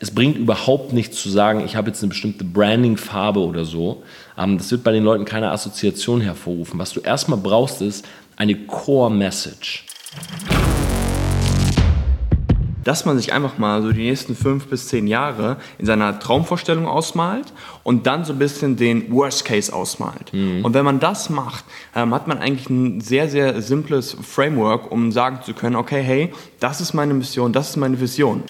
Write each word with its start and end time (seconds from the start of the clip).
Es 0.00 0.12
bringt 0.12 0.38
überhaupt 0.38 0.92
nichts 0.92 1.20
zu 1.20 1.28
sagen, 1.28 1.58
ich 1.64 1.74
habe 1.74 1.88
jetzt 1.88 2.00
eine 2.04 2.10
bestimmte 2.10 2.44
Branding-Farbe 2.44 3.40
oder 3.40 3.64
so. 3.64 4.04
Ähm, 4.38 4.56
das 4.56 4.70
wird 4.70 4.84
bei 4.84 4.92
den 4.92 5.02
Leuten 5.02 5.24
keine 5.24 5.50
Assoziation 5.50 6.20
hervorrufen. 6.20 6.78
Was 6.78 6.92
du 6.92 7.00
erstmal 7.00 7.40
brauchst, 7.40 7.82
ist 7.82 8.06
eine 8.36 8.54
Core-Message. 8.54 9.86
Dass 12.84 13.04
man 13.06 13.18
sich 13.18 13.32
einfach 13.32 13.58
mal 13.58 13.82
so 13.82 13.90
die 13.90 14.04
nächsten 14.04 14.36
fünf 14.36 14.68
bis 14.68 14.86
zehn 14.86 15.08
Jahre 15.08 15.56
in 15.78 15.86
seiner 15.86 16.20
Traumvorstellung 16.20 16.86
ausmalt 16.86 17.52
und 17.82 18.06
dann 18.06 18.24
so 18.24 18.34
ein 18.34 18.38
bisschen 18.38 18.76
den 18.76 19.10
Worst 19.12 19.44
Case 19.44 19.74
ausmalt. 19.74 20.32
Mhm. 20.32 20.64
Und 20.64 20.74
wenn 20.74 20.84
man 20.84 21.00
das 21.00 21.28
macht, 21.28 21.64
ähm, 21.96 22.14
hat 22.14 22.28
man 22.28 22.38
eigentlich 22.38 22.70
ein 22.70 23.00
sehr, 23.00 23.28
sehr 23.28 23.60
simples 23.62 24.16
Framework, 24.22 24.92
um 24.92 25.10
sagen 25.10 25.40
zu 25.44 25.54
können, 25.54 25.74
okay, 25.74 26.02
hey, 26.02 26.32
das 26.60 26.80
ist 26.80 26.94
meine 26.94 27.14
Mission, 27.14 27.52
das 27.52 27.70
ist 27.70 27.76
meine 27.76 28.00
Vision. 28.00 28.44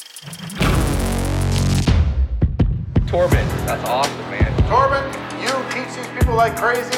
Torben, 3.09 3.49
that's 3.65 3.83
awesome, 3.89 4.21
man. 4.31 4.55
Torben, 4.69 5.03
you 5.41 5.49
teach 5.73 5.97
these 5.97 6.07
people 6.09 6.35
like 6.35 6.55
crazy. 6.57 6.95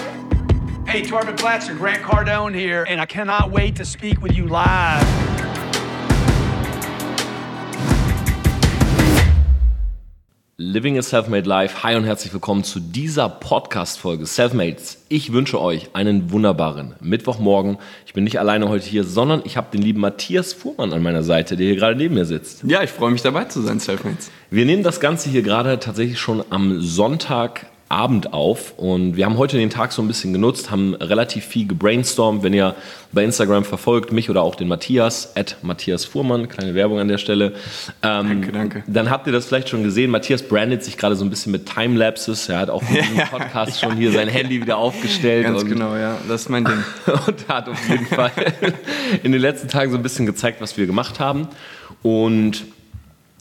Hey, 0.85 1.03
Torben 1.03 1.37
Blatcher, 1.37 1.79
Grant 1.79 2.03
Cardone 2.03 2.53
here, 2.53 2.85
and 2.89 3.01
I 3.01 3.07
cannot 3.07 3.53
wait 3.53 3.77
to 3.77 3.85
speak 3.85 4.21
with 4.21 4.33
you 4.33 4.49
live. 4.49 5.30
Living 10.63 10.99
a 10.99 11.03
Selfmade 11.03 11.49
Life. 11.49 11.83
Hi 11.85 11.97
und 11.97 12.05
herzlich 12.05 12.35
willkommen 12.35 12.65
zu 12.65 12.81
dieser 12.81 13.31
Podcast-Folge 13.31 14.27
Selfmates. 14.27 14.99
Ich 15.09 15.33
wünsche 15.33 15.59
euch 15.59 15.89
einen 15.95 16.33
wunderbaren 16.33 16.97
Mittwochmorgen. 17.01 17.79
Ich 18.05 18.13
bin 18.13 18.25
nicht 18.25 18.39
alleine 18.39 18.69
heute 18.69 18.85
hier, 18.85 19.05
sondern 19.05 19.41
ich 19.47 19.57
habe 19.57 19.69
den 19.73 19.81
lieben 19.81 20.03
Matthias 20.03 20.53
Fuhrmann 20.53 20.93
an 20.93 21.03
meiner 21.03 21.23
Seite, 21.23 21.57
der 21.57 21.65
hier 21.65 21.77
gerade 21.77 21.97
neben 21.97 22.15
mir 22.15 22.27
sitzt. 22.27 22.63
Ja, 22.65 22.83
ich 22.83 22.91
freue 22.91 23.11
mich 23.11 23.23
dabei 23.23 23.47
zu 23.47 23.63
sein, 23.63 23.81
Selfmates. 23.81 24.31
Wir 24.51 24.67
nehmen 24.67 24.83
das 24.83 25.01
Ganze 25.01 25.31
hier 25.31 25.41
gerade 25.41 25.79
tatsächlich 25.79 26.21
schon 26.21 26.45
am 26.51 26.83
Sonntag 26.83 27.65
Abend 27.91 28.33
auf 28.33 28.75
und 28.79 29.17
wir 29.17 29.25
haben 29.25 29.37
heute 29.37 29.57
den 29.57 29.69
Tag 29.69 29.91
so 29.91 30.01
ein 30.01 30.07
bisschen 30.07 30.33
genutzt, 30.33 30.71
haben 30.71 30.95
relativ 30.95 31.45
viel 31.45 31.67
gebrainstormt. 31.67 32.45
Wenn 32.45 32.55
ihr 32.55 32.77
bei 33.11 33.25
Instagram 33.25 33.65
verfolgt, 33.65 34.13
mich 34.13 34.31
oder 34.31 34.43
auch 34.43 34.55
den 34.55 34.69
Matthias, 34.69 35.37
at 35.37 35.57
Matthias 35.63 36.05
Fuhrmann, 36.05 36.49
kleine 36.49 36.77
Werbung 36.77 37.01
an 37.01 37.09
der 37.09 37.19
Stelle. 37.19 37.55
Ähm, 38.05 38.29
danke, 38.29 38.53
danke. 38.53 38.85
Dann 38.87 39.11
habt 39.11 39.27
ihr 39.27 39.33
das 39.33 39.47
vielleicht 39.47 39.71
schon 39.71 39.83
gesehen. 39.83 40.13
Matthias 40.13 40.45
brandet 40.45 40.85
sich 40.85 40.97
gerade 40.97 41.17
so 41.17 41.25
ein 41.25 41.31
bisschen 41.31 41.51
mit 41.51 41.67
Timelapses. 41.67 42.49
Er 42.49 42.61
hat 42.61 42.71
auch 42.71 42.83
in 42.83 42.95
diesem 42.95 43.17
Podcast 43.31 43.81
schon 43.81 43.97
hier 43.97 44.13
sein 44.13 44.29
Handy 44.29 44.63
wieder 44.63 44.77
aufgestellt. 44.77 45.47
Ganz 45.47 45.65
genau, 45.65 45.97
ja. 45.97 46.17
Das 46.29 46.43
ist 46.43 46.49
mein 46.49 46.65
Ding. 46.65 46.85
und 47.27 47.49
hat 47.49 47.69
auf 47.69 47.89
jeden 47.89 48.07
Fall 48.07 48.31
in 49.25 49.33
den 49.33 49.41
letzten 49.41 49.67
Tagen 49.67 49.91
so 49.91 49.97
ein 49.97 50.05
bisschen 50.05 50.27
gezeigt, 50.27 50.61
was 50.61 50.77
wir 50.77 50.87
gemacht 50.87 51.19
haben. 51.19 51.49
Und 52.05 52.65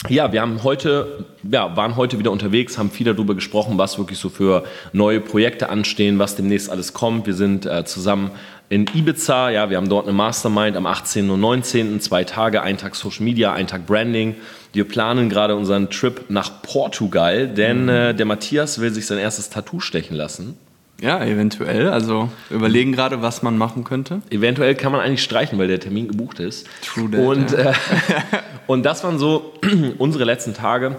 ja, 0.07 0.31
wir 0.31 0.41
haben 0.41 0.63
heute, 0.63 1.25
ja, 1.43 1.75
waren 1.75 1.97
heute 1.97 2.19
wieder 2.19 2.31
unterwegs, 2.31 2.77
haben 2.77 2.89
viel 2.89 3.05
darüber 3.05 3.35
gesprochen, 3.35 3.77
was 3.77 3.97
wirklich 3.97 4.17
so 4.17 4.29
für 4.29 4.63
neue 4.93 5.19
Projekte 5.19 5.69
anstehen, 5.69 6.19
was 6.19 6.37
demnächst 6.37 6.69
alles 6.69 6.93
kommt. 6.93 7.27
Wir 7.27 7.33
sind 7.33 7.65
äh, 7.65 7.83
zusammen 7.83 8.31
in 8.69 8.85
Ibiza, 8.93 9.49
ja, 9.49 9.69
wir 9.69 9.77
haben 9.77 9.89
dort 9.89 10.07
eine 10.07 10.15
Mastermind 10.15 10.77
am 10.77 10.85
18. 10.85 11.29
und 11.29 11.41
19. 11.41 11.99
zwei 11.99 12.23
Tage, 12.23 12.61
ein 12.61 12.77
Tag 12.77 12.95
Social 12.95 13.25
Media, 13.25 13.51
ein 13.51 13.67
Tag 13.67 13.87
Branding. 13.87 14.35
Wir 14.71 14.87
planen 14.87 15.27
gerade 15.27 15.55
unseren 15.55 15.89
Trip 15.89 16.29
nach 16.29 16.61
Portugal, 16.61 17.47
denn 17.47 17.83
mhm. 17.83 17.89
äh, 17.89 18.13
der 18.13 18.25
Matthias 18.25 18.79
will 18.79 18.93
sich 18.93 19.05
sein 19.05 19.17
erstes 19.17 19.49
Tattoo 19.49 19.81
stechen 19.81 20.15
lassen. 20.15 20.55
Ja, 21.01 21.23
eventuell. 21.23 21.89
Also 21.89 22.29
überlegen 22.49 22.91
gerade, 22.91 23.21
was 23.21 23.41
man 23.41 23.57
machen 23.57 23.83
könnte. 23.83 24.21
Eventuell 24.29 24.75
kann 24.75 24.91
man 24.91 25.01
eigentlich 25.01 25.23
streichen, 25.23 25.57
weil 25.57 25.67
der 25.67 25.79
Termin 25.79 26.07
gebucht 26.07 26.39
ist. 26.39 26.67
True 26.81 27.09
that, 27.09 27.19
und, 27.19 27.51
ja. 27.51 27.71
äh, 27.71 27.73
und 28.67 28.83
das 28.83 29.03
waren 29.03 29.17
so 29.17 29.53
unsere 29.97 30.23
letzten 30.25 30.53
Tage. 30.53 30.97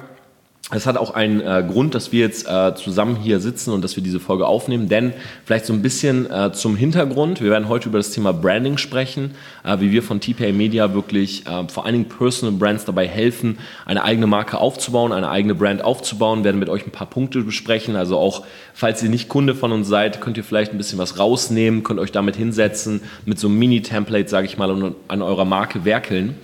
Es 0.72 0.86
hat 0.86 0.97
auch 0.97 1.14
einen 1.14 1.41
äh, 1.41 1.64
Grund, 1.69 1.97
dass 1.97 2.12
wir 2.12 2.20
jetzt 2.20 2.47
äh, 2.48 2.75
zusammen 2.77 3.16
hier 3.16 3.41
sitzen 3.41 3.72
und 3.72 3.83
dass 3.83 3.97
wir 3.97 4.05
diese 4.05 4.20
Folge 4.20 4.47
aufnehmen, 4.47 4.89
denn 4.89 5.12
vielleicht 5.44 5.66
so 5.66 5.72
ein 5.72 5.83
bisschen 5.83 6.30
äh, 6.30 6.53
zum 6.53 6.77
Hintergrund. 6.77 7.41
Wir 7.41 7.50
werden 7.50 7.69
heute 7.69 7.89
über 7.89 7.98
das 7.98 8.12
Thema 8.12 8.32
Branding 8.32 8.78
sprechen, 8.78 9.34
äh, 9.65 9.81
wie 9.81 9.91
wir 9.91 10.04
von 10.04 10.21
TPA 10.21 10.53
Media 10.53 10.94
wirklich 10.94 11.44
äh, 11.47 11.66
vor 11.66 11.87
allen 11.87 11.94
Dingen 11.94 12.09
Personal 12.09 12.54
Brands 12.56 12.84
dabei 12.84 13.09
helfen, 13.09 13.59
eine 13.84 14.04
eigene 14.04 14.28
Marke 14.28 14.59
aufzubauen, 14.59 15.10
eine 15.10 15.28
eigene 15.28 15.56
Brand 15.56 15.82
aufzubauen. 15.82 16.41
Wir 16.41 16.44
werden 16.44 16.60
mit 16.60 16.69
euch 16.69 16.87
ein 16.87 16.92
paar 16.92 17.10
Punkte 17.10 17.41
besprechen. 17.42 17.97
Also 17.97 18.16
auch, 18.16 18.47
falls 18.72 19.03
ihr 19.03 19.10
nicht 19.10 19.28
Kunde 19.28 19.56
von 19.56 19.72
uns 19.72 19.88
seid, 19.88 20.21
könnt 20.21 20.37
ihr 20.37 20.44
vielleicht 20.44 20.71
ein 20.71 20.78
bisschen 20.78 21.00
was 21.00 21.19
rausnehmen, 21.19 21.82
könnt 21.82 21.98
euch 21.98 22.12
damit 22.12 22.37
hinsetzen, 22.37 23.00
mit 23.25 23.41
so 23.41 23.48
einem 23.48 23.59
Mini-Template, 23.59 24.28
sage 24.28 24.47
ich 24.47 24.56
mal, 24.56 24.71
und 24.71 24.94
an 25.09 25.22
eurer 25.22 25.44
Marke 25.44 25.84
werkeln. 25.84 26.37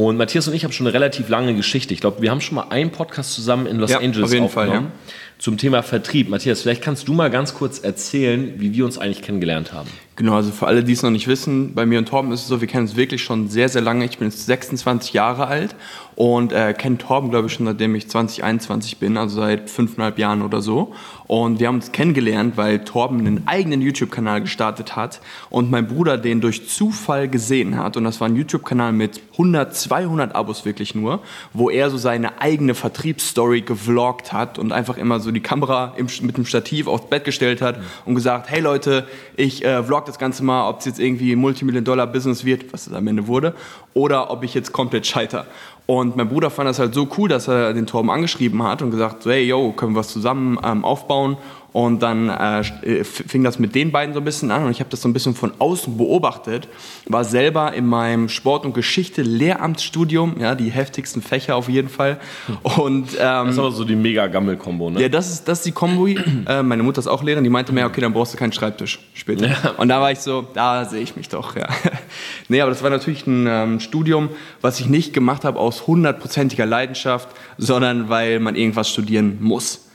Und 0.00 0.16
Matthias 0.16 0.48
und 0.48 0.54
ich 0.54 0.64
haben 0.64 0.72
schon 0.72 0.86
eine 0.86 0.94
relativ 0.94 1.28
lange 1.28 1.54
Geschichte. 1.54 1.92
Ich 1.92 2.00
glaube, 2.00 2.22
wir 2.22 2.30
haben 2.30 2.40
schon 2.40 2.54
mal 2.54 2.68
einen 2.70 2.90
Podcast 2.90 3.34
zusammen 3.34 3.66
in 3.66 3.76
Los 3.76 3.90
ja, 3.90 3.98
Angeles 3.98 4.28
auf 4.28 4.32
jeden 4.32 4.46
aufgenommen 4.46 4.70
Fall, 4.70 4.84
ja. 4.84 4.92
zum 5.38 5.58
Thema 5.58 5.82
Vertrieb. 5.82 6.30
Matthias, 6.30 6.62
vielleicht 6.62 6.80
kannst 6.80 7.06
du 7.06 7.12
mal 7.12 7.28
ganz 7.28 7.52
kurz 7.52 7.80
erzählen, 7.80 8.54
wie 8.56 8.72
wir 8.72 8.86
uns 8.86 8.96
eigentlich 8.96 9.20
kennengelernt 9.20 9.74
haben. 9.74 9.90
Genau, 10.20 10.34
also 10.34 10.50
für 10.50 10.66
alle, 10.66 10.84
die 10.84 10.92
es 10.92 11.02
noch 11.02 11.08
nicht 11.08 11.28
wissen, 11.28 11.72
bei 11.72 11.86
mir 11.86 11.98
und 11.98 12.06
Torben 12.06 12.30
ist 12.30 12.42
es 12.42 12.48
so, 12.48 12.60
wir 12.60 12.68
kennen 12.68 12.82
uns 12.82 12.94
wirklich 12.94 13.22
schon 13.24 13.48
sehr, 13.48 13.70
sehr 13.70 13.80
lange. 13.80 14.04
Ich 14.04 14.18
bin 14.18 14.28
jetzt 14.28 14.44
26 14.44 15.14
Jahre 15.14 15.46
alt 15.46 15.74
und 16.14 16.52
äh, 16.52 16.74
kenne 16.74 16.98
Torben, 16.98 17.30
glaube 17.30 17.46
ich, 17.46 17.54
schon 17.54 17.64
seitdem 17.64 17.94
ich 17.94 18.06
20, 18.10 18.44
21 18.44 18.98
bin, 18.98 19.16
also 19.16 19.40
seit 19.40 19.70
fünfeinhalb 19.70 20.18
Jahren 20.18 20.42
oder 20.42 20.60
so. 20.60 20.92
Und 21.26 21.60
wir 21.60 21.68
haben 21.68 21.76
uns 21.76 21.92
kennengelernt, 21.92 22.58
weil 22.58 22.84
Torben 22.84 23.20
einen 23.20 23.46
eigenen 23.46 23.80
YouTube-Kanal 23.80 24.42
gestartet 24.42 24.94
hat 24.96 25.22
und 25.48 25.70
mein 25.70 25.86
Bruder 25.86 26.18
den 26.18 26.42
durch 26.42 26.68
Zufall 26.68 27.28
gesehen 27.28 27.78
hat. 27.78 27.96
Und 27.96 28.04
das 28.04 28.20
war 28.20 28.28
ein 28.28 28.36
YouTube-Kanal 28.36 28.92
mit 28.92 29.22
100, 29.32 29.74
200 29.74 30.34
Abos 30.34 30.66
wirklich 30.66 30.94
nur, 30.94 31.20
wo 31.54 31.70
er 31.70 31.88
so 31.88 31.96
seine 31.96 32.42
eigene 32.42 32.74
Vertriebsstory 32.74 33.62
gevloggt 33.62 34.34
hat 34.34 34.58
und 34.58 34.72
einfach 34.72 34.98
immer 34.98 35.20
so 35.20 35.30
die 35.30 35.40
Kamera 35.40 35.94
im, 35.96 36.08
mit 36.20 36.36
dem 36.36 36.44
Stativ 36.44 36.88
aufs 36.88 37.08
Bett 37.08 37.24
gestellt 37.24 37.62
hat 37.62 37.78
und 38.04 38.14
gesagt, 38.14 38.50
hey 38.50 38.60
Leute, 38.60 39.06
ich 39.36 39.64
äh, 39.64 39.82
vlog 39.82 40.09
das 40.10 40.18
Ganze 40.18 40.44
mal, 40.44 40.68
ob 40.68 40.80
es 40.80 40.84
jetzt 40.84 41.00
irgendwie 41.00 41.34
Multimillion-Dollar-Business 41.36 42.44
wird, 42.44 42.72
was 42.72 42.86
es 42.86 42.92
am 42.92 43.06
Ende 43.06 43.26
wurde, 43.26 43.54
oder 43.94 44.30
ob 44.30 44.44
ich 44.44 44.54
jetzt 44.54 44.72
komplett 44.72 45.06
scheiter. 45.06 45.46
Und 45.86 46.16
mein 46.16 46.28
Bruder 46.28 46.50
fand 46.50 46.68
das 46.68 46.78
halt 46.78 46.94
so 46.94 47.08
cool, 47.18 47.28
dass 47.28 47.48
er 47.48 47.72
den 47.72 47.86
Torben 47.86 48.10
angeschrieben 48.10 48.62
hat 48.62 48.80
und 48.82 48.90
gesagt, 48.90 49.24
hey, 49.24 49.42
yo, 49.42 49.72
können 49.72 49.94
wir 49.94 50.00
was 50.00 50.08
zusammen 50.08 50.58
ähm, 50.62 50.84
aufbauen? 50.84 51.36
Und 51.72 52.02
dann 52.02 52.28
äh, 52.28 52.60
äh 53.00 53.04
fing 53.04 53.44
das 53.44 53.58
mit 53.58 53.74
den 53.74 53.92
beiden 53.92 54.12
so 54.12 54.20
ein 54.20 54.24
bisschen 54.24 54.50
an 54.50 54.64
und 54.64 54.72
ich 54.72 54.80
habe 54.80 54.90
das 54.90 55.02
so 55.02 55.08
ein 55.08 55.12
bisschen 55.12 55.34
von 55.34 55.52
außen 55.58 55.96
beobachtet. 55.96 56.68
War 57.06 57.24
selber 57.24 57.72
in 57.72 57.86
meinem 57.86 58.28
Sport- 58.28 58.64
und 58.64 58.74
Geschichte-Lehramtsstudium, 58.74 60.36
ja, 60.40 60.54
die 60.54 60.70
heftigsten 60.70 61.22
Fächer 61.22 61.56
auf 61.56 61.68
jeden 61.68 61.88
Fall. 61.88 62.18
Und, 62.62 63.10
ähm, 63.12 63.46
das 63.46 63.50
ist 63.50 63.58
aber 63.58 63.70
so 63.70 63.84
die 63.84 63.96
Mega-Gammel-Kombo, 63.96 64.90
ne? 64.90 65.02
Ja, 65.02 65.08
das 65.08 65.30
ist, 65.30 65.46
das 65.46 65.58
ist 65.58 65.66
die 65.66 65.72
Kombo. 65.72 66.06
äh, 66.46 66.62
meine 66.62 66.82
Mutter 66.82 66.98
ist 66.98 67.06
auch 67.06 67.22
Lehrerin, 67.22 67.44
die 67.44 67.50
meinte 67.50 67.72
mir, 67.72 67.86
okay, 67.86 68.00
dann 68.00 68.12
brauchst 68.12 68.34
du 68.34 68.38
keinen 68.38 68.52
Schreibtisch 68.52 68.98
später. 69.14 69.48
Ja. 69.48 69.74
Und 69.76 69.88
da 69.88 70.00
war 70.00 70.10
ich 70.10 70.18
so, 70.18 70.46
da 70.54 70.84
sehe 70.84 71.02
ich 71.02 71.14
mich 71.14 71.28
doch, 71.28 71.56
ja. 71.56 71.68
nee, 72.48 72.60
aber 72.60 72.70
das 72.70 72.82
war 72.82 72.90
natürlich 72.90 73.26
ein 73.26 73.46
ähm, 73.48 73.80
Studium, 73.80 74.30
was 74.60 74.80
ich 74.80 74.86
nicht 74.86 75.12
gemacht 75.12 75.44
habe 75.44 75.58
aus 75.58 75.86
hundertprozentiger 75.86 76.66
Leidenschaft, 76.66 77.28
sondern 77.58 78.08
weil 78.08 78.40
man 78.40 78.56
irgendwas 78.56 78.90
studieren 78.90 79.38
muss. 79.40 79.89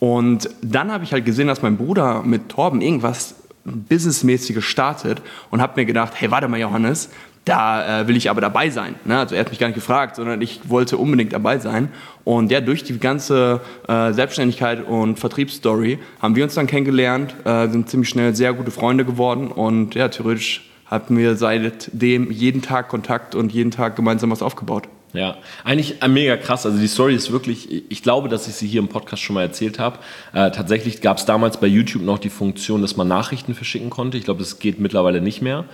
Und 0.00 0.50
dann 0.62 0.90
habe 0.90 1.04
ich 1.04 1.12
halt 1.12 1.24
gesehen, 1.24 1.46
dass 1.46 1.62
mein 1.62 1.76
Bruder 1.76 2.22
mit 2.24 2.48
Torben 2.48 2.80
irgendwas 2.80 3.36
Businessmäßiges 3.64 4.64
startet 4.64 5.20
und 5.50 5.60
habe 5.60 5.78
mir 5.78 5.84
gedacht, 5.84 6.14
hey, 6.16 6.30
warte 6.30 6.48
mal, 6.48 6.58
Johannes, 6.58 7.10
da 7.44 8.00
äh, 8.00 8.08
will 8.08 8.16
ich 8.16 8.30
aber 8.30 8.40
dabei 8.40 8.70
sein. 8.70 8.94
Ne? 9.04 9.18
Also 9.18 9.34
er 9.34 9.42
hat 9.42 9.50
mich 9.50 9.58
gar 9.58 9.68
nicht 9.68 9.76
gefragt, 9.76 10.16
sondern 10.16 10.40
ich 10.40 10.68
wollte 10.68 10.96
unbedingt 10.96 11.32
dabei 11.32 11.58
sein. 11.58 11.90
Und 12.24 12.50
ja, 12.50 12.60
durch 12.60 12.84
die 12.84 12.98
ganze 12.98 13.60
äh, 13.88 14.12
Selbstständigkeit 14.12 14.86
und 14.86 15.18
Vertriebsstory 15.18 15.98
haben 16.20 16.36
wir 16.36 16.44
uns 16.44 16.54
dann 16.54 16.66
kennengelernt, 16.66 17.34
äh, 17.44 17.68
sind 17.68 17.88
ziemlich 17.88 18.08
schnell 18.08 18.34
sehr 18.34 18.52
gute 18.52 18.70
Freunde 18.70 19.04
geworden 19.04 19.48
und 19.48 19.94
ja, 19.94 20.08
theoretisch 20.08 20.70
hatten 20.86 21.16
wir 21.16 21.36
seitdem 21.36 22.30
jeden 22.30 22.62
Tag 22.62 22.88
Kontakt 22.88 23.34
und 23.34 23.52
jeden 23.52 23.70
Tag 23.70 23.96
gemeinsam 23.96 24.30
was 24.30 24.42
aufgebaut. 24.42 24.88
Ja, 25.12 25.38
eigentlich 25.64 25.96
mega 26.08 26.36
krass. 26.36 26.66
Also 26.66 26.78
die 26.78 26.86
Story 26.86 27.14
ist 27.14 27.32
wirklich, 27.32 27.90
ich 27.90 28.02
glaube, 28.02 28.28
dass 28.28 28.46
ich 28.46 28.54
sie 28.54 28.68
hier 28.68 28.80
im 28.80 28.88
Podcast 28.88 29.22
schon 29.22 29.34
mal 29.34 29.42
erzählt 29.42 29.78
habe. 29.78 29.98
Äh, 30.32 30.50
tatsächlich 30.52 31.00
gab 31.00 31.18
es 31.18 31.24
damals 31.24 31.58
bei 31.58 31.66
YouTube 31.66 32.02
noch 32.02 32.18
die 32.18 32.30
Funktion, 32.30 32.80
dass 32.80 32.96
man 32.96 33.08
Nachrichten 33.08 33.54
verschicken 33.54 33.90
konnte. 33.90 34.18
Ich 34.18 34.24
glaube, 34.24 34.40
das 34.40 34.58
geht 34.60 34.78
mittlerweile 34.78 35.20
nicht 35.20 35.42
mehr. 35.42 35.64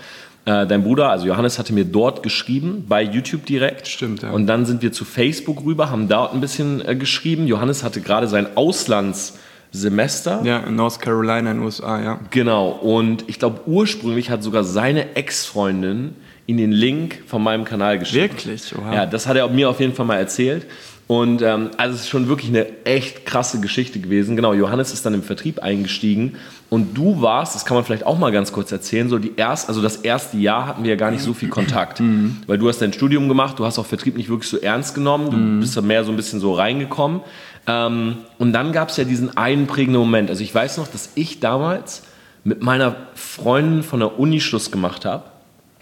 Äh, 0.47 0.67
dein 0.67 0.85
Bruder, 0.85 1.11
also 1.11 1.27
Johannes, 1.27 1.59
hatte 1.59 1.73
mir 1.73 1.85
dort 1.85 2.23
geschrieben, 2.23 2.87
bei 2.89 3.03
YouTube 3.03 3.45
direkt. 3.45 3.89
Stimmt, 3.89 4.23
ja. 4.23 4.31
Und 4.31 4.47
dann 4.47 4.65
sind 4.65 4.81
wir 4.81 4.93
zu 4.93 5.05
Facebook 5.05 5.65
rüber, 5.65 5.91
haben 5.91 6.09
dort 6.09 6.33
ein 6.33 6.41
bisschen 6.41 6.87
äh, 6.87 6.95
geschrieben. 6.95 7.47
Johannes 7.47 7.83
hatte 7.83 8.01
gerade 8.01 8.29
sein 8.29 8.57
Auslandssemester. 8.57 10.43
Ja, 10.45 10.61
in 10.61 10.77
North 10.77 11.01
Carolina 11.01 11.51
in 11.51 11.59
den 11.59 11.61
USA, 11.61 12.01
ja. 12.01 12.21
Genau. 12.31 12.69
Und 12.69 13.25
ich 13.27 13.39
glaube, 13.39 13.63
ursprünglich 13.67 14.31
hat 14.31 14.45
sogar 14.45 14.63
seine 14.63 15.17
Ex-Freundin 15.17 16.15
in 16.47 16.57
den 16.57 16.73
Link 16.73 17.23
von 17.27 17.43
meinem 17.43 17.65
Kanal 17.65 17.99
geschickt. 17.99 18.47
Wirklich? 18.47 18.75
Oha. 18.79 18.95
Ja, 18.95 19.07
das 19.07 19.27
hat 19.27 19.37
er 19.37 19.49
mir 19.49 19.69
auf 19.69 19.81
jeden 19.81 19.95
Fall 19.95 20.07
mal 20.07 20.17
erzählt. 20.17 20.67
Und 21.09 21.41
ähm, 21.41 21.71
also 21.77 21.95
es 21.95 22.03
ist 22.03 22.09
schon 22.09 22.27
wirklich 22.29 22.51
eine 22.51 22.85
echt 22.85 23.27
krasse 23.27 23.61
Geschichte 23.61 24.01
gewesen. 24.01 24.35
Genau, 24.35 24.53
Johannes 24.55 24.93
ist 24.93 25.07
dann 25.07 25.15
im 25.15 25.23
Vertrieb 25.23 25.63
eingestiegen 25.63 26.35
und 26.69 26.99
du 26.99 27.23
warst, 27.23 27.55
das 27.55 27.65
kann 27.65 27.77
man 27.77 27.85
vielleicht 27.85 28.05
auch 28.05 28.19
mal 28.19 28.33
ganz 28.33 28.51
kurz 28.51 28.73
erzählen, 28.73 29.09
so 29.09 29.19
die 29.21 29.33
erst, 29.37 29.69
also 29.69 29.81
das 29.81 29.99
erste 29.99 30.37
Jahr 30.37 30.67
hatten 30.67 30.83
wir 30.83 30.91
ja 30.91 30.97
gar 30.97 31.13
nicht 31.13 31.23
so 31.23 31.33
viel 31.33 31.49
Kontakt, 31.49 32.03
weil 32.49 32.59
du 32.59 32.69
hast 32.69 32.83
dein 32.83 32.93
Studium 32.93 33.29
gemacht, 33.29 33.57
du 33.61 33.65
hast 33.65 33.79
auch 33.79 33.87
Vertrieb 33.87 34.17
nicht 34.17 34.29
wirklich 34.29 34.51
so 34.51 34.59
ernst 34.59 34.97
genommen, 34.97 35.31
du 35.31 35.61
bist 35.61 35.77
da 35.77 35.81
mehr 35.81 36.03
so 36.03 36.11
ein 36.11 36.17
bisschen 36.17 36.41
so 36.41 36.55
reingekommen. 36.55 37.21
Ähm, 37.69 38.17
und 38.39 38.53
dann 38.53 38.73
gab 38.73 38.89
es 38.89 38.97
ja 38.97 39.05
diesen 39.05 39.37
einen 39.37 39.69
prägenden 39.69 40.01
Moment. 40.01 40.29
Also 40.29 40.43
ich 40.43 40.53
weiß 40.53 40.77
noch, 40.79 40.89
dass 40.89 41.11
ich 41.15 41.39
damals 41.39 42.03
mit 42.43 42.63
meiner 42.63 42.97
Freundin 43.15 43.83
von 43.85 44.01
der 44.01 44.19
Uni 44.19 44.41
Schluss 44.41 44.73
gemacht 44.73 45.05
habe. 45.05 45.25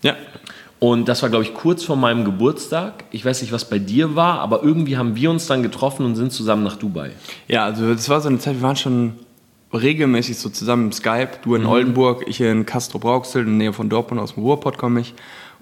Ja. 0.05 0.15
Und 0.79 1.09
das 1.09 1.23
war, 1.23 1.31
glaube 1.31 1.45
ich, 1.45 1.55
kurz 1.55 1.83
vor 1.83 1.97
meinem 1.97 2.25
Geburtstag. 2.25 3.05
Ich 3.11 3.25
weiß 3.25 3.41
nicht, 3.41 3.53
was 3.53 3.69
bei 3.69 3.79
dir 3.79 4.17
war, 4.17 4.41
aber 4.41 4.63
irgendwie 4.63 4.97
haben 4.99 5.17
wir 5.17 5.31
uns 5.31 5.47
dann 5.47 5.63
getroffen 5.63 6.05
und 6.05 6.15
sind 6.15 6.31
zusammen 6.31 6.63
nach 6.63 6.77
Dubai. 6.77 7.13
Ja, 7.49 7.65
also 7.65 7.93
das 7.93 8.09
war 8.09 8.21
so 8.21 8.29
eine 8.29 8.39
Zeit, 8.39 8.57
wir 8.57 8.63
waren 8.63 8.77
schon 8.77 9.15
regelmäßig 9.73 10.39
so 10.39 10.51
zusammen 10.51 10.87
im 10.87 10.93
Skype. 10.93 11.31
Du 11.43 11.55
in 11.55 11.65
Oldenburg, 11.65 12.25
ich 12.27 12.41
in 12.41 12.67
Castro-Brauxel, 12.67 13.43
in 13.43 13.59
der 13.59 13.69
Nähe 13.69 13.73
von 13.73 13.89
Dortmund, 13.89 14.21
aus 14.21 14.35
dem 14.35 14.43
Ruhrpott 14.43 14.77
komme 14.77 15.01
ich. 15.01 15.15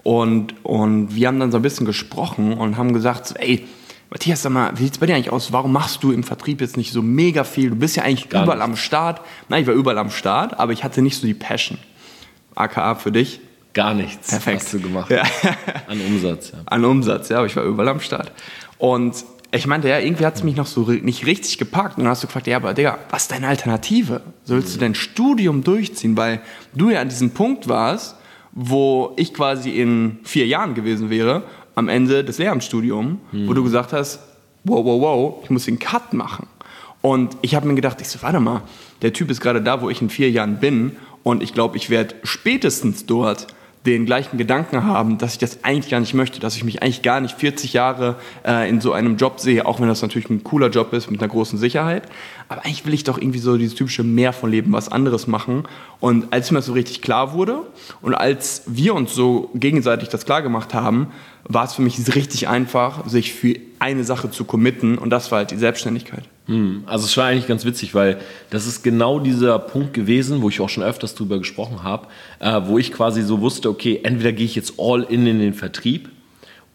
Und, 0.03 0.53
und 0.65 1.15
wir 1.15 1.27
haben 1.29 1.39
dann 1.39 1.51
so 1.51 1.57
ein 1.57 1.63
bisschen 1.63 1.85
gesprochen 1.85 2.53
und 2.53 2.77
haben 2.77 2.93
gesagt, 2.93 3.27
so, 3.27 3.35
ey, 3.35 3.65
Matthias, 4.09 4.41
sag 4.43 4.51
mal, 4.51 4.77
wie 4.77 4.83
sieht's 4.83 4.97
bei 4.97 5.05
dir 5.05 5.15
eigentlich 5.15 5.31
aus? 5.31 5.53
Warum 5.53 5.71
machst 5.71 6.03
du 6.03 6.11
im 6.11 6.23
Vertrieb 6.23 6.59
jetzt 6.59 6.75
nicht 6.75 6.91
so 6.91 7.01
mega 7.01 7.45
viel? 7.45 7.69
Du 7.69 7.75
bist 7.77 7.95
ja 7.95 8.03
eigentlich 8.03 8.29
Gar 8.29 8.43
überall 8.43 8.57
nicht. 8.59 8.67
am 8.67 8.75
Start. 8.75 9.21
Nein, 9.47 9.61
ich 9.61 9.67
war 9.67 9.73
überall 9.73 9.97
am 9.97 10.11
Start, 10.11 10.59
aber 10.59 10.73
ich 10.73 10.83
hatte 10.83 11.01
nicht 11.01 11.17
so 11.17 11.25
die 11.25 11.33
Passion. 11.33 11.79
AKA 12.55 12.95
für 12.95 13.11
dich. 13.11 13.39
Gar 13.73 13.95
nichts 13.95 14.29
Perfekt. 14.29 14.61
hast 14.61 14.73
du 14.73 14.79
gemacht. 14.79 15.09
Ja. 15.09 15.23
An 15.87 15.99
Umsatz, 15.99 16.51
ja. 16.51 16.59
an 16.65 16.85
Umsatz, 16.85 17.29
ja, 17.29 17.37
aber 17.37 17.47
ich 17.47 17.55
war 17.55 17.63
überall 17.63 17.89
am 17.89 17.99
Start. 17.99 18.31
Und 18.77 19.15
ich 19.51 19.67
meinte, 19.67 19.87
ja, 19.87 19.99
irgendwie 19.99 20.25
hat 20.25 20.35
es 20.35 20.43
mich 20.43 20.55
noch 20.55 20.65
so 20.65 20.81
nicht 20.81 21.25
richtig 21.25 21.57
gepackt. 21.57 21.97
Und 21.97 22.03
dann 22.03 22.11
hast 22.11 22.23
du 22.23 22.27
gefragt, 22.27 22.47
ja, 22.47 22.57
aber 22.57 22.73
Digga, 22.73 22.99
was 23.09 23.23
ist 23.23 23.31
deine 23.31 23.47
Alternative? 23.47 24.21
Sollst 24.43 24.75
du 24.75 24.79
dein 24.79 24.95
Studium 24.95 25.63
durchziehen? 25.63 26.17
Weil 26.17 26.41
du 26.73 26.89
ja 26.89 27.01
an 27.01 27.09
diesem 27.09 27.31
Punkt 27.31 27.67
warst, 27.67 28.15
wo 28.51 29.13
ich 29.17 29.33
quasi 29.33 29.71
in 29.71 30.19
vier 30.23 30.47
Jahren 30.47 30.73
gewesen 30.75 31.09
wäre, 31.09 31.43
am 31.75 31.87
Ende 31.89 32.23
des 32.23 32.37
Lehramtsstudiums, 32.37 33.17
wo 33.31 33.53
du 33.53 33.63
gesagt 33.63 33.93
hast, 33.93 34.19
wow, 34.63 34.85
wow, 34.85 35.01
wow, 35.01 35.43
ich 35.43 35.49
muss 35.49 35.65
den 35.65 35.79
Cut 35.79 36.13
machen. 36.13 36.47
Und 37.01 37.35
ich 37.41 37.53
habe 37.55 37.67
mir 37.67 37.75
gedacht, 37.75 37.99
ich 38.01 38.07
so, 38.07 38.21
warte 38.21 38.39
mal, 38.39 38.61
der 39.01 39.11
Typ 39.11 39.29
ist 39.29 39.41
gerade 39.41 39.61
da, 39.61 39.81
wo 39.81 39.89
ich 39.89 40.01
in 40.01 40.09
vier 40.09 40.31
Jahren 40.31 40.59
bin. 40.59 40.95
Und 41.23 41.43
ich 41.43 41.53
glaube, 41.53 41.77
ich 41.77 41.89
werde 41.89 42.15
spätestens 42.23 43.05
dort 43.05 43.47
den 43.85 44.05
gleichen 44.05 44.37
Gedanken 44.37 44.85
haben, 44.85 45.17
dass 45.17 45.33
ich 45.33 45.39
das 45.39 45.63
eigentlich 45.63 45.91
gar 45.91 45.99
nicht 45.99 46.13
möchte, 46.13 46.39
dass 46.39 46.55
ich 46.55 46.63
mich 46.63 46.81
eigentlich 46.81 47.01
gar 47.01 47.19
nicht 47.19 47.37
40 47.37 47.73
Jahre 47.73 48.15
äh, 48.45 48.69
in 48.69 48.79
so 48.79 48.93
einem 48.93 49.17
Job 49.17 49.39
sehe, 49.39 49.65
auch 49.65 49.81
wenn 49.81 49.89
das 49.89 50.01
natürlich 50.01 50.29
ein 50.29 50.43
cooler 50.43 50.69
Job 50.69 50.93
ist 50.93 51.11
mit 51.11 51.21
einer 51.21 51.29
großen 51.29 51.59
Sicherheit. 51.59 52.03
Aber 52.53 52.65
eigentlich 52.65 52.85
will 52.85 52.93
ich 52.93 53.03
doch 53.03 53.17
irgendwie 53.17 53.39
so 53.39 53.57
dieses 53.57 53.73
typische 53.73 54.03
Mehr 54.03 54.31
von 54.31 54.51
Leben, 54.51 54.71
was 54.73 54.87
anderes 54.87 55.25
machen. 55.25 55.63
Und 55.99 56.31
als 56.31 56.51
mir 56.51 56.59
das 56.59 56.67
so 56.67 56.73
richtig 56.73 57.01
klar 57.01 57.33
wurde 57.33 57.63
und 58.03 58.13
als 58.13 58.61
wir 58.67 58.93
uns 58.93 59.15
so 59.15 59.49
gegenseitig 59.55 60.09
das 60.09 60.23
klar 60.23 60.43
gemacht 60.43 60.75
haben, 60.75 61.07
war 61.45 61.65
es 61.65 61.73
für 61.73 61.81
mich 61.81 61.97
richtig 62.13 62.47
einfach, 62.47 63.07
sich 63.09 63.33
für 63.33 63.55
eine 63.79 64.03
Sache 64.03 64.29
zu 64.29 64.45
committen 64.45 64.99
und 64.99 65.09
das 65.09 65.31
war 65.31 65.39
halt 65.39 65.49
die 65.49 65.57
Selbstständigkeit. 65.57 66.25
Also 66.85 67.05
es 67.05 67.17
war 67.17 67.25
eigentlich 67.25 67.47
ganz 67.47 67.65
witzig, 67.65 67.95
weil 67.95 68.19
das 68.51 68.67
ist 68.67 68.83
genau 68.83 69.19
dieser 69.19 69.57
Punkt 69.57 69.95
gewesen, 69.95 70.43
wo 70.43 70.49
ich 70.49 70.61
auch 70.61 70.69
schon 70.69 70.83
öfters 70.83 71.15
drüber 71.15 71.39
gesprochen 71.39 71.81
habe, 71.81 72.07
äh, 72.39 72.61
wo 72.65 72.77
ich 72.77 72.91
quasi 72.91 73.23
so 73.23 73.41
wusste, 73.41 73.67
okay, 73.67 74.01
entweder 74.03 74.31
gehe 74.31 74.45
ich 74.45 74.53
jetzt 74.53 74.75
all 74.77 75.01
in 75.01 75.25
in 75.25 75.39
den 75.39 75.55
Vertrieb 75.55 76.09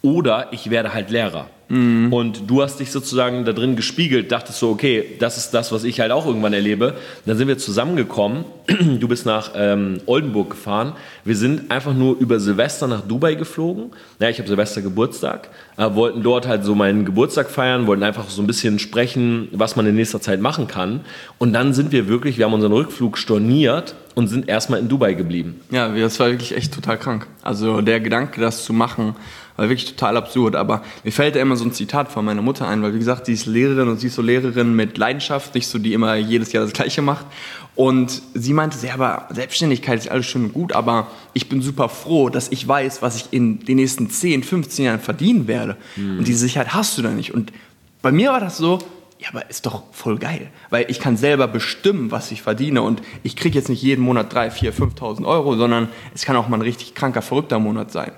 oder 0.03 0.49
ich 0.53 0.71
werde 0.71 0.95
halt 0.95 1.11
Lehrer. 1.11 1.49
Und 1.71 2.49
du 2.51 2.63
hast 2.63 2.81
dich 2.81 2.91
sozusagen 2.91 3.45
da 3.45 3.53
drin 3.53 3.77
gespiegelt, 3.77 4.33
dachtest 4.33 4.59
so, 4.59 4.71
okay, 4.71 5.05
das 5.19 5.37
ist 5.37 5.51
das, 5.51 5.71
was 5.71 5.85
ich 5.85 6.01
halt 6.01 6.13
auch 6.13 6.25
irgendwann 6.25 6.55
erlebe. 6.55 6.95
Dann 7.27 7.37
sind 7.37 7.47
wir 7.47 7.59
zusammengekommen. 7.59 8.45
Du 9.01 9.07
bist 9.09 9.27
nach 9.27 9.53
ähm, 9.55 10.01
Oldenburg 10.07 10.51
gefahren. 10.51 10.93
Wir 11.25 11.37
sind 11.37 11.71
einfach 11.71 11.95
nur 11.95 12.19
über 12.19 12.41
Silvester 12.41 12.87
nach 12.87 13.03
Dubai 13.03 13.35
geflogen. 13.35 13.91
Ja, 14.19 14.29
ich 14.29 14.39
habe 14.39 14.49
Silvester 14.49 14.83
Geburtstag. 14.83 15.51
Äh, 15.77 15.95
wollten 15.95 16.23
dort 16.23 16.47
halt 16.47 16.65
so 16.65 16.75
meinen 16.75 17.05
Geburtstag 17.05 17.51
feiern, 17.51 17.87
wollten 17.87 18.03
einfach 18.03 18.29
so 18.31 18.43
ein 18.43 18.47
bisschen 18.47 18.79
sprechen, 18.79 19.49
was 19.53 19.77
man 19.77 19.87
in 19.87 19.95
nächster 19.95 20.21
Zeit 20.21 20.41
machen 20.41 20.69
kann. 20.69 21.01
Und 21.39 21.53
dann 21.53 21.75
sind 21.75 21.93
wir 21.93 22.09
wirklich, 22.09 22.39
wir 22.39 22.47
haben 22.47 22.55
unseren 22.55 22.73
Rückflug 22.73 23.19
storniert 23.19 23.95
und 24.15 24.29
sind 24.29 24.49
erstmal 24.49 24.81
in 24.81 24.89
Dubai 24.89 25.15
geblieben. 25.15 25.61
Ja, 25.71 25.89
das 25.89 26.19
war 26.19 26.31
wirklich 26.31 26.57
echt 26.57 26.75
total 26.75 26.99
krank. 26.99 27.27
Also 27.43 27.81
der 27.81 28.01
Gedanke, 28.01 28.41
das 28.41 28.65
zu 28.65 28.73
machen, 28.73 29.17
war 29.59 29.69
wirklich 29.69 29.91
total 29.91 30.17
absurd. 30.17 30.57
Aber 30.57 30.83
mir 31.05 31.11
fällt 31.11 31.35
da 31.35 31.41
immer 31.41 31.57
so 31.57 31.65
ein 31.65 31.73
Zitat 31.73 32.11
von 32.11 32.25
meiner 32.25 32.43
Mutter 32.43 32.67
ein, 32.67 32.83
weil 32.83 32.95
wie 32.95 32.99
gesagt, 32.99 33.27
sie 33.27 33.33
ist 33.33 33.47
Lehrerin 33.47 33.89
und 33.89 33.99
sie 33.99 34.07
ist 34.07 34.15
so 34.15 34.23
Lehrerin 34.23 34.75
mit 34.75 34.97
Leidenschaft, 34.97 35.55
nicht 35.55 35.67
so 35.67 35.79
die 35.79 35.93
immer 35.93 36.15
jedes 36.15 36.53
Jahr 36.53 36.65
das 36.65 36.73
Gleiche 36.73 37.03
macht. 37.03 37.27
Und 37.75 38.23
sie 38.35 38.53
meinte, 38.53 38.79
ja, 38.87 38.95
aber 38.95 39.29
Selbstständigkeit 39.31 39.99
ist 39.99 40.11
alles 40.11 40.27
schön 40.27 40.45
und 40.45 40.55
gut, 40.55 40.73
aber 40.73 41.09
ich 41.35 41.49
bin 41.49 41.61
super 41.61 41.89
froh, 41.89 42.29
dass 42.29 42.51
ich 42.51 42.67
weiß, 42.67 43.03
was 43.03 43.17
ich 43.17 43.27
in 43.33 43.61
den 43.61 43.77
nächsten 43.77 44.09
10, 44.11 44.45
15 44.45 44.85
Jahren 44.85 45.01
verdienen 45.01 45.49
werde. 45.49 45.77
Und 46.19 46.27
diese 46.27 46.39
Sicherheit 46.39 46.73
hast 46.73 46.97
du 46.97 47.03
da 47.03 47.11
nicht. 47.11 47.35
Und 47.35 47.53
bei 48.01 48.13
mir 48.13 48.31
war 48.31 48.41
das 48.41 48.59
so, 48.59 48.79
ja, 49.19 49.29
aber 49.31 49.51
ist 49.51 49.67
doch 49.67 49.83
voll 49.93 50.19
geil, 50.19 50.49
weil 50.71 50.87
ich 50.89 51.01
kann 51.01 51.17
selber 51.17 51.49
bestimmen, 51.49 52.13
was 52.13 52.31
ich 52.31 52.43
verdiene 52.43 52.83
und 52.83 53.03
ich 53.25 53.35
kriege 53.35 53.59
jetzt 53.59 53.69
nicht 53.69 53.83
jeden 53.83 54.03
Monat 54.03 54.33
3, 54.33 54.53
4, 54.53 54.73
5.000 54.73 55.27
Euro, 55.27 55.57
sondern 55.57 55.89
es 56.15 56.25
kann 56.25 56.37
auch 56.37 56.49
mal 56.49 56.59
ein 56.59 56.63
richtig 56.63 56.95
kranker, 56.95 57.21
verrückter 57.21 57.59
Monat 57.59 57.91
sein. 57.91 58.13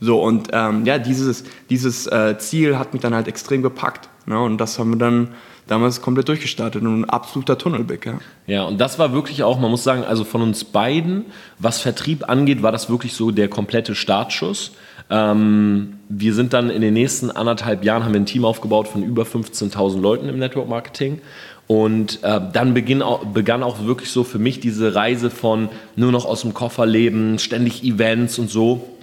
So 0.00 0.22
und 0.22 0.48
ähm, 0.52 0.84
ja, 0.84 0.98
dieses, 0.98 1.44
dieses 1.70 2.06
äh, 2.06 2.36
Ziel 2.38 2.78
hat 2.78 2.92
mich 2.92 3.02
dann 3.02 3.14
halt 3.14 3.28
extrem 3.28 3.62
gepackt 3.62 4.08
ne? 4.26 4.38
und 4.40 4.58
das 4.58 4.78
haben 4.78 4.90
wir 4.90 4.98
dann 4.98 5.28
damals 5.66 6.00
komplett 6.00 6.28
durchgestartet 6.28 6.82
und 6.82 7.00
ein 7.00 7.10
absoluter 7.10 7.58
Tunnelblick. 7.58 8.06
Ja. 8.06 8.18
Ja, 8.46 8.64
und 8.64 8.78
das 8.80 8.98
war 8.98 9.12
wirklich 9.12 9.42
auch, 9.42 9.58
man 9.58 9.70
muss 9.70 9.82
sagen, 9.82 10.04
also 10.04 10.24
von 10.24 10.42
uns 10.42 10.64
beiden, 10.64 11.24
was 11.58 11.80
Vertrieb 11.80 12.28
angeht, 12.28 12.62
war 12.62 12.72
das 12.72 12.88
wirklich 12.88 13.14
so 13.14 13.30
der 13.30 13.48
komplette 13.48 13.94
Startschuss. 13.94 14.72
Ähm, 15.10 15.98
wir 16.08 16.34
sind 16.34 16.52
dann 16.52 16.70
in 16.70 16.82
den 16.82 16.94
nächsten 16.94 17.30
anderthalb 17.30 17.84
Jahren, 17.84 18.04
haben 18.04 18.12
wir 18.12 18.20
ein 18.20 18.26
Team 18.26 18.44
aufgebaut 18.44 18.88
von 18.88 19.02
über 19.02 19.24
15.000 19.24 20.00
Leuten 20.00 20.28
im 20.28 20.38
Network 20.38 20.68
Marketing. 20.68 21.20
Und 21.66 22.22
äh, 22.22 22.40
dann 22.52 22.74
beginn, 22.74 23.02
begann 23.34 23.64
auch 23.64 23.84
wirklich 23.84 24.10
so 24.10 24.22
für 24.22 24.38
mich 24.38 24.60
diese 24.60 24.94
Reise 24.94 25.30
von 25.30 25.68
nur 25.96 26.12
noch 26.12 26.24
aus 26.24 26.42
dem 26.42 26.54
Koffer 26.54 26.86
leben, 26.86 27.40
ständig 27.40 27.82
Events 27.82 28.38
und 28.38 28.48
so 28.48 28.95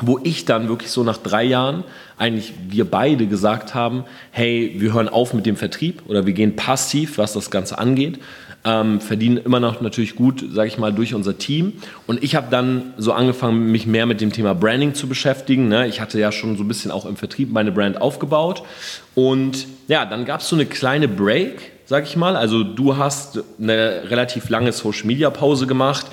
wo 0.00 0.20
ich 0.22 0.44
dann 0.44 0.68
wirklich 0.68 0.90
so 0.90 1.02
nach 1.02 1.16
drei 1.16 1.44
Jahren 1.44 1.84
eigentlich 2.18 2.52
wir 2.68 2.84
beide 2.84 3.26
gesagt 3.26 3.74
haben, 3.74 4.04
hey, 4.30 4.74
wir 4.78 4.92
hören 4.92 5.08
auf 5.08 5.34
mit 5.34 5.46
dem 5.46 5.56
Vertrieb 5.56 6.02
oder 6.06 6.26
wir 6.26 6.32
gehen 6.32 6.56
passiv, 6.56 7.18
was 7.18 7.32
das 7.32 7.50
Ganze 7.50 7.78
angeht, 7.78 8.18
ähm, 8.64 9.00
verdienen 9.00 9.38
immer 9.38 9.60
noch 9.60 9.80
natürlich 9.80 10.16
gut, 10.16 10.44
sage 10.52 10.68
ich 10.68 10.76
mal, 10.76 10.92
durch 10.92 11.14
unser 11.14 11.38
Team. 11.38 11.74
Und 12.06 12.22
ich 12.22 12.34
habe 12.34 12.48
dann 12.50 12.94
so 12.98 13.12
angefangen, 13.12 13.70
mich 13.70 13.86
mehr 13.86 14.06
mit 14.06 14.20
dem 14.20 14.32
Thema 14.32 14.54
Branding 14.54 14.94
zu 14.94 15.08
beschäftigen. 15.08 15.68
Ne? 15.68 15.86
Ich 15.86 16.00
hatte 16.00 16.18
ja 16.18 16.32
schon 16.32 16.56
so 16.56 16.64
ein 16.64 16.68
bisschen 16.68 16.90
auch 16.90 17.06
im 17.06 17.16
Vertrieb 17.16 17.52
meine 17.52 17.70
Brand 17.70 18.00
aufgebaut. 18.00 18.62
Und 19.14 19.66
ja, 19.88 20.04
dann 20.04 20.24
gab 20.24 20.40
es 20.40 20.48
so 20.48 20.56
eine 20.56 20.66
kleine 20.66 21.06
Break, 21.06 21.75
sag 21.86 22.04
ich 22.04 22.16
mal. 22.16 22.36
Also 22.36 22.62
du 22.62 22.96
hast 22.96 23.42
eine 23.60 24.02
relativ 24.10 24.50
lange 24.50 24.72
Social-Media-Pause 24.72 25.66
gemacht. 25.66 26.06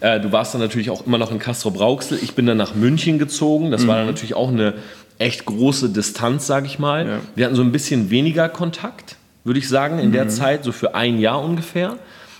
Äh, 0.00 0.20
du 0.20 0.30
warst 0.30 0.54
dann 0.54 0.60
natürlich 0.60 0.90
auch 0.90 1.06
immer 1.06 1.18
noch 1.18 1.32
in 1.32 1.38
Castro-Brauxel. 1.38 2.18
Ich 2.22 2.34
bin 2.34 2.46
dann 2.46 2.58
nach 2.58 2.74
München 2.74 3.18
gezogen. 3.18 3.70
Das 3.70 3.86
war 3.86 3.96
dann 3.96 4.06
natürlich 4.06 4.34
auch 4.34 4.50
eine 4.50 4.74
echt 5.18 5.46
große 5.46 5.90
Distanz, 5.90 6.46
sag 6.46 6.66
ich 6.66 6.78
mal. 6.78 7.06
Ja. 7.06 7.20
Wir 7.34 7.46
hatten 7.46 7.56
so 7.56 7.62
ein 7.62 7.72
bisschen 7.72 8.10
weniger 8.10 8.48
Kontakt, 8.48 9.16
würde 9.44 9.58
ich 9.58 9.68
sagen, 9.68 9.98
in 9.98 10.12
der 10.12 10.28
Zeit, 10.28 10.64
so 10.64 10.72
für 10.72 10.94
ein 10.94 11.18
Jahr 11.18 11.42
ungefähr. 11.42 11.96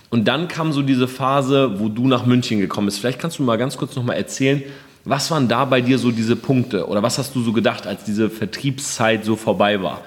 Und 0.09 0.27
dann 0.27 0.47
kam 0.47 0.71
so 0.71 0.81
diese 0.81 1.07
Phase, 1.07 1.79
wo 1.79 1.89
du 1.89 2.07
nach 2.07 2.25
München 2.25 2.59
gekommen 2.59 2.85
bist. 2.85 2.99
Vielleicht 2.99 3.19
kannst 3.19 3.39
du 3.39 3.43
mal 3.43 3.57
ganz 3.57 3.75
kurz 3.77 3.95
noch 3.95 4.03
mal 4.03 4.13
erzählen, 4.13 4.63
was 5.03 5.29
waren 5.29 5.47
da 5.47 5.65
bei 5.65 5.81
dir 5.81 5.99
so 5.99 6.11
diese 6.11 6.35
Punkte? 6.35 6.87
Oder 6.87 7.03
was 7.03 7.17
hast 7.17 7.35
du 7.35 7.41
so 7.41 7.53
gedacht, 7.53 7.85
als 7.85 8.03
diese 8.03 8.29
Vertriebszeit 8.29 9.23
so 9.23 9.35
vorbei 9.35 9.81
war? 9.81 10.01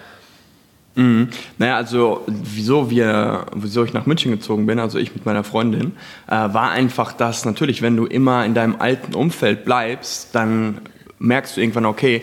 Naja, 1.59 1.76
also 1.76 2.25
wieso 2.26 2.90
wir, 2.90 3.47
wieso 3.55 3.85
ich 3.85 3.93
nach 3.93 4.07
München 4.07 4.33
gezogen 4.33 4.67
bin, 4.67 4.81
also 4.81 4.99
ich 4.99 5.14
mit 5.14 5.25
meiner 5.26 5.45
Freundin, 5.45 5.93
äh, 6.26 6.33
war 6.33 6.73
einfach 6.73 7.12
das, 7.12 7.45
natürlich, 7.45 7.83
wenn 7.83 7.97
du 7.97 8.05
immer 8.05 8.45
in 8.45 8.52
deinem 8.52 8.76
alten 8.81 9.14
Umfeld 9.14 9.64
bleibst, 9.64 10.35
dann 10.35 10.81
merkst 11.21 11.57
du 11.57 11.61
irgendwann, 11.61 11.87
okay, 11.87 12.23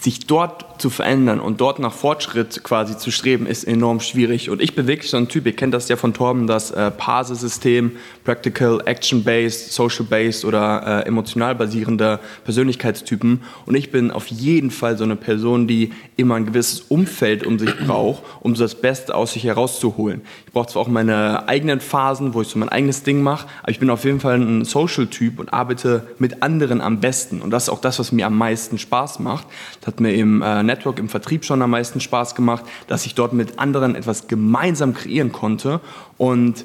sich 0.00 0.26
dort 0.26 0.66
zu 0.80 0.90
verändern 0.90 1.40
und 1.40 1.60
dort 1.60 1.78
nach 1.78 1.92
Fortschritt 1.92 2.62
quasi 2.64 2.96
zu 2.96 3.10
streben, 3.10 3.46
ist 3.46 3.64
enorm 3.64 4.00
schwierig. 4.00 4.50
Und 4.50 4.62
ich 4.62 4.74
bin 4.74 4.86
wirklich 4.86 5.10
so 5.10 5.16
ein 5.16 5.28
Typ, 5.28 5.46
ihr 5.46 5.54
kennt 5.54 5.74
das 5.74 5.88
ja 5.88 5.96
von 5.96 6.14
Torben, 6.14 6.46
das 6.46 6.70
äh, 6.70 6.90
PASE-System, 6.90 7.92
Practical, 8.24 8.80
Action-Based, 8.84 9.72
Social-Based 9.72 10.44
oder 10.44 11.02
äh, 11.04 11.08
emotional 11.08 11.54
basierende 11.54 12.20
Persönlichkeitstypen. 12.44 13.42
Und 13.66 13.74
ich 13.74 13.90
bin 13.90 14.10
auf 14.10 14.26
jeden 14.28 14.70
Fall 14.70 14.96
so 14.96 15.04
eine 15.04 15.16
Person, 15.16 15.66
die 15.66 15.92
immer 16.16 16.36
ein 16.36 16.46
gewisses 16.46 16.80
Umfeld 16.82 17.46
um 17.46 17.58
sich 17.58 17.76
braucht, 17.78 18.22
um 18.40 18.56
so 18.56 18.64
das 18.64 18.74
Beste 18.74 19.14
aus 19.14 19.32
sich 19.32 19.44
herauszuholen. 19.44 20.22
Ich 20.46 20.52
brauche 20.52 20.68
zwar 20.68 20.82
auch 20.82 20.88
meine 20.88 21.48
eigenen 21.48 21.80
Phasen, 21.80 22.34
wo 22.34 22.42
ich 22.42 22.48
so 22.48 22.58
mein 22.58 22.68
eigenes 22.68 23.02
Ding 23.02 23.22
mache, 23.22 23.46
aber 23.62 23.70
ich 23.70 23.78
bin 23.78 23.90
auf 23.90 24.04
jeden 24.04 24.20
Fall 24.20 24.36
ein 24.40 24.64
Social-Typ 24.64 25.38
und 25.38 25.52
arbeite 25.52 26.06
mit 26.18 26.42
anderen 26.42 26.80
am 26.80 27.00
besten. 27.00 27.40
Und 27.40 27.50
das 27.50 27.64
ist 27.64 27.68
auch 27.68 27.80
das, 27.80 27.98
was 27.98 28.12
mir 28.12 28.26
am 28.26 28.36
meisten 28.36 28.78
Spaß 28.78 29.18
macht. 29.20 29.46
Das 29.80 29.88
hat 29.88 30.00
mir 30.00 30.14
im 30.14 30.42
äh, 30.42 30.62
Network 30.70 30.98
im 30.98 31.08
Vertrieb 31.08 31.44
schon 31.44 31.62
am 31.62 31.70
meisten 31.70 32.00
Spaß 32.00 32.34
gemacht, 32.34 32.64
dass 32.86 33.06
ich 33.06 33.14
dort 33.14 33.32
mit 33.32 33.58
anderen 33.58 33.94
etwas 33.94 34.28
gemeinsam 34.28 34.94
kreieren 34.94 35.32
konnte 35.32 35.80
und 36.16 36.64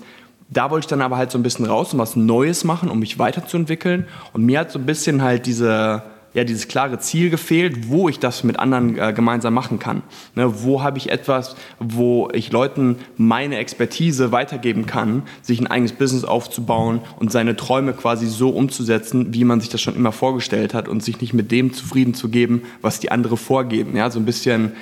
da 0.50 0.70
wollte 0.70 0.86
ich 0.86 0.90
dann 0.90 1.02
aber 1.02 1.18
halt 1.18 1.32
so 1.32 1.40
ein 1.40 1.44
bisschen 1.44 1.66
raus 1.66 1.94
und 1.94 2.00
was 2.00 2.16
Neues 2.16 2.64
machen, 2.64 2.90
um 2.90 3.00
mich 3.00 3.18
weiterzuentwickeln. 3.18 4.08
Und 4.32 4.46
mir 4.46 4.60
hat 4.60 4.72
so 4.72 4.78
ein 4.78 4.86
bisschen 4.86 5.24
halt 5.24 5.48
diese, 5.48 6.04
ja, 6.36 6.44
dieses 6.44 6.68
klare 6.68 7.00
Ziel 7.00 7.30
gefehlt, 7.30 7.90
wo 7.90 8.10
ich 8.10 8.20
das 8.20 8.44
mit 8.44 8.60
anderen 8.60 8.98
äh, 8.98 9.14
gemeinsam 9.14 9.54
machen 9.54 9.80
kann. 9.80 10.04
Ne, 10.36 10.64
wo 10.64 10.84
habe 10.84 10.98
ich 10.98 11.10
etwas, 11.10 11.56
wo 11.80 12.30
ich 12.34 12.52
Leuten 12.52 12.98
meine 13.16 13.58
Expertise 13.58 14.34
weitergeben 14.34 14.86
kann, 14.86 15.24
sich 15.42 15.60
ein 15.62 15.68
eigenes 15.68 15.94
Business 15.94 16.26
aufzubauen 16.26 17.00
und 17.18 17.32
seine 17.32 17.56
Träume 17.56 17.94
quasi 17.94 18.28
so 18.28 18.50
umzusetzen, 18.50 19.34
wie 19.34 19.46
man 19.46 19.62
sich 19.62 19.70
das 19.70 19.82
schon 19.82 19.96
immer 19.96 20.12
vorgestellt 20.12 20.74
hat 20.74 20.90
und 20.90 21.02
sich 21.02 21.22
nicht 21.22 21.34
mit 21.34 21.52
dem 21.52 21.74
zufrieden 21.74 22.14
zu 22.14 22.28
geben, 22.28 22.64
was 22.82 23.00
die 23.00 23.12
andere 23.12 23.38
vorgeben. 23.38 23.96
Ja, 23.96 24.12
so 24.12 24.20
ein 24.20 24.26
bisschen 24.26 24.74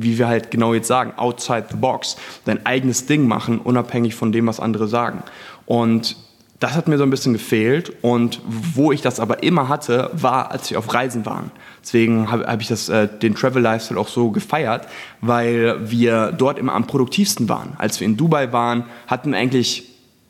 wie 0.00 0.16
wir 0.16 0.28
halt 0.28 0.52
genau 0.52 0.74
jetzt 0.74 0.86
sagen, 0.86 1.14
outside 1.16 1.66
the 1.70 1.76
box, 1.76 2.16
dein 2.44 2.64
eigenes 2.64 3.06
Ding 3.06 3.26
machen, 3.26 3.58
unabhängig 3.58 4.14
von 4.14 4.30
dem, 4.30 4.46
was 4.46 4.60
andere 4.60 4.86
sagen. 4.86 5.24
Und 5.66 6.16
das 6.60 6.74
hat 6.74 6.88
mir 6.88 6.98
so 6.98 7.04
ein 7.04 7.10
bisschen 7.10 7.32
gefehlt 7.32 7.92
und 8.02 8.40
wo 8.44 8.90
ich 8.90 9.00
das 9.00 9.20
aber 9.20 9.42
immer 9.42 9.68
hatte, 9.68 10.10
war, 10.12 10.50
als 10.50 10.70
wir 10.70 10.78
auf 10.78 10.92
Reisen 10.92 11.24
waren. 11.24 11.52
Deswegen 11.82 12.30
habe 12.30 12.46
hab 12.46 12.60
ich 12.60 12.66
das, 12.66 12.88
äh, 12.88 13.08
den 13.08 13.34
Travel 13.34 13.62
Lifestyle 13.62 13.98
auch 13.98 14.08
so 14.08 14.30
gefeiert, 14.30 14.88
weil 15.20 15.90
wir 15.90 16.32
dort 16.32 16.58
immer 16.58 16.74
am 16.74 16.86
produktivsten 16.86 17.48
waren. 17.48 17.74
Als 17.78 18.00
wir 18.00 18.06
in 18.06 18.16
Dubai 18.16 18.52
waren, 18.52 18.84
hatten 19.06 19.32
wir 19.32 19.38
eigentlich 19.38 19.84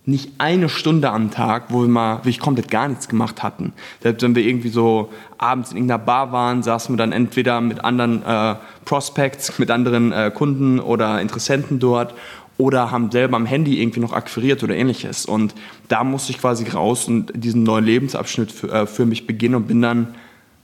nicht 0.08 0.32
eine 0.38 0.70
Stunde 0.70 1.10
am 1.10 1.30
Tag, 1.30 1.64
wo 1.68 1.82
wir 1.82 1.88
mal 1.88 2.16
wirklich 2.18 2.40
komplett 2.40 2.70
gar 2.70 2.88
nichts 2.88 3.08
gemacht 3.08 3.42
hatten. 3.42 3.74
Selbst 4.02 4.22
wenn 4.22 4.34
wir 4.34 4.42
irgendwie 4.42 4.70
so 4.70 5.10
abends 5.36 5.70
in 5.70 5.76
irgendeiner 5.76 5.98
Bar 5.98 6.32
waren, 6.32 6.62
saßen 6.62 6.94
wir 6.94 6.96
dann 6.96 7.12
entweder 7.12 7.60
mit 7.60 7.84
anderen 7.84 8.24
äh, 8.24 8.54
Prospects, 8.86 9.58
mit 9.58 9.70
anderen 9.70 10.12
äh, 10.12 10.30
Kunden 10.34 10.80
oder 10.80 11.20
Interessenten 11.20 11.78
dort 11.78 12.14
oder 12.58 12.90
haben 12.90 13.10
selber 13.10 13.36
am 13.36 13.46
Handy 13.46 13.80
irgendwie 13.80 14.00
noch 14.00 14.12
akquiriert 14.12 14.62
oder 14.62 14.74
ähnliches. 14.74 15.24
Und 15.24 15.54
da 15.86 16.04
musste 16.04 16.32
ich 16.32 16.38
quasi 16.38 16.68
raus 16.68 17.08
und 17.08 17.32
diesen 17.34 17.62
neuen 17.62 17.84
Lebensabschnitt 17.84 18.52
für, 18.52 18.70
äh, 18.70 18.86
für 18.86 19.06
mich 19.06 19.26
beginnen 19.26 19.54
und 19.54 19.68
bin 19.68 19.80
dann 19.80 20.14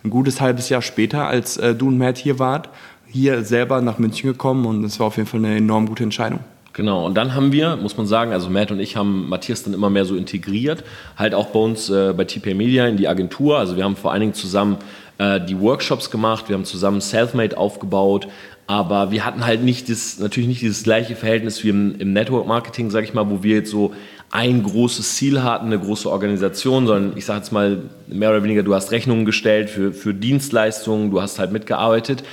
ein 0.05 0.11
gutes 0.11 0.41
halbes 0.41 0.69
Jahr 0.69 0.83
später, 0.83 1.27
als 1.27 1.57
äh, 1.57 1.75
du 1.75 1.89
und 1.89 1.97
Matt 1.97 2.19
hier 2.19 2.39
wart, 2.39 2.69
hier 3.07 3.45
selber 3.45 3.81
nach 3.81 3.99
München 3.99 4.29
gekommen 4.29 4.67
und 4.67 4.85
es 4.85 4.99
war 5.01 5.07
auf 5.07 5.17
jeden 5.17 5.29
Fall 5.29 5.39
eine 5.39 5.57
enorm 5.57 5.87
gute 5.87 6.03
Entscheidung. 6.03 6.41
Genau, 6.75 7.07
und 7.07 7.15
dann 7.15 7.37
haben 7.37 7.53
wir, 7.53 7.77
muss 7.77 7.97
man 7.97 8.07
sagen, 8.07 8.33
also 8.33 8.51
Matt 8.51 8.73
und 8.73 8.81
ich 8.81 8.97
haben 8.97 9.29
Matthias 9.29 9.63
dann 9.63 9.75
immer 9.75 9.91
mehr 9.91 10.05
so 10.05 10.17
integriert, 10.17 10.83
halt 11.17 11.33
auch 11.33 11.47
bei 11.47 11.61
uns 11.61 11.89
äh, 11.89 12.13
bei 12.13 12.25
TPA 12.25 12.55
Media 12.55 12.89
in 12.89 12.97
die 12.97 13.07
Agentur. 13.07 13.59
Also 13.59 13.77
wir 13.77 13.85
haben 13.85 13.95
vor 13.95 14.11
allen 14.11 14.23
Dingen 14.23 14.35
zusammen 14.35 14.79
äh, 15.19 15.41
die 15.41 15.61
Workshops 15.61 16.11
gemacht, 16.11 16.49
wir 16.49 16.57
haben 16.57 16.65
zusammen 16.65 17.01
Selfmade 17.01 17.57
aufgebaut, 17.57 18.27
aber 18.66 19.11
wir 19.11 19.25
hatten 19.25 19.44
halt 19.44 19.62
nicht 19.62 19.90
das, 19.90 20.18
natürlich 20.18 20.49
nicht 20.49 20.62
dieses 20.62 20.85
gleiche 20.85 21.16
Verhältnis 21.16 21.62
wie 21.64 21.68
im, 21.68 21.97
im 21.99 22.12
Network 22.12 22.47
Marketing, 22.47 22.90
sag 22.90 23.04
ich 23.04 23.12
mal, 23.12 23.28
wo 23.28 23.42
wir 23.42 23.56
jetzt 23.56 23.71
so 23.71 23.92
ein 24.30 24.62
großes 24.62 25.16
Ziel 25.16 25.42
hatten, 25.42 25.66
eine 25.66 25.78
große 25.78 26.11
Organisation, 26.11 26.87
sondern 26.87 27.16
ich 27.16 27.25
sage 27.25 27.40
jetzt 27.40 27.52
mal 27.52 27.83
mehr 28.06 28.30
oder 28.30 28.42
weniger, 28.42 28.62
du 28.62 28.75
hast 28.75 28.90
Rechnungen 28.90 29.26
gestellt 29.26 29.71
für, 29.71 29.92
für 29.92 30.14
Dienstleistungen, 30.14 31.11
du 31.11 31.21
hast 31.21 31.38
halt 31.38 31.52
mitgearbeitet. 31.52 32.25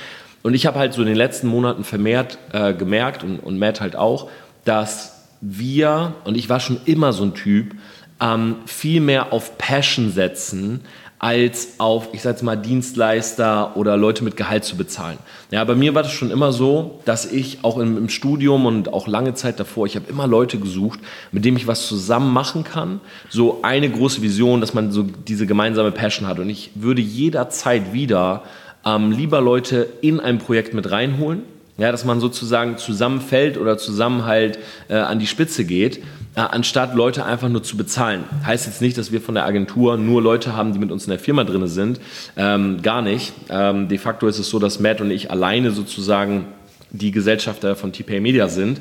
Und 0.42 0.54
ich 0.54 0.66
habe 0.66 0.78
halt 0.78 0.94
so 0.94 1.02
in 1.02 1.06
den 1.06 1.16
letzten 1.16 1.46
Monaten 1.46 1.84
vermehrt 1.84 2.38
äh, 2.52 2.74
gemerkt 2.74 3.22
und, 3.22 3.38
und 3.38 3.58
Matt 3.58 3.80
halt 3.80 3.94
auch, 3.94 4.28
dass 4.64 5.28
wir, 5.40 6.14
und 6.24 6.36
ich 6.36 6.48
war 6.48 6.60
schon 6.60 6.80
immer 6.86 7.12
so 7.12 7.24
ein 7.24 7.34
Typ, 7.34 7.74
ähm, 8.20 8.56
viel 8.66 9.00
mehr 9.00 9.32
auf 9.32 9.58
Passion 9.58 10.10
setzen, 10.10 10.80
als 11.22 11.74
auf, 11.78 12.08
ich 12.12 12.20
sage 12.20 12.44
mal, 12.44 12.56
Dienstleister 12.56 13.76
oder 13.76 13.96
Leute 13.96 14.24
mit 14.24 14.36
Gehalt 14.36 14.64
zu 14.64 14.76
bezahlen. 14.76 15.18
Ja, 15.52 15.62
bei 15.62 15.76
mir 15.76 15.94
war 15.94 16.02
das 16.02 16.10
schon 16.10 16.32
immer 16.32 16.52
so, 16.52 16.98
dass 17.04 17.30
ich 17.30 17.60
auch 17.62 17.78
im, 17.78 17.96
im 17.96 18.08
Studium 18.08 18.66
und 18.66 18.92
auch 18.92 19.06
lange 19.06 19.32
Zeit 19.34 19.60
davor, 19.60 19.86
ich 19.86 19.94
habe 19.94 20.10
immer 20.10 20.26
Leute 20.26 20.58
gesucht, 20.58 20.98
mit 21.30 21.44
denen 21.44 21.56
ich 21.56 21.68
was 21.68 21.86
zusammen 21.86 22.32
machen 22.32 22.64
kann. 22.64 23.00
So 23.30 23.60
eine 23.62 23.88
große 23.88 24.20
Vision, 24.20 24.60
dass 24.60 24.74
man 24.74 24.90
so 24.90 25.04
diese 25.04 25.46
gemeinsame 25.46 25.92
Passion 25.92 26.26
hat. 26.26 26.40
Und 26.40 26.50
ich 26.50 26.72
würde 26.74 27.02
jederzeit 27.02 27.92
wieder 27.92 28.42
ähm, 28.84 29.12
lieber 29.12 29.40
Leute 29.40 29.86
in 30.00 30.18
ein 30.18 30.38
Projekt 30.38 30.74
mit 30.74 30.90
reinholen, 30.90 31.44
ja, 31.78 31.92
dass 31.92 32.04
man 32.04 32.18
sozusagen 32.18 32.78
zusammenfällt 32.78 33.58
oder 33.58 33.78
zusammen 33.78 34.24
halt 34.24 34.58
äh, 34.88 34.96
an 34.96 35.20
die 35.20 35.28
Spitze 35.28 35.64
geht, 35.64 36.02
anstatt 36.34 36.94
Leute 36.94 37.24
einfach 37.24 37.48
nur 37.48 37.62
zu 37.62 37.76
bezahlen. 37.76 38.24
Heißt 38.46 38.66
jetzt 38.66 38.80
nicht, 38.80 38.96
dass 38.96 39.12
wir 39.12 39.20
von 39.20 39.34
der 39.34 39.44
Agentur 39.44 39.96
nur 39.98 40.22
Leute 40.22 40.56
haben, 40.56 40.72
die 40.72 40.78
mit 40.78 40.90
uns 40.90 41.04
in 41.04 41.10
der 41.10 41.18
Firma 41.18 41.44
drin 41.44 41.66
sind. 41.66 42.00
Ähm, 42.36 42.80
gar 42.82 43.02
nicht. 43.02 43.32
Ähm, 43.50 43.88
de 43.88 43.98
facto 43.98 44.26
ist 44.26 44.38
es 44.38 44.48
so, 44.48 44.58
dass 44.58 44.80
Matt 44.80 45.00
und 45.00 45.10
ich 45.10 45.30
alleine 45.30 45.72
sozusagen 45.72 46.46
die 46.90 47.10
Gesellschafter 47.10 47.76
von 47.76 47.92
TPA 47.92 48.20
Media 48.20 48.48
sind 48.48 48.80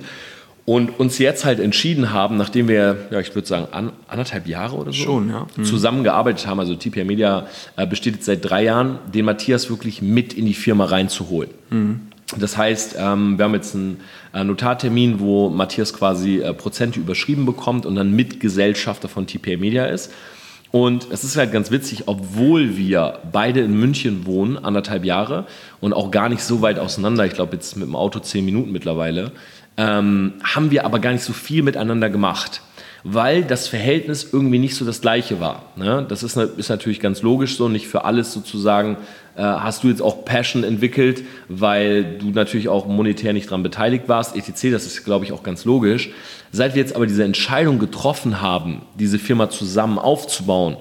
und 0.66 1.00
uns 1.00 1.18
jetzt 1.18 1.44
halt 1.44 1.60
entschieden 1.60 2.14
haben, 2.14 2.38
nachdem 2.38 2.68
wir, 2.68 3.08
ja, 3.10 3.20
ich 3.20 3.34
würde 3.34 3.48
sagen, 3.48 3.68
an, 3.72 3.92
anderthalb 4.08 4.48
Jahre 4.48 4.76
oder 4.76 4.94
so 4.94 5.04
Schon, 5.04 5.30
ja. 5.30 5.48
mhm. 5.56 5.64
zusammengearbeitet 5.64 6.46
haben, 6.48 6.60
also 6.60 6.76
TPA 6.76 7.04
Media 7.04 7.48
äh, 7.78 7.88
besteht 7.88 8.16
jetzt 8.16 8.26
seit 8.26 8.48
drei 8.48 8.64
Jahren, 8.64 9.00
den 9.14 9.26
Matthias 9.26 9.70
wirklich 9.70 10.02
mit 10.02 10.34
in 10.34 10.46
die 10.46 10.54
Firma 10.54 10.86
reinzuholen. 10.86 11.50
Mhm. 11.70 12.02
Das 12.38 12.58
heißt, 12.58 12.96
ähm, 12.98 13.38
wir 13.38 13.46
haben 13.46 13.54
jetzt 13.54 13.76
einen 13.76 14.00
äh, 14.34 14.44
Notartermin, 14.44 15.20
wo 15.20 15.50
Matthias 15.50 15.94
quasi 15.94 16.40
äh, 16.40 16.54
Prozente 16.54 17.00
überschrieben 17.00 17.46
bekommt 17.46 17.86
und 17.86 17.96
dann 17.96 18.14
Mitgesellschafter 18.14 19.10
von 19.10 19.28
TPA 19.28 19.58
Media 19.58 19.86
ist. 19.86 20.12
Und 20.72 21.08
es 21.12 21.26
ist 21.26 21.36
halt 21.36 21.52
ganz 21.52 21.70
witzig, 21.70 22.04
obwohl 22.06 22.78
wir 22.78 23.20
beide 23.30 23.60
in 23.60 23.78
München 23.78 24.26
wohnen, 24.26 24.58
anderthalb 24.58 25.04
Jahre 25.04 25.46
und 25.82 25.94
auch 25.94 26.12
gar 26.12 26.30
nicht 26.30 26.44
so 26.44 26.62
weit 26.62 26.80
auseinander, 26.80 27.26
ich 27.26 27.34
glaube 27.34 27.56
jetzt 27.56 27.76
mit 27.76 27.86
dem 27.86 27.96
Auto 27.96 28.20
zehn 28.20 28.46
Minuten 28.46 28.72
mittlerweile, 28.72 29.34
ähm, 29.76 30.34
haben 30.44 30.72
wir 30.72 30.86
aber 30.86 31.00
gar 31.00 31.12
nicht 31.12 31.24
so 31.24 31.34
viel 31.34 31.62
miteinander 31.62 32.10
gemacht, 32.10 32.62
weil 33.04 33.44
das 33.44 33.68
Verhältnis 33.68 34.30
irgendwie 34.32 34.60
nicht 34.60 34.76
so 34.76 34.86
das 34.86 35.02
gleiche 35.02 35.42
war. 35.42 35.64
Ne? 35.76 36.06
Das 36.08 36.24
ist, 36.24 36.38
ist, 36.38 36.70
natürlich 36.70 37.02
ganz 37.02 37.22
logisch 37.22 37.58
so, 37.58 37.68
nicht 37.68 37.88
für 37.88 38.06
alles 38.06 38.32
sozusagen 38.32 38.96
hast 39.44 39.84
du 39.84 39.88
jetzt 39.88 40.02
auch 40.02 40.26
Passion 40.26 40.64
entwickelt, 40.64 41.24
weil 41.48 42.18
du 42.20 42.30
natürlich 42.30 42.70
auch 42.70 42.88
monetär 42.88 43.34
nicht 43.34 43.48
daran 43.48 43.64
beteiligt 43.64 44.08
warst, 44.08 44.36
etc. 44.36 44.72
Das 44.72 44.86
ist, 44.86 45.04
glaube 45.04 45.26
ich, 45.26 45.32
auch 45.32 45.44
ganz 45.44 45.66
logisch. 45.66 46.10
Seit 46.52 46.76
wir 46.76 46.82
jetzt 46.82 46.96
aber 46.96 47.08
diese 47.08 47.24
Entscheidung 47.24 47.80
getroffen 47.80 48.42
haben, 48.42 48.82
diese 49.00 49.20
Firma 49.20 49.50
zusammen 49.50 49.98
aufzubauen, 50.00 50.78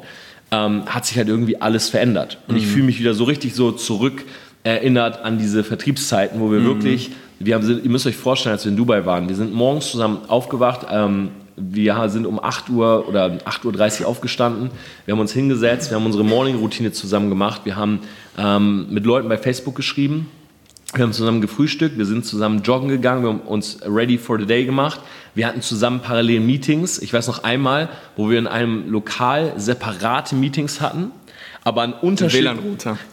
ähm, 0.50 0.84
hat 0.86 1.06
sich 1.06 1.16
halt 1.16 1.28
irgendwie 1.28 1.60
alles 1.60 1.88
verändert. 1.88 2.38
Und 2.48 2.56
mhm. 2.56 2.60
ich 2.60 2.66
fühle 2.66 2.84
mich 2.84 2.98
wieder 2.98 3.14
so 3.14 3.24
richtig 3.24 3.54
so 3.54 3.72
zurück 3.72 4.24
erinnert 4.62 5.24
an 5.24 5.38
diese 5.38 5.64
Vertriebszeiten, 5.64 6.40
wo 6.40 6.50
wir 6.50 6.60
mhm. 6.60 6.66
wirklich 6.66 7.10
wir 7.40 7.54
haben, 7.54 7.82
ihr 7.82 7.90
müsst 7.90 8.06
euch 8.06 8.16
vorstellen, 8.16 8.52
als 8.52 8.64
wir 8.64 8.70
in 8.70 8.76
Dubai 8.76 9.06
waren, 9.06 9.28
wir 9.28 9.34
sind 9.34 9.54
morgens 9.54 9.90
zusammen 9.90 10.18
aufgewacht, 10.28 10.86
ähm, 10.90 11.30
wir 11.60 12.08
sind 12.08 12.26
um 12.26 12.42
8 12.42 12.70
Uhr 12.70 13.08
oder 13.08 13.38
8.30 13.44 14.02
Uhr 14.02 14.08
aufgestanden, 14.08 14.70
wir 15.04 15.12
haben 15.12 15.20
uns 15.20 15.32
hingesetzt, 15.32 15.90
wir 15.90 15.96
haben 15.96 16.06
unsere 16.06 16.24
Morning-Routine 16.24 16.92
zusammen 16.92 17.28
gemacht, 17.28 17.62
wir 17.64 17.76
haben 17.76 18.00
ähm, 18.38 18.86
mit 18.90 19.04
Leuten 19.04 19.28
bei 19.28 19.38
Facebook 19.38 19.74
geschrieben, 19.76 20.28
wir 20.94 21.04
haben 21.04 21.12
zusammen 21.12 21.40
gefrühstückt, 21.40 21.98
wir 21.98 22.06
sind 22.06 22.26
zusammen 22.26 22.62
joggen 22.62 22.88
gegangen, 22.88 23.22
wir 23.22 23.28
haben 23.28 23.40
uns 23.40 23.78
ready 23.86 24.18
for 24.18 24.40
the 24.40 24.46
day 24.46 24.64
gemacht. 24.64 25.00
Wir 25.36 25.46
hatten 25.46 25.62
zusammen 25.62 26.00
parallel 26.00 26.40
Meetings. 26.40 26.98
Ich 26.98 27.12
weiß 27.12 27.28
noch 27.28 27.44
einmal, 27.44 27.88
wo 28.16 28.28
wir 28.28 28.40
in 28.40 28.48
einem 28.48 28.90
Lokal 28.90 29.52
separate 29.56 30.34
Meetings 30.34 30.80
hatten 30.80 31.12
aber 31.64 31.82
an, 31.82 31.92
unterschied 31.92 32.48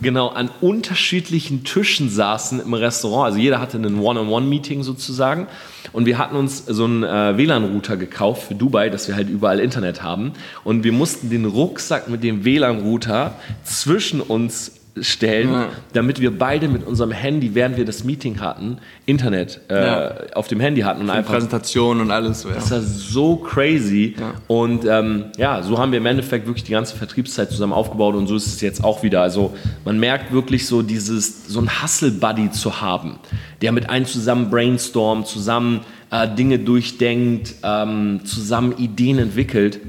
genau, 0.02 0.30
an 0.30 0.50
unterschiedlichen 0.62 1.64
Tischen 1.64 2.10
saßen 2.10 2.62
im 2.62 2.74
Restaurant. 2.74 3.26
Also 3.26 3.40
jeder 3.40 3.60
hatte 3.60 3.78
ein 3.78 4.00
One-on-One-Meeting 4.00 4.84
sozusagen. 4.84 5.48
Und 5.94 6.06
wir 6.06 6.18
hatten 6.18 6.36
uns 6.36 6.66
so 6.66 6.86
einen 6.86 7.04
äh, 7.04 7.38
WLAN-Router 7.38 7.98
gekauft 7.98 8.48
für 8.48 8.56
Dubai, 8.56 8.90
dass 8.90 9.08
wir 9.08 9.16
halt 9.16 9.30
überall 9.30 9.60
Internet 9.60 10.04
haben. 10.04 10.34
Und 10.64 10.84
wir 10.84 10.92
mussten 10.92 11.30
den 11.30 11.46
Rucksack 11.46 12.08
mit 12.10 12.24
dem 12.24 12.46
WLAN-Router 12.46 13.36
zwischen 13.64 14.22
uns 14.22 14.77
stellen, 15.02 15.52
ja. 15.52 15.70
damit 15.94 16.20
wir 16.20 16.38
beide 16.38 16.68
mit 16.68 16.86
unserem 16.86 17.12
Handy, 17.12 17.56
während 17.56 17.78
wir 17.78 17.86
das 17.86 18.04
Meeting 18.04 18.40
hatten, 18.40 18.78
Internet 19.06 19.62
äh, 19.70 19.86
ja. 19.86 20.16
auf 20.34 20.48
dem 20.48 20.60
Handy 20.60 20.82
hatten. 20.82 21.02
Und 21.02 21.10
einfach, 21.10 21.34
Präsentation 21.34 22.02
und 22.02 22.12
alles. 22.12 22.44
Ja. 22.44 22.52
Das 22.56 22.72
war 22.72 22.82
so 22.82 23.38
crazy. 23.38 24.16
Und 24.48 24.86
ähm, 24.86 25.26
ja, 25.38 25.62
so 25.64 25.78
haben 25.78 25.92
wir 25.92 26.00
im 26.00 26.06
Endeffekt 26.06 26.48
wirklich 26.48 26.64
die 26.64 26.72
ganze 26.72 26.96
Vertriebszeit 26.96 27.52
zusammen 27.52 27.74
aufgebaut 27.74 28.16
und 28.16 28.28
so 28.28 28.36
ist 28.36 28.48
es 28.48 28.62
jetzt 28.62 28.84
auch 28.84 29.04
wieder. 29.04 29.22
Also 29.22 29.54
man 29.86 30.00
merkt 30.00 30.32
wirklich 30.32 30.68
so 30.68 30.82
dieses, 30.82 31.48
so 31.48 31.60
ein 31.60 31.82
Hustle-Buddy 31.82 32.52
zu 32.52 32.82
haben, 32.82 33.20
der 33.62 33.72
mit 33.72 33.90
einem 33.90 34.06
zusammen 34.06 34.50
brainstormt, 34.50 35.28
zusammen 35.28 35.82
äh, 36.12 36.28
Dinge 36.28 36.60
durchdenkt, 36.60 37.56
ähm, 37.64 38.22
zusammen 38.26 38.78
Ideen 38.78 39.20
entwickelt, 39.20 39.80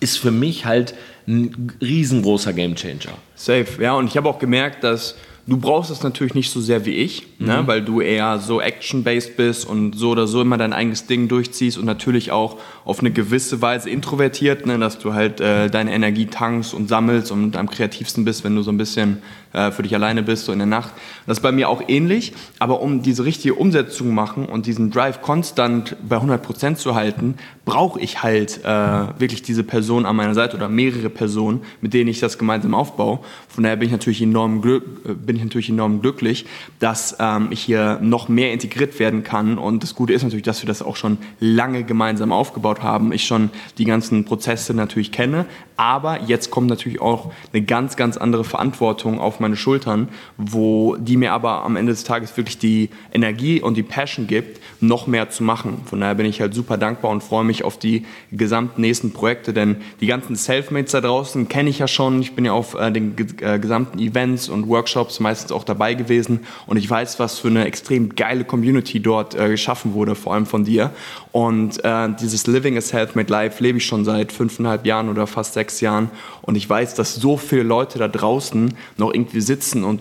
ist 0.00 0.18
für 0.18 0.30
mich 0.30 0.64
halt 0.64 0.94
ein 1.26 1.72
riesengroßer 1.80 2.52
Gamechanger. 2.52 3.14
Safe, 3.40 3.82
ja. 3.82 3.94
Und 3.94 4.06
ich 4.06 4.18
habe 4.18 4.28
auch 4.28 4.38
gemerkt, 4.38 4.84
dass 4.84 5.16
du 5.46 5.56
brauchst 5.56 5.90
es 5.90 6.02
natürlich 6.02 6.34
nicht 6.34 6.50
so 6.50 6.60
sehr 6.60 6.86
wie 6.86 6.94
ich, 6.94 7.26
ne? 7.38 7.62
weil 7.66 7.82
du 7.82 8.00
eher 8.00 8.38
so 8.38 8.60
action-based 8.60 9.36
bist 9.36 9.66
und 9.66 9.94
so 9.96 10.10
oder 10.10 10.26
so 10.26 10.40
immer 10.40 10.58
dein 10.58 10.72
eigenes 10.72 11.06
Ding 11.06 11.28
durchziehst 11.28 11.78
und 11.78 11.84
natürlich 11.84 12.32
auch 12.32 12.56
auf 12.84 13.00
eine 13.00 13.10
gewisse 13.10 13.62
Weise 13.62 13.90
introvertiert, 13.90 14.66
ne? 14.66 14.78
dass 14.78 14.98
du 14.98 15.14
halt 15.14 15.40
äh, 15.40 15.68
deine 15.68 15.92
Energie 15.92 16.26
tankst 16.26 16.74
und 16.74 16.88
sammelst 16.88 17.30
und 17.30 17.56
am 17.56 17.70
kreativsten 17.70 18.24
bist, 18.24 18.44
wenn 18.44 18.56
du 18.56 18.62
so 18.62 18.72
ein 18.72 18.78
bisschen 18.78 19.18
äh, 19.52 19.70
für 19.70 19.82
dich 19.82 19.94
alleine 19.94 20.22
bist, 20.22 20.46
so 20.46 20.52
in 20.52 20.58
der 20.58 20.66
Nacht. 20.66 20.92
Das 21.26 21.38
ist 21.38 21.42
bei 21.42 21.52
mir 21.52 21.68
auch 21.68 21.82
ähnlich, 21.88 22.32
aber 22.58 22.80
um 22.80 23.02
diese 23.02 23.24
richtige 23.24 23.54
Umsetzung 23.54 23.90
zu 24.00 24.04
machen 24.04 24.46
und 24.46 24.66
diesen 24.66 24.90
Drive 24.90 25.20
konstant 25.20 25.96
bei 26.08 26.16
100% 26.16 26.76
zu 26.76 26.94
halten, 26.94 27.34
brauche 27.64 28.00
ich 28.00 28.22
halt 28.22 28.64
äh, 28.64 28.68
wirklich 29.18 29.42
diese 29.42 29.62
Person 29.62 30.06
an 30.06 30.16
meiner 30.16 30.34
Seite 30.34 30.56
oder 30.56 30.68
mehrere 30.68 31.10
Personen, 31.10 31.60
mit 31.80 31.92
denen 31.92 32.08
ich 32.08 32.18
das 32.18 32.38
gemeinsam 32.38 32.74
aufbaue. 32.74 33.20
Von 33.48 33.64
daher 33.64 33.76
bin 33.76 33.86
ich 33.86 33.92
natürlich 33.92 34.22
enorm, 34.22 34.62
äh, 34.64 35.12
bin 35.12 35.36
ich 35.40 35.44
natürlich 35.44 35.70
enorm 35.70 36.00
glücklich, 36.00 36.46
dass 36.78 37.16
ähm, 37.18 37.48
ich 37.50 37.60
hier 37.60 37.98
noch 38.00 38.28
mehr 38.28 38.52
integriert 38.52 38.98
werden 38.98 39.24
kann. 39.24 39.58
Und 39.58 39.82
das 39.82 39.94
Gute 39.94 40.12
ist 40.12 40.22
natürlich, 40.22 40.44
dass 40.44 40.62
wir 40.62 40.68
das 40.68 40.82
auch 40.82 40.96
schon 40.96 41.18
lange 41.40 41.84
gemeinsam 41.84 42.32
aufgebaut 42.32 42.82
haben. 42.82 43.12
Ich 43.12 43.24
schon 43.24 43.50
die 43.78 43.84
ganzen 43.84 44.24
Prozesse 44.24 44.74
natürlich 44.74 45.12
kenne, 45.12 45.46
aber 45.76 46.20
jetzt 46.22 46.50
kommt 46.50 46.68
natürlich 46.68 47.00
auch 47.00 47.32
eine 47.52 47.62
ganz, 47.62 47.96
ganz 47.96 48.16
andere 48.18 48.44
Verantwortung 48.44 49.18
auf 49.18 49.40
meine 49.40 49.56
Schultern, 49.56 50.08
wo 50.36 50.96
die 50.96 51.16
mir 51.16 51.32
aber 51.32 51.64
am 51.64 51.76
Ende 51.76 51.92
des 51.92 52.04
Tages 52.04 52.36
wirklich 52.36 52.58
die 52.58 52.90
Energie 53.12 53.62
und 53.62 53.76
die 53.76 53.82
Passion 53.82 54.26
gibt, 54.26 54.60
noch 54.80 55.06
mehr 55.06 55.30
zu 55.30 55.42
machen. 55.42 55.80
Von 55.86 56.00
daher 56.00 56.16
bin 56.16 56.26
ich 56.26 56.40
halt 56.40 56.52
super 56.52 56.76
dankbar 56.76 57.10
und 57.10 57.22
freue 57.22 57.44
mich 57.44 57.64
auf 57.64 57.78
die 57.78 58.04
gesamten 58.30 58.80
nächsten 58.80 59.12
Projekte, 59.12 59.52
denn 59.52 59.76
die 60.00 60.06
ganzen 60.06 60.36
Selfmates 60.36 60.92
da 60.92 61.00
draußen 61.00 61.48
kenne 61.48 61.70
ich 61.70 61.78
ja 61.78 61.88
schon. 61.88 62.20
Ich 62.20 62.34
bin 62.34 62.44
ja 62.44 62.52
auf 62.52 62.74
äh, 62.74 62.90
den 62.90 63.14
äh, 63.40 63.58
gesamten 63.58 63.98
Events 63.98 64.48
und 64.48 64.68
Workshops 64.68 65.19
meistens 65.20 65.52
auch 65.52 65.64
dabei 65.64 65.94
gewesen 65.94 66.40
und 66.66 66.76
ich 66.76 66.88
weiß, 66.88 67.18
was 67.18 67.38
für 67.38 67.48
eine 67.48 67.64
extrem 67.64 68.14
geile 68.14 68.44
Community 68.44 69.00
dort 69.00 69.34
äh, 69.34 69.48
geschaffen 69.48 69.94
wurde, 69.94 70.14
vor 70.14 70.34
allem 70.34 70.46
von 70.46 70.64
dir. 70.64 70.90
Und 71.32 71.82
äh, 71.84 72.08
dieses 72.20 72.46
Living 72.46 72.76
a 72.76 72.80
Selfmade 72.80 73.30
Life 73.30 73.62
lebe 73.62 73.78
ich 73.78 73.86
schon 73.86 74.04
seit 74.04 74.32
fünfeinhalb 74.32 74.86
Jahren 74.86 75.08
oder 75.08 75.26
fast 75.26 75.54
sechs 75.54 75.80
Jahren. 75.80 76.10
Und 76.42 76.56
ich 76.56 76.68
weiß, 76.68 76.94
dass 76.94 77.14
so 77.14 77.36
viele 77.36 77.62
Leute 77.62 77.98
da 77.98 78.08
draußen 78.08 78.74
noch 78.96 79.12
irgendwie 79.14 79.40
sitzen 79.40 79.84
und 79.84 80.00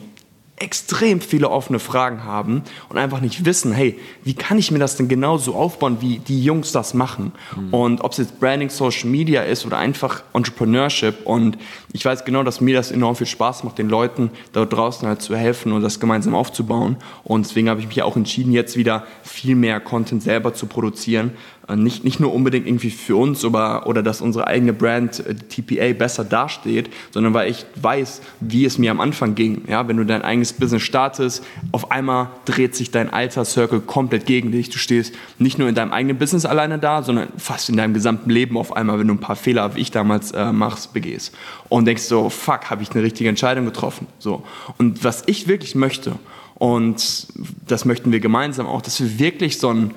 extrem 0.59 1.21
viele 1.21 1.49
offene 1.49 1.79
Fragen 1.79 2.23
haben 2.23 2.63
und 2.89 2.97
einfach 2.97 3.21
nicht 3.21 3.45
wissen, 3.45 3.71
hey, 3.71 3.97
wie 4.23 4.33
kann 4.33 4.57
ich 4.57 4.71
mir 4.71 4.79
das 4.79 4.95
denn 4.97 5.07
genauso 5.07 5.55
aufbauen, 5.55 5.97
wie 6.01 6.19
die 6.19 6.43
Jungs 6.43 6.71
das 6.71 6.93
machen? 6.93 7.31
Mhm. 7.55 7.73
Und 7.73 8.01
ob 8.01 8.11
es 8.11 8.17
jetzt 8.17 8.39
Branding, 8.39 8.69
Social 8.69 9.09
Media 9.09 9.43
ist 9.43 9.65
oder 9.65 9.77
einfach 9.77 10.23
Entrepreneurship. 10.33 11.25
Und 11.25 11.57
ich 11.93 12.03
weiß 12.05 12.25
genau, 12.25 12.43
dass 12.43 12.61
mir 12.61 12.75
das 12.75 12.91
enorm 12.91 13.15
viel 13.15 13.27
Spaß 13.27 13.63
macht, 13.63 13.77
den 13.77 13.89
Leuten 13.89 14.31
da 14.53 14.65
draußen 14.65 15.07
halt 15.07 15.21
zu 15.21 15.35
helfen 15.35 15.71
und 15.71 15.81
das 15.81 15.99
gemeinsam 15.99 16.35
aufzubauen. 16.35 16.97
Und 17.23 17.45
deswegen 17.45 17.69
habe 17.69 17.79
ich 17.79 17.87
mich 17.87 18.01
auch 18.03 18.15
entschieden, 18.15 18.51
jetzt 18.51 18.75
wieder 18.75 19.05
viel 19.23 19.55
mehr 19.55 19.79
Content 19.79 20.23
selber 20.23 20.53
zu 20.53 20.67
produzieren, 20.67 21.31
nicht, 21.75 22.03
nicht 22.03 22.19
nur 22.19 22.33
unbedingt 22.33 22.67
irgendwie 22.67 22.89
für 22.89 23.15
uns 23.15 23.43
oder, 23.45 23.87
oder 23.87 24.03
dass 24.03 24.21
unsere 24.21 24.47
eigene 24.47 24.73
Brand 24.73 25.25
äh, 25.25 25.35
TPA 25.35 25.93
besser 25.93 26.23
dasteht, 26.23 26.89
sondern 27.11 27.33
weil 27.33 27.49
ich 27.49 27.65
weiß, 27.75 28.21
wie 28.39 28.65
es 28.65 28.77
mir 28.77 28.91
am 28.91 28.99
Anfang 28.99 29.35
ging. 29.35 29.63
Ja, 29.67 29.87
wenn 29.87 29.97
du 29.97 30.05
dein 30.05 30.21
eigenes 30.21 30.53
Business 30.53 30.83
startest, 30.83 31.43
auf 31.71 31.91
einmal 31.91 32.29
dreht 32.45 32.75
sich 32.75 32.91
dein 32.91 33.11
alter 33.11 33.45
Circle 33.45 33.81
komplett 33.81 34.25
gegen 34.25 34.51
dich. 34.51 34.69
Du 34.69 34.77
stehst 34.77 35.13
nicht 35.37 35.59
nur 35.59 35.69
in 35.69 35.75
deinem 35.75 35.93
eigenen 35.93 36.17
Business 36.17 36.45
alleine 36.45 36.79
da, 36.79 37.03
sondern 37.03 37.29
fast 37.37 37.69
in 37.69 37.77
deinem 37.77 37.93
gesamten 37.93 38.29
Leben 38.29 38.57
auf 38.57 38.75
einmal, 38.75 38.99
wenn 38.99 39.07
du 39.07 39.13
ein 39.13 39.19
paar 39.19 39.35
Fehler, 39.35 39.75
wie 39.75 39.81
ich 39.81 39.91
damals 39.91 40.31
äh, 40.31 40.51
machst, 40.51 40.93
begehst. 40.93 41.35
Und 41.69 41.85
denkst 41.85 42.03
so, 42.03 42.29
fuck, 42.29 42.69
habe 42.69 42.83
ich 42.83 42.91
eine 42.91 43.03
richtige 43.03 43.29
Entscheidung 43.29 43.65
getroffen. 43.65 44.07
So. 44.19 44.43
Und 44.77 45.03
was 45.03 45.23
ich 45.27 45.47
wirklich 45.47 45.75
möchte, 45.75 46.15
und 46.55 47.27
das 47.67 47.85
möchten 47.85 48.11
wir 48.11 48.19
gemeinsam 48.19 48.67
auch, 48.67 48.81
dass 48.81 48.99
wir 48.99 49.17
wirklich 49.17 49.59
so 49.59 49.69
ein 49.69 49.93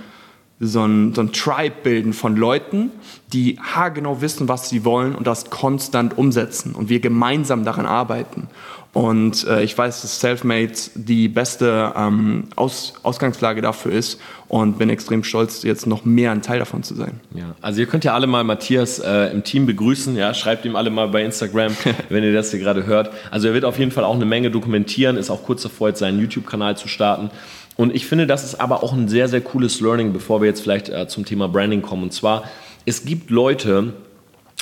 so 0.64 0.84
ein, 0.84 1.12
so 1.12 1.22
ein 1.22 1.32
Tribe 1.32 1.74
bilden 1.82 2.12
von 2.12 2.36
Leuten, 2.36 2.90
die 3.32 3.58
haargenau 3.58 4.20
wissen, 4.20 4.48
was 4.48 4.68
sie 4.68 4.84
wollen 4.84 5.14
und 5.14 5.26
das 5.26 5.50
konstant 5.50 6.16
umsetzen 6.16 6.74
und 6.74 6.88
wir 6.88 7.00
gemeinsam 7.00 7.64
daran 7.64 7.86
arbeiten. 7.86 8.48
Und 8.92 9.46
äh, 9.46 9.62
ich 9.62 9.76
weiß, 9.76 10.02
dass 10.02 10.20
Selfmade 10.20 10.74
die 10.94 11.28
beste 11.28 11.94
ähm, 11.96 12.44
Aus 12.56 12.92
Ausgangslage 13.02 13.62
dafür 13.62 13.90
ist 13.92 14.20
und 14.48 14.78
bin 14.78 14.90
extrem 14.90 15.24
stolz, 15.24 15.62
jetzt 15.62 15.86
noch 15.86 16.04
mehr 16.04 16.30
ein 16.30 16.42
Teil 16.42 16.58
davon 16.58 16.82
zu 16.82 16.94
sein. 16.94 17.18
Ja, 17.34 17.56
also 17.62 17.80
ihr 17.80 17.86
könnt 17.86 18.04
ja 18.04 18.12
alle 18.12 18.26
mal 18.26 18.44
Matthias 18.44 18.98
äh, 18.98 19.32
im 19.32 19.44
Team 19.44 19.64
begrüßen, 19.64 20.14
ja, 20.14 20.34
schreibt 20.34 20.66
ihm 20.66 20.76
alle 20.76 20.90
mal 20.90 21.08
bei 21.08 21.24
Instagram, 21.24 21.74
wenn 22.10 22.22
ihr 22.22 22.34
das 22.34 22.50
hier 22.50 22.60
gerade 22.60 22.84
hört. 22.84 23.10
Also 23.30 23.48
er 23.48 23.54
wird 23.54 23.64
auf 23.64 23.78
jeden 23.78 23.92
Fall 23.92 24.04
auch 24.04 24.14
eine 24.14 24.26
Menge 24.26 24.50
dokumentieren, 24.50 25.16
ist 25.16 25.30
auch 25.30 25.42
kurz 25.42 25.62
davor, 25.62 25.88
jetzt 25.88 26.00
seinen 26.00 26.20
YouTube-Kanal 26.20 26.76
zu 26.76 26.86
starten. 26.86 27.30
Und 27.76 27.94
ich 27.94 28.06
finde, 28.06 28.26
das 28.26 28.44
ist 28.44 28.56
aber 28.56 28.82
auch 28.82 28.92
ein 28.92 29.08
sehr, 29.08 29.28
sehr 29.28 29.40
cooles 29.40 29.80
Learning, 29.80 30.12
bevor 30.12 30.40
wir 30.40 30.48
jetzt 30.48 30.60
vielleicht 30.60 30.88
äh, 30.88 31.08
zum 31.08 31.24
Thema 31.24 31.48
Branding 31.48 31.82
kommen. 31.82 32.02
Und 32.02 32.12
zwar, 32.12 32.44
es 32.84 33.04
gibt 33.04 33.30
Leute, 33.30 33.94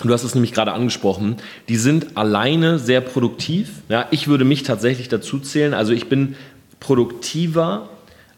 Du 0.03 0.15
hast 0.15 0.25
es 0.25 0.35
nämlich 0.35 0.53
gerade 0.53 0.73
angesprochen, 0.73 1.37
die 1.69 1.77
sind 1.77 2.17
alleine 2.17 2.79
sehr 2.79 3.03
produktiv. 3.03 3.83
Ja, 3.91 4.07
ich 4.11 4.29
würde 4.29 4.45
mich 4.45 4.63
tatsächlich 4.63 5.09
dazu 5.09 5.39
zählen. 5.41 5.75
Also 5.75 5.93
ich 5.93 6.09
bin 6.09 6.37
produktiver, 6.79 7.91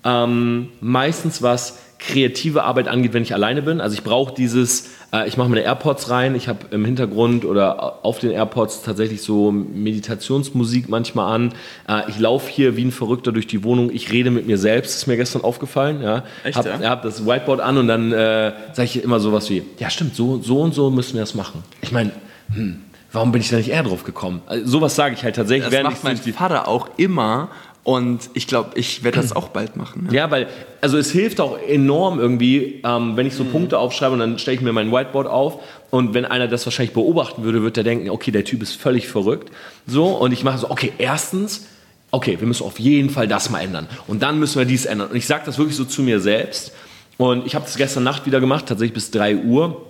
ähm, 0.05 0.71
meistens 0.81 1.41
was 1.41 1.79
kreative 2.09 2.65
Arbeit 2.65 2.89
angeht, 2.89 3.13
wenn 3.13 3.23
ich 3.23 3.35
alleine 3.35 3.63
bin. 3.63 3.81
Also 3.81 3.95
ich 3.95 4.03
brauche 4.03 4.35
dieses, 4.35 4.91
äh, 5.13 5.29
ich 5.29 5.37
mache 5.37 5.49
meine 5.49 5.63
AirPods 5.63 6.11
rein, 6.11 6.35
ich 6.35 6.49
habe 6.49 6.59
im 6.71 6.85
Hintergrund 6.85 7.45
oder 7.45 8.05
auf 8.05 8.19
den 8.19 8.31
AirPods 8.33 8.83
tatsächlich 8.83 9.23
so 9.23 9.53
Meditationsmusik 9.53 10.89
manchmal 10.89 11.35
an. 11.35 11.55
Äh, 11.89 12.11
ich 12.11 12.19
laufe 12.19 12.51
hier 12.51 12.77
wie 12.77 12.85
ein 12.85 12.93
Verrückter 12.93 13.31
durch 13.31 13.47
die 13.47 13.63
Wohnung, 13.63 13.91
ich 13.93 14.11
rede 14.11 14.31
mit 14.31 14.47
mir 14.47 14.59
selbst, 14.59 14.97
ist 14.97 15.07
mir 15.07 15.17
gestern 15.17 15.43
aufgefallen. 15.43 16.03
Ja. 16.03 16.25
Echt, 16.45 16.57
hab, 16.57 16.67
ja? 16.67 16.91
hab 16.91 17.03
das 17.03 17.25
Whiteboard 17.25 17.61
an 17.61 17.79
und 17.79 17.89
dann 17.89 18.13
äh, 18.13 18.53
sage 18.73 18.85
ich 18.85 19.03
immer 19.03 19.21
sowas 19.21 19.49
wie, 19.49 19.63
ja 19.79 19.89
stimmt, 19.89 20.17
so, 20.17 20.41
so 20.43 20.61
und 20.61 20.75
so 20.75 20.91
müssen 20.91 21.15
wir 21.15 21.21
das 21.21 21.35
machen. 21.35 21.63
Ich 21.83 21.93
meine, 21.93 22.11
hm, 22.53 22.81
warum 23.13 23.31
bin 23.31 23.41
ich 23.41 23.49
da 23.49 23.57
nicht 23.57 23.71
eher 23.71 23.85
drauf 23.85 24.03
gekommen? 24.03 24.43
Also, 24.47 24.67
sowas 24.67 24.97
sage 24.97 25.15
ich 25.15 25.23
halt 25.23 25.37
tatsächlich. 25.37 25.71
Das 25.71 25.83
macht 25.85 26.03
mein 26.03 26.17
Vater 26.17 26.67
auch 26.67 26.89
immer 26.97 27.51
und 27.85 28.31
ich 28.35 28.47
glaube, 28.47 28.71
ich 28.79 29.03
werde 29.03 29.21
das 29.21 29.35
auch 29.35 29.49
bald 29.49 29.77
machen. 29.77 30.09
Ja. 30.11 30.25
ja. 30.25 30.31
weil, 30.31 30.47
also 30.81 30.99
es 30.99 31.11
hilft 31.11 31.41
auch 31.41 31.59
enorm 31.59 32.21
irgendwie, 32.21 32.81
ähm, 32.85 33.17
wenn 33.17 33.27
ich 33.27 33.35
so. 33.35 33.45
Punkte 33.45 33.79
aufschreibe 33.79 34.13
und 34.13 34.21
dann 34.21 34.39
stelle 34.39 34.57
ich 34.57 34.63
mir 34.63 34.73
mein 34.73 34.93
Whiteboard 34.93 35.27
auf 35.27 35.61
und 35.91 36.15
wenn 36.15 36.25
einer 36.25 36.47
das 36.47 36.65
wahrscheinlich 36.65 36.95
beobachten 36.95 37.43
würde, 37.43 37.63
würde 37.63 37.81
er 37.81 37.85
denken, 37.85 38.09
okay, 38.09 38.31
der 38.31 38.45
Typ 38.45 38.63
ist 38.63 38.81
völlig 38.81 39.09
verrückt. 39.09 39.51
So, 39.87 40.07
und 40.07 40.33
ich 40.33 40.45
mache 40.45 40.59
so, 40.59 40.71
okay, 40.71 40.93
erstens, 40.99 41.67
okay, 42.13 42.39
wir 42.39 42.47
müssen 42.47 42.65
auf 42.65 42.79
jeden 42.79 43.11
Fall 43.11 43.27
das 43.27 43.51
mal 43.51 43.61
ändern 43.61 43.89
und 44.07 44.23
dann 44.23 44.39
müssen 44.39 44.59
wir 44.59 44.65
dies 44.65 44.85
ändern. 44.85 45.11
Und 45.11 45.17
ich 45.17 45.27
sage 45.27 45.43
das 45.45 45.59
wirklich 45.59 45.77
so 45.77 45.85
zu 45.85 46.03
mir 46.03 46.21
selbst 46.21 46.73
und 47.17 47.47
ich 47.47 47.57
habe 47.57 47.65
das 47.65 47.77
gestern 47.77 48.05
Nacht 48.05 48.27
wieder 48.27 48.39
gemacht, 48.39 48.67
tatsächlich 48.67 48.95
bis 48.95 49.11
3 49.11 49.39
Uhr. 49.39 49.87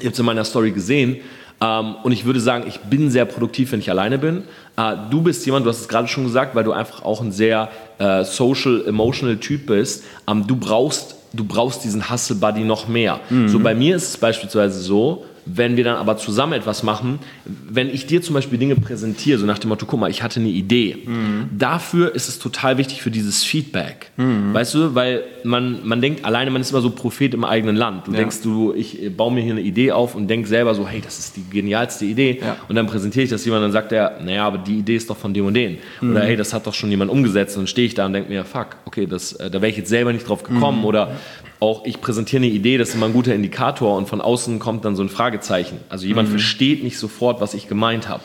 Ihr 0.00 0.06
habt 0.06 0.14
es 0.14 0.18
in 0.18 0.26
meiner 0.26 0.44
Story 0.44 0.70
gesehen 0.70 1.16
ähm, 1.62 1.94
und 2.02 2.12
ich 2.12 2.24
würde 2.24 2.40
sagen, 2.40 2.64
ich 2.66 2.80
bin 2.80 3.10
sehr 3.10 3.24
produktiv, 3.24 3.72
wenn 3.72 3.78
ich 3.78 3.90
alleine 3.90 4.18
bin. 4.18 4.42
Äh, 4.76 4.96
du 5.10 5.22
bist 5.22 5.46
jemand, 5.46 5.64
du 5.64 5.70
hast 5.70 5.80
es 5.80 5.88
gerade 5.88 6.08
schon 6.08 6.24
gesagt, 6.24 6.54
weil 6.54 6.64
du 6.64 6.72
einfach 6.72 7.04
auch 7.04 7.20
ein 7.20 7.30
sehr 7.30 7.68
äh, 7.98 8.24
social, 8.24 8.84
emotional 8.86 9.36
Typ 9.36 9.66
bist. 9.66 10.04
Ähm, 10.28 10.46
du 10.46 10.56
brauchst 10.56 11.16
du 11.34 11.44
brauchst 11.44 11.84
diesen 11.84 12.10
Hustle 12.10 12.36
Buddy 12.36 12.62
noch 12.64 12.88
mehr. 12.88 13.20
Mhm. 13.30 13.48
So 13.48 13.58
bei 13.58 13.74
mir 13.74 13.96
ist 13.96 14.08
es 14.08 14.16
beispielsweise 14.18 14.80
so, 14.80 15.24
wenn 15.44 15.76
wir 15.76 15.84
dann 15.84 15.96
aber 15.96 16.16
zusammen 16.16 16.52
etwas 16.52 16.82
machen, 16.82 17.18
wenn 17.44 17.88
ich 17.88 18.06
dir 18.06 18.22
zum 18.22 18.34
Beispiel 18.34 18.58
Dinge 18.58 18.76
präsentiere, 18.76 19.38
so 19.38 19.46
nach 19.46 19.58
dem 19.58 19.68
Motto, 19.68 19.86
guck 19.86 19.98
mal, 19.98 20.10
ich 20.10 20.22
hatte 20.22 20.40
eine 20.40 20.48
Idee, 20.48 20.98
mhm. 21.04 21.48
dafür 21.56 22.14
ist 22.14 22.28
es 22.28 22.38
total 22.38 22.78
wichtig 22.78 23.02
für 23.02 23.10
dieses 23.10 23.44
Feedback. 23.44 24.10
Mhm. 24.16 24.54
Weißt 24.54 24.74
du, 24.74 24.94
weil 24.94 25.24
man, 25.44 25.80
man 25.86 26.00
denkt 26.00 26.24
alleine, 26.24 26.50
man 26.50 26.60
ist 26.60 26.70
immer 26.70 26.80
so 26.80 26.90
Prophet 26.90 27.34
im 27.34 27.44
eigenen 27.44 27.76
Land. 27.76 28.06
Du 28.06 28.12
ja. 28.12 28.18
denkst, 28.18 28.42
du, 28.42 28.72
ich 28.74 29.16
baue 29.16 29.32
mir 29.32 29.42
hier 29.42 29.52
eine 29.52 29.62
Idee 29.62 29.92
auf 29.92 30.14
und 30.14 30.28
denk 30.28 30.46
selber 30.46 30.74
so, 30.74 30.86
hey, 30.86 31.00
das 31.00 31.18
ist 31.18 31.36
die 31.36 31.44
genialste 31.50 32.04
Idee. 32.04 32.40
Ja. 32.40 32.56
Und 32.68 32.76
dann 32.76 32.86
präsentiere 32.86 33.24
ich 33.24 33.30
das 33.30 33.44
jemand 33.44 33.60
und 33.60 33.64
dann 33.66 33.72
sagt 33.72 33.92
er, 33.92 34.20
naja, 34.24 34.46
aber 34.46 34.58
die 34.58 34.78
Idee 34.78 34.96
ist 34.96 35.10
doch 35.10 35.16
von 35.16 35.34
dem 35.34 35.46
und 35.46 35.54
den. 35.54 35.78
Mhm. 36.00 36.12
Oder 36.12 36.20
hey, 36.22 36.36
das 36.36 36.52
hat 36.54 36.66
doch 36.66 36.74
schon 36.74 36.90
jemand 36.90 37.10
umgesetzt. 37.10 37.56
Und 37.56 37.62
dann 37.62 37.66
stehe 37.66 37.86
ich 37.86 37.94
da 37.94 38.06
und 38.06 38.12
denke 38.12 38.30
mir, 38.30 38.44
fuck, 38.44 38.76
okay, 38.84 39.06
das, 39.06 39.32
äh, 39.34 39.50
da 39.50 39.60
wäre 39.60 39.70
ich 39.70 39.76
jetzt 39.76 39.90
selber 39.90 40.12
nicht 40.12 40.28
drauf 40.28 40.42
gekommen. 40.42 40.80
Mhm. 40.80 40.84
Oder 40.84 41.16
auch 41.62 41.84
ich 41.84 42.00
präsentiere 42.00 42.42
eine 42.42 42.52
Idee, 42.52 42.76
das 42.76 42.88
ist 42.88 42.96
immer 42.96 43.06
ein 43.06 43.12
guter 43.12 43.32
Indikator 43.32 43.96
und 43.96 44.08
von 44.08 44.20
außen 44.20 44.58
kommt 44.58 44.84
dann 44.84 44.96
so 44.96 45.02
ein 45.04 45.08
Fragezeichen. 45.08 45.78
Also 45.88 46.06
jemand 46.06 46.28
mhm. 46.28 46.32
versteht 46.32 46.82
nicht 46.82 46.98
sofort, 46.98 47.40
was 47.40 47.54
ich 47.54 47.68
gemeint 47.68 48.08
habe. 48.08 48.24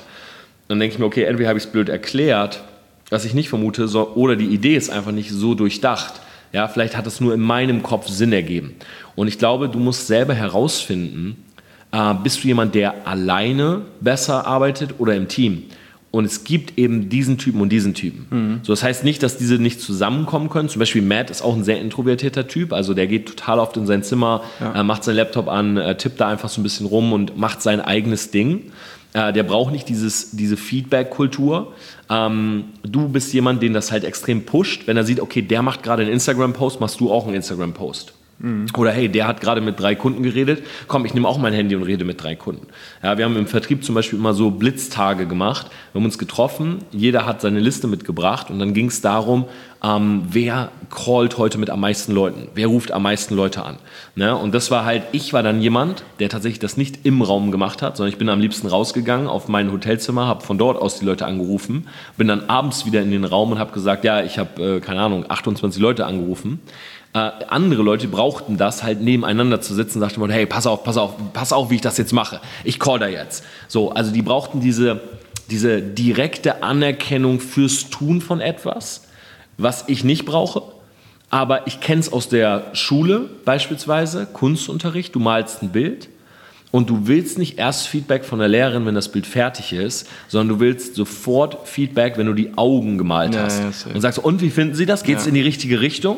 Dann 0.68 0.80
denke 0.80 0.96
ich 0.96 1.00
mir, 1.00 1.06
okay, 1.06 1.24
entweder 1.24 1.50
habe 1.50 1.60
ich 1.60 1.66
es 1.66 1.72
blöd 1.72 1.88
erklärt, 1.88 2.64
was 3.12 3.26
ich 3.26 3.36
nicht 3.36 3.50
vermute, 3.50 3.88
so, 3.88 4.16
oder 4.16 4.36
die 4.36 4.48
Idee 4.48 4.76
ist 4.76 4.90
einfach 4.90 5.12
nicht 5.12 5.30
so 5.30 5.54
durchdacht. 5.54 6.16
Ja, 6.52 6.68
vielleicht 6.68 6.98
hat 6.98 7.06
es 7.06 7.22
nur 7.22 7.36
in 7.36 7.40
meinem 7.40 7.84
Kopf 7.84 8.08
Sinn 8.08 8.34
ergeben. 8.34 8.74
Und 9.16 9.28
ich 9.28 9.38
glaube, 9.38 9.70
du 9.70 9.78
musst 9.78 10.08
selber 10.08 10.34
herausfinden, 10.34 11.46
äh, 11.92 12.16
bist 12.16 12.44
du 12.44 12.48
jemand, 12.48 12.74
der 12.74 13.08
alleine 13.08 13.84
besser 14.02 14.48
arbeitet 14.48 14.96
oder 14.98 15.16
im 15.16 15.28
Team? 15.28 15.66
Und 16.18 16.26
es 16.26 16.44
gibt 16.44 16.80
eben 16.80 17.10
diesen 17.10 17.38
Typen 17.38 17.62
und 17.62 17.70
diesen 17.70 17.94
Typen. 17.94 18.26
Mhm. 18.32 18.60
So, 18.64 18.74
das 18.74 18.82
heißt 18.82 19.04
nicht, 19.04 19.22
dass 19.22 19.38
diese 19.38 19.60
nicht 19.60 19.80
zusammenkommen 19.80 20.50
können. 20.50 20.68
Zum 20.68 20.80
Beispiel 20.80 21.04
Matt 21.04 21.30
ist 21.30 21.44
auch 21.44 21.56
ein 21.56 21.64
sehr 21.64 21.80
introvertierter 21.80 22.48
Typ. 22.48 22.74
Also 22.74 22.96
der 22.96 23.06
geht 23.06 23.28
total 23.28 23.60
oft 23.60 23.78
in 23.78 23.86
sein 23.86 24.02
Zimmer, 24.02 24.42
ja. 24.60 24.80
äh, 24.80 24.84
macht 24.84 25.04
seinen 25.04 25.18
Laptop 25.18 25.48
an, 25.48 25.78
äh, 25.78 25.96
tippt 25.96 26.20
da 26.20 26.28
einfach 26.28 26.50
so 26.50 26.60
ein 26.60 26.64
bisschen 26.64 26.88
rum 26.88 27.14
und 27.14 27.38
macht 27.38 27.62
sein 27.62 27.82
eigenes 27.82 28.32
Ding. 28.32 28.72
Äh, 29.14 29.32
der 29.32 29.44
braucht 29.44 29.72
nicht 29.72 29.90
dieses, 29.90 30.32
diese 30.32 30.58
Feedback-Kultur. 30.58 31.74
Ähm, 32.10 32.64
du 32.82 33.10
bist 33.10 33.32
jemand, 33.34 33.62
den 33.62 33.74
das 33.74 33.92
halt 33.92 34.04
extrem 34.04 34.44
pusht, 34.44 34.88
wenn 34.88 34.98
er 34.98 35.04
sieht, 35.04 35.20
okay, 35.20 35.44
der 35.44 35.62
macht 35.62 35.84
gerade 35.84 36.02
einen 36.02 36.12
Instagram-Post, 36.12 36.82
machst 36.82 37.00
du 37.00 37.12
auch 37.12 37.28
einen 37.28 37.36
Instagram-Post. 37.36 38.14
Oder 38.78 38.92
hey, 38.92 39.10
der 39.10 39.28
hat 39.28 39.42
gerade 39.42 39.62
mit 39.62 39.80
drei 39.80 39.96
Kunden 39.96 40.22
geredet. 40.22 40.64
Komm, 40.88 41.06
ich 41.06 41.14
nehme 41.16 41.28
auch 41.28 41.40
mein 41.40 41.54
Handy 41.54 41.76
und 41.76 41.84
rede 41.84 42.06
mit 42.06 42.22
drei 42.22 42.36
Kunden. 42.36 42.68
Ja, 43.02 43.18
wir 43.18 43.26
haben 43.26 43.36
im 43.36 43.48
Vertrieb 43.48 43.84
zum 43.84 43.96
Beispiel 43.96 44.20
immer 44.20 44.36
so 44.36 44.52
Blitztage 44.52 45.26
gemacht. 45.26 45.68
Wir 45.92 46.00
haben 46.00 46.06
uns 46.06 46.20
getroffen, 46.20 46.80
jeder 46.92 47.26
hat 47.26 47.42
seine 47.42 47.60
Liste 47.60 47.88
mitgebracht 47.88 48.52
und 48.52 48.60
dann 48.60 48.76
ging 48.76 48.88
es 48.88 49.02
darum, 49.02 49.46
ähm, 49.84 50.24
wer 50.30 50.72
callt 50.90 51.38
heute 51.38 51.58
mit 51.58 51.70
am 51.70 51.80
meisten 51.80 52.12
Leuten? 52.12 52.48
Wer 52.56 52.68
ruft 52.68 52.92
am 52.92 53.04
meisten 53.04 53.36
Leute 53.36 53.64
an? 53.64 53.78
Ne? 54.16 54.36
Und 54.36 54.54
das 54.56 54.72
war 54.72 54.86
halt, 54.86 55.04
ich 55.12 55.34
war 55.34 55.44
dann 55.44 55.62
jemand, 55.62 56.04
der 56.20 56.30
tatsächlich 56.30 56.60
das 56.60 56.78
nicht 56.78 57.06
im 57.06 57.22
Raum 57.22 57.52
gemacht 57.52 57.82
hat, 57.82 57.98
sondern 57.98 58.12
ich 58.12 58.18
bin 58.18 58.30
am 58.30 58.40
liebsten 58.40 58.68
rausgegangen 58.68 59.28
auf 59.28 59.48
mein 59.48 59.72
Hotelzimmer, 59.72 60.28
habe 60.28 60.44
von 60.44 60.58
dort 60.58 60.82
aus 60.82 61.00
die 61.00 61.06
Leute 61.06 61.26
angerufen, 61.26 61.88
bin 62.18 62.28
dann 62.28 62.50
abends 62.50 62.86
wieder 62.86 63.02
in 63.02 63.12
den 63.12 63.26
Raum 63.26 63.52
und 63.52 63.60
habe 63.60 63.72
gesagt, 63.72 64.04
ja, 64.04 64.24
ich 64.24 64.40
habe, 64.40 64.78
äh, 64.78 64.80
keine 64.80 65.02
Ahnung, 65.02 65.26
28 65.28 65.82
Leute 65.82 66.06
angerufen. 66.06 66.60
Äh, 67.18 67.46
andere 67.48 67.82
Leute 67.82 68.08
brauchten 68.08 68.58
das 68.58 68.84
halt 68.84 69.02
nebeneinander 69.02 69.60
zu 69.60 69.74
sitzen, 69.74 70.00
sagte 70.00 70.20
man, 70.20 70.30
hey, 70.30 70.46
pass 70.46 70.68
auf, 70.68 70.84
pass 70.84 70.98
auf, 70.98 71.14
pass 71.34 71.52
auf, 71.52 71.70
wie 71.72 71.76
ich 71.76 71.82
das 71.82 71.98
jetzt 71.98 72.14
mache. 72.14 72.40
Ich 72.64 72.80
call 72.80 73.00
da 73.00 73.08
jetzt. 73.08 73.44
So, 73.68 73.92
also 73.92 74.12
die 74.12 74.22
brauchten 74.22 74.60
diese, 74.60 75.02
diese 75.50 75.82
direkte 75.82 76.62
Anerkennung 76.62 77.40
fürs 77.40 77.90
Tun 77.90 78.22
von 78.22 78.40
etwas, 78.40 79.08
was 79.58 79.86
ich 79.88 80.04
nicht 80.04 80.26
brauche. 80.26 80.62
Aber 81.30 81.66
ich 81.66 81.80
kenne 81.80 82.00
es 82.02 82.12
aus 82.12 82.30
der 82.30 82.70
Schule 82.74 83.30
beispielsweise, 83.46 84.28
Kunstunterricht, 84.32 85.16
du 85.16 85.20
malst 85.20 85.64
ein 85.64 85.70
Bild 85.70 86.10
und 86.72 86.90
du 86.90 87.08
willst 87.08 87.38
nicht 87.38 87.58
erst 87.58 87.88
Feedback 87.88 88.26
von 88.26 88.40
der 88.40 88.48
Lehrerin, 88.48 88.86
wenn 88.86 88.96
das 88.96 89.12
Bild 89.12 89.26
fertig 89.26 89.74
ist, 89.74 90.08
sondern 90.28 90.58
du 90.58 90.60
willst 90.60 90.96
sofort 90.96 91.68
Feedback, 91.68 92.18
wenn 92.18 92.28
du 92.28 92.34
die 92.34 92.58
Augen 92.58 92.98
gemalt 92.98 93.34
ja, 93.34 93.42
hast. 93.42 93.88
Ja, 93.88 93.94
und 93.96 94.02
sagst, 94.02 94.20
und 94.20 94.42
wie 94.42 94.52
finden 94.52 94.76
Sie 94.76 94.86
das? 94.86 95.04
Geht 95.04 95.18
es 95.18 95.28
in 95.28 95.34
die 95.34 95.42
richtige 95.42 95.82
Richtung? 95.82 96.18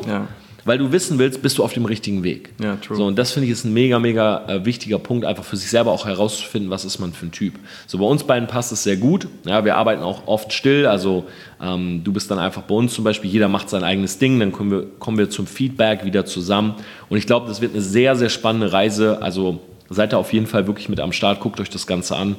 Weil 0.70 0.78
du 0.78 0.92
wissen 0.92 1.18
willst, 1.18 1.42
bist 1.42 1.58
du 1.58 1.64
auf 1.64 1.72
dem 1.72 1.84
richtigen 1.84 2.22
Weg. 2.22 2.50
Ja, 2.62 2.76
true. 2.76 2.96
So, 2.96 3.04
und 3.04 3.18
das 3.18 3.32
finde 3.32 3.46
ich 3.46 3.50
ist 3.50 3.64
ein 3.64 3.72
mega, 3.72 3.98
mega 3.98 4.46
äh, 4.46 4.64
wichtiger 4.64 5.00
Punkt, 5.00 5.24
einfach 5.24 5.42
für 5.42 5.56
sich 5.56 5.68
selber 5.68 5.90
auch 5.90 6.06
herauszufinden, 6.06 6.70
was 6.70 6.84
ist 6.84 7.00
man 7.00 7.12
für 7.12 7.26
ein 7.26 7.32
Typ. 7.32 7.54
So, 7.88 7.98
bei 7.98 8.04
uns 8.04 8.22
beiden 8.22 8.46
passt 8.46 8.70
es 8.70 8.84
sehr 8.84 8.96
gut. 8.96 9.26
Ja, 9.44 9.64
wir 9.64 9.74
arbeiten 9.74 10.04
auch 10.04 10.28
oft 10.28 10.52
still, 10.52 10.86
also 10.86 11.24
ähm, 11.60 12.02
du 12.04 12.12
bist 12.12 12.30
dann 12.30 12.38
einfach 12.38 12.62
bei 12.62 12.76
uns 12.76 12.94
zum 12.94 13.02
Beispiel, 13.02 13.28
jeder 13.28 13.48
macht 13.48 13.68
sein 13.68 13.82
eigenes 13.82 14.18
Ding, 14.18 14.38
dann 14.38 14.52
kommen 14.52 14.70
wir, 14.70 14.86
kommen 15.00 15.18
wir 15.18 15.28
zum 15.28 15.48
Feedback 15.48 16.04
wieder 16.04 16.24
zusammen. 16.24 16.74
Und 17.08 17.18
ich 17.18 17.26
glaube, 17.26 17.48
das 17.48 17.60
wird 17.60 17.72
eine 17.72 17.82
sehr, 17.82 18.14
sehr 18.14 18.28
spannende 18.28 18.72
Reise. 18.72 19.20
Also 19.22 19.58
seid 19.88 20.12
da 20.12 20.18
auf 20.18 20.32
jeden 20.32 20.46
Fall 20.46 20.68
wirklich 20.68 20.88
mit 20.88 21.00
am 21.00 21.10
Start, 21.10 21.40
guckt 21.40 21.58
euch 21.58 21.70
das 21.70 21.88
Ganze 21.88 22.14
an. 22.14 22.36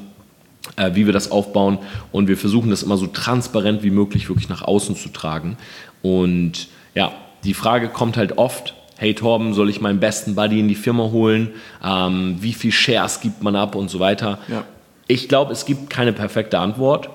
Äh, 0.78 0.91
wie 0.94 1.06
wir 1.06 1.12
das 1.12 1.32
aufbauen 1.32 1.80
und 2.13 2.30
wir 2.30 2.38
versuchen 2.38 2.70
das 2.70 2.82
immer 2.82 2.96
so 2.96 3.08
transparent 3.08 3.84
wie 3.84 3.89
möglich 3.89 4.30
wirklich 4.30 4.48
nach 4.48 4.62
außen 4.62 4.96
zu 4.96 5.10
tragen 5.10 5.58
und 6.02 6.70
ja, 6.94 7.12
die 7.43 7.54
Frage 7.54 7.89
kommt 7.89 8.17
halt 8.17 8.38
oft, 8.38 8.73
hey 8.97 9.15
Torben, 9.15 9.54
soll 9.54 9.69
ich 9.69 9.82
meinen 9.82 9.99
besten 9.99 10.36
Buddy 10.36 10.60
in 10.60 10.67
die 10.67 10.75
Firma 10.75 11.06
holen? 11.06 11.49
Ähm, 11.84 12.38
wie 12.39 12.54
viel 12.54 12.71
Shares 12.71 13.19
gibt 13.19 13.41
man 13.41 13.56
ab 13.56 13.75
und 13.75 13.89
so 13.89 13.99
weiter? 13.99 14.38
Ja. 14.47 14.63
Ich 15.08 15.27
glaube, 15.27 15.51
es 15.54 15.65
gibt 15.65 15.89
keine 15.89 16.13
perfekte 16.13 16.60
Antwort. 16.60 17.10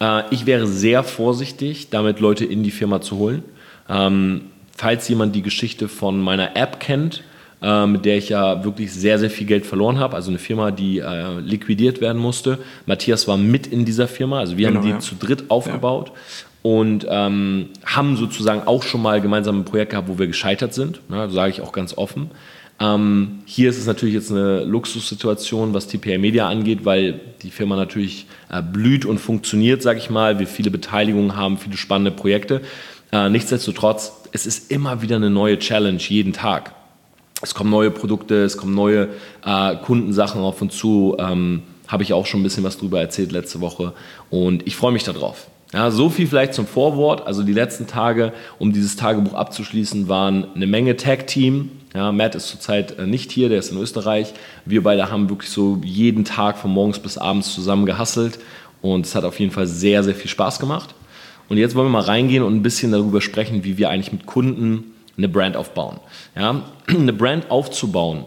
Äh, 0.00 0.22
ich 0.30 0.46
wäre 0.46 0.66
sehr 0.66 1.02
vorsichtig, 1.02 1.90
damit 1.90 2.20
Leute 2.20 2.44
in 2.44 2.62
die 2.62 2.70
Firma 2.70 3.00
zu 3.00 3.16
holen. 3.16 3.42
Ähm, 3.88 4.42
falls 4.76 5.08
jemand 5.08 5.34
die 5.34 5.42
Geschichte 5.42 5.88
von 5.88 6.20
meiner 6.20 6.56
App 6.56 6.78
kennt, 6.78 7.24
äh, 7.60 7.86
mit 7.86 8.04
der 8.04 8.18
ich 8.18 8.28
ja 8.28 8.64
wirklich 8.64 8.92
sehr, 8.92 9.18
sehr 9.18 9.30
viel 9.30 9.46
Geld 9.46 9.66
verloren 9.66 9.98
habe, 9.98 10.14
also 10.14 10.30
eine 10.30 10.38
Firma, 10.38 10.70
die 10.70 10.98
äh, 10.98 11.40
liquidiert 11.40 12.00
werden 12.00 12.22
musste. 12.22 12.58
Matthias 12.86 13.26
war 13.26 13.36
mit 13.36 13.66
in 13.66 13.84
dieser 13.84 14.08
Firma, 14.08 14.38
also 14.38 14.56
wir 14.56 14.68
genau, 14.68 14.80
haben 14.80 14.86
die 14.86 14.92
ja. 14.92 15.00
zu 15.00 15.16
dritt 15.16 15.50
aufgebaut. 15.50 16.08
Ja 16.08 16.14
und 16.62 17.06
ähm, 17.08 17.70
haben 17.84 18.16
sozusagen 18.16 18.66
auch 18.66 18.82
schon 18.82 19.02
mal 19.02 19.20
gemeinsam 19.20 19.60
ein 19.60 19.64
Projekt 19.64 19.90
gehabt, 19.90 20.08
wo 20.08 20.18
wir 20.18 20.28
gescheitert 20.28 20.74
sind. 20.74 21.00
Ne, 21.10 21.28
sage 21.30 21.50
ich 21.50 21.60
auch 21.60 21.72
ganz 21.72 21.96
offen. 21.98 22.30
Ähm, 22.80 23.40
hier 23.44 23.68
ist 23.68 23.78
es 23.78 23.86
natürlich 23.86 24.14
jetzt 24.14 24.30
eine 24.30 24.64
Luxussituation, 24.64 25.74
was 25.74 25.86
TPA 25.86 26.18
Media 26.18 26.48
angeht, 26.48 26.84
weil 26.84 27.20
die 27.42 27.50
Firma 27.50 27.76
natürlich 27.76 28.26
äh, 28.50 28.62
blüht 28.62 29.04
und 29.04 29.18
funktioniert, 29.18 29.82
sage 29.82 29.98
ich 29.98 30.10
mal. 30.10 30.38
Wir 30.38 30.46
viele 30.46 30.70
Beteiligungen 30.70 31.36
haben, 31.36 31.58
viele 31.58 31.76
spannende 31.76 32.10
Projekte. 32.10 32.60
Äh, 33.12 33.28
nichtsdestotrotz, 33.28 34.12
es 34.32 34.46
ist 34.46 34.70
immer 34.70 35.02
wieder 35.02 35.16
eine 35.16 35.30
neue 35.30 35.58
Challenge 35.58 35.98
jeden 35.98 36.32
Tag. 36.32 36.74
Es 37.42 37.54
kommen 37.54 37.70
neue 37.70 37.90
Produkte, 37.90 38.42
es 38.44 38.56
kommen 38.56 38.74
neue 38.74 39.08
äh, 39.44 39.76
Kundensachen 39.76 40.40
auf 40.42 40.62
uns 40.62 40.76
zu. 40.76 41.16
Ähm, 41.18 41.62
Habe 41.88 42.04
ich 42.04 42.12
auch 42.12 42.26
schon 42.26 42.40
ein 42.40 42.44
bisschen 42.44 42.64
was 42.64 42.78
drüber 42.78 43.00
erzählt 43.00 43.32
letzte 43.32 43.60
Woche. 43.60 43.92
Und 44.30 44.66
ich 44.66 44.76
freue 44.76 44.92
mich 44.92 45.04
darauf. 45.04 45.48
Ja, 45.72 45.90
so 45.90 46.10
viel 46.10 46.26
vielleicht 46.26 46.52
zum 46.52 46.66
Vorwort. 46.66 47.26
Also 47.26 47.42
die 47.42 47.54
letzten 47.54 47.86
Tage, 47.86 48.32
um 48.58 48.72
dieses 48.72 48.96
Tagebuch 48.96 49.32
abzuschließen, 49.32 50.06
waren 50.08 50.46
eine 50.54 50.66
Menge 50.66 50.96
Tag-Team. 50.96 51.70
Ja, 51.94 52.12
Matt 52.12 52.34
ist 52.34 52.48
zurzeit 52.48 52.98
äh, 52.98 53.06
nicht 53.06 53.32
hier, 53.32 53.48
der 53.48 53.58
ist 53.58 53.72
in 53.72 53.78
Österreich. 53.78 54.34
Wir 54.66 54.82
beide 54.82 55.10
haben 55.10 55.30
wirklich 55.30 55.50
so 55.50 55.80
jeden 55.82 56.24
Tag 56.24 56.58
von 56.58 56.70
morgens 56.70 56.98
bis 56.98 57.18
abends 57.18 57.54
zusammen 57.54 57.86
gehasselt 57.86 58.38
und 58.80 59.06
es 59.06 59.14
hat 59.14 59.24
auf 59.24 59.40
jeden 59.40 59.52
Fall 59.52 59.66
sehr, 59.66 60.02
sehr 60.02 60.14
viel 60.14 60.30
Spaß 60.30 60.58
gemacht. 60.58 60.94
Und 61.48 61.58
jetzt 61.58 61.74
wollen 61.74 61.86
wir 61.86 61.90
mal 61.90 62.00
reingehen 62.00 62.42
und 62.42 62.54
ein 62.54 62.62
bisschen 62.62 62.92
darüber 62.92 63.20
sprechen, 63.20 63.64
wie 63.64 63.76
wir 63.76 63.90
eigentlich 63.90 64.12
mit 64.12 64.26
Kunden 64.26 64.94
eine 65.18 65.28
Brand 65.28 65.56
aufbauen. 65.56 66.00
Ja, 66.34 66.62
eine 66.86 67.12
Brand 67.12 67.50
aufzubauen 67.50 68.24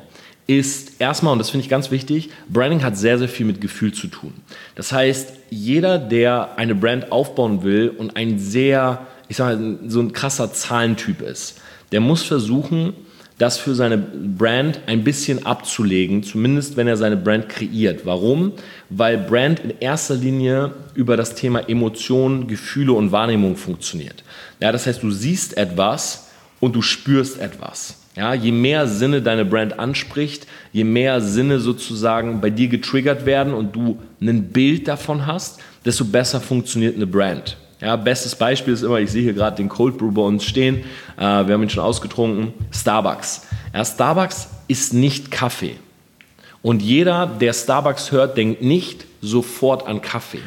ist 0.47 1.01
erstmal, 1.01 1.33
und 1.33 1.39
das 1.39 1.49
finde 1.49 1.63
ich 1.63 1.69
ganz 1.69 1.91
wichtig, 1.91 2.29
Branding 2.49 2.83
hat 2.83 2.97
sehr, 2.97 3.17
sehr 3.17 3.29
viel 3.29 3.45
mit 3.45 3.61
Gefühl 3.61 3.93
zu 3.93 4.07
tun. 4.07 4.33
Das 4.75 4.91
heißt, 4.91 5.33
jeder, 5.49 5.97
der 5.97 6.57
eine 6.57 6.75
Brand 6.75 7.11
aufbauen 7.11 7.63
will 7.63 7.89
und 7.89 8.15
ein 8.15 8.37
sehr, 8.37 9.07
ich 9.27 9.37
sage 9.37 9.57
mal, 9.57 9.77
so 9.87 9.99
ein 9.99 10.13
krasser 10.13 10.53
Zahlentyp 10.53 11.21
ist, 11.21 11.61
der 11.91 11.99
muss 11.99 12.23
versuchen, 12.23 12.93
das 13.37 13.57
für 13.57 13.75
seine 13.75 13.97
Brand 13.97 14.79
ein 14.85 15.03
bisschen 15.03 15.45
abzulegen, 15.45 16.23
zumindest 16.23 16.77
wenn 16.77 16.87
er 16.87 16.95
seine 16.95 17.17
Brand 17.17 17.49
kreiert. 17.49 18.05
Warum? 18.05 18.53
Weil 18.89 19.17
Brand 19.17 19.59
in 19.59 19.73
erster 19.79 20.15
Linie 20.15 20.71
über 20.93 21.17
das 21.17 21.35
Thema 21.35 21.67
Emotionen, 21.67 22.47
Gefühle 22.47 22.93
und 22.93 23.11
Wahrnehmung 23.11 23.57
funktioniert. 23.57 24.23
Ja, 24.61 24.71
das 24.71 24.87
heißt, 24.87 25.03
du 25.03 25.11
siehst 25.11 25.57
etwas 25.57 26.27
und 26.61 26.75
du 26.75 26.81
spürst 26.81 27.39
etwas. 27.39 28.04
Ja, 28.15 28.33
je 28.33 28.53
mehr 28.53 28.87
Sinne 28.87 29.21
deine 29.21 29.43
Brand 29.43 29.77
anspricht, 29.77 30.47
je 30.71 30.85
mehr 30.85 31.19
Sinne 31.19 31.59
sozusagen 31.59 32.39
bei 32.39 32.49
dir 32.49 32.69
getriggert 32.69 33.25
werden 33.25 33.53
und 33.53 33.75
du 33.75 33.99
ein 34.21 34.49
Bild 34.49 34.87
davon 34.87 35.25
hast, 35.25 35.59
desto 35.83 36.05
besser 36.05 36.39
funktioniert 36.39 36.95
eine 36.95 37.07
Brand. 37.07 37.57
Ja, 37.81 37.97
bestes 37.97 38.33
Beispiel 38.35 38.73
ist 38.73 38.83
immer, 38.83 38.99
ich 38.99 39.11
sehe 39.11 39.21
hier 39.21 39.33
gerade 39.33 39.57
den 39.57 39.67
Cold 39.67 39.97
Brew 39.97 40.11
bei 40.11 40.21
uns 40.21 40.45
stehen, 40.45 40.77
äh, 41.17 41.21
wir 41.21 41.53
haben 41.53 41.63
ihn 41.63 41.69
schon 41.69 41.83
ausgetrunken, 41.83 42.53
Starbucks. 42.71 43.47
Ja, 43.73 43.83
Starbucks 43.83 44.47
ist 44.69 44.93
nicht 44.93 45.29
Kaffee. 45.29 45.75
Und 46.61 46.81
jeder, 46.81 47.27
der 47.27 47.51
Starbucks 47.51 48.11
hört, 48.11 48.37
denkt 48.37 48.61
nicht 48.61 49.05
sofort 49.21 49.87
an 49.87 50.01
Kaffee, 50.01 50.41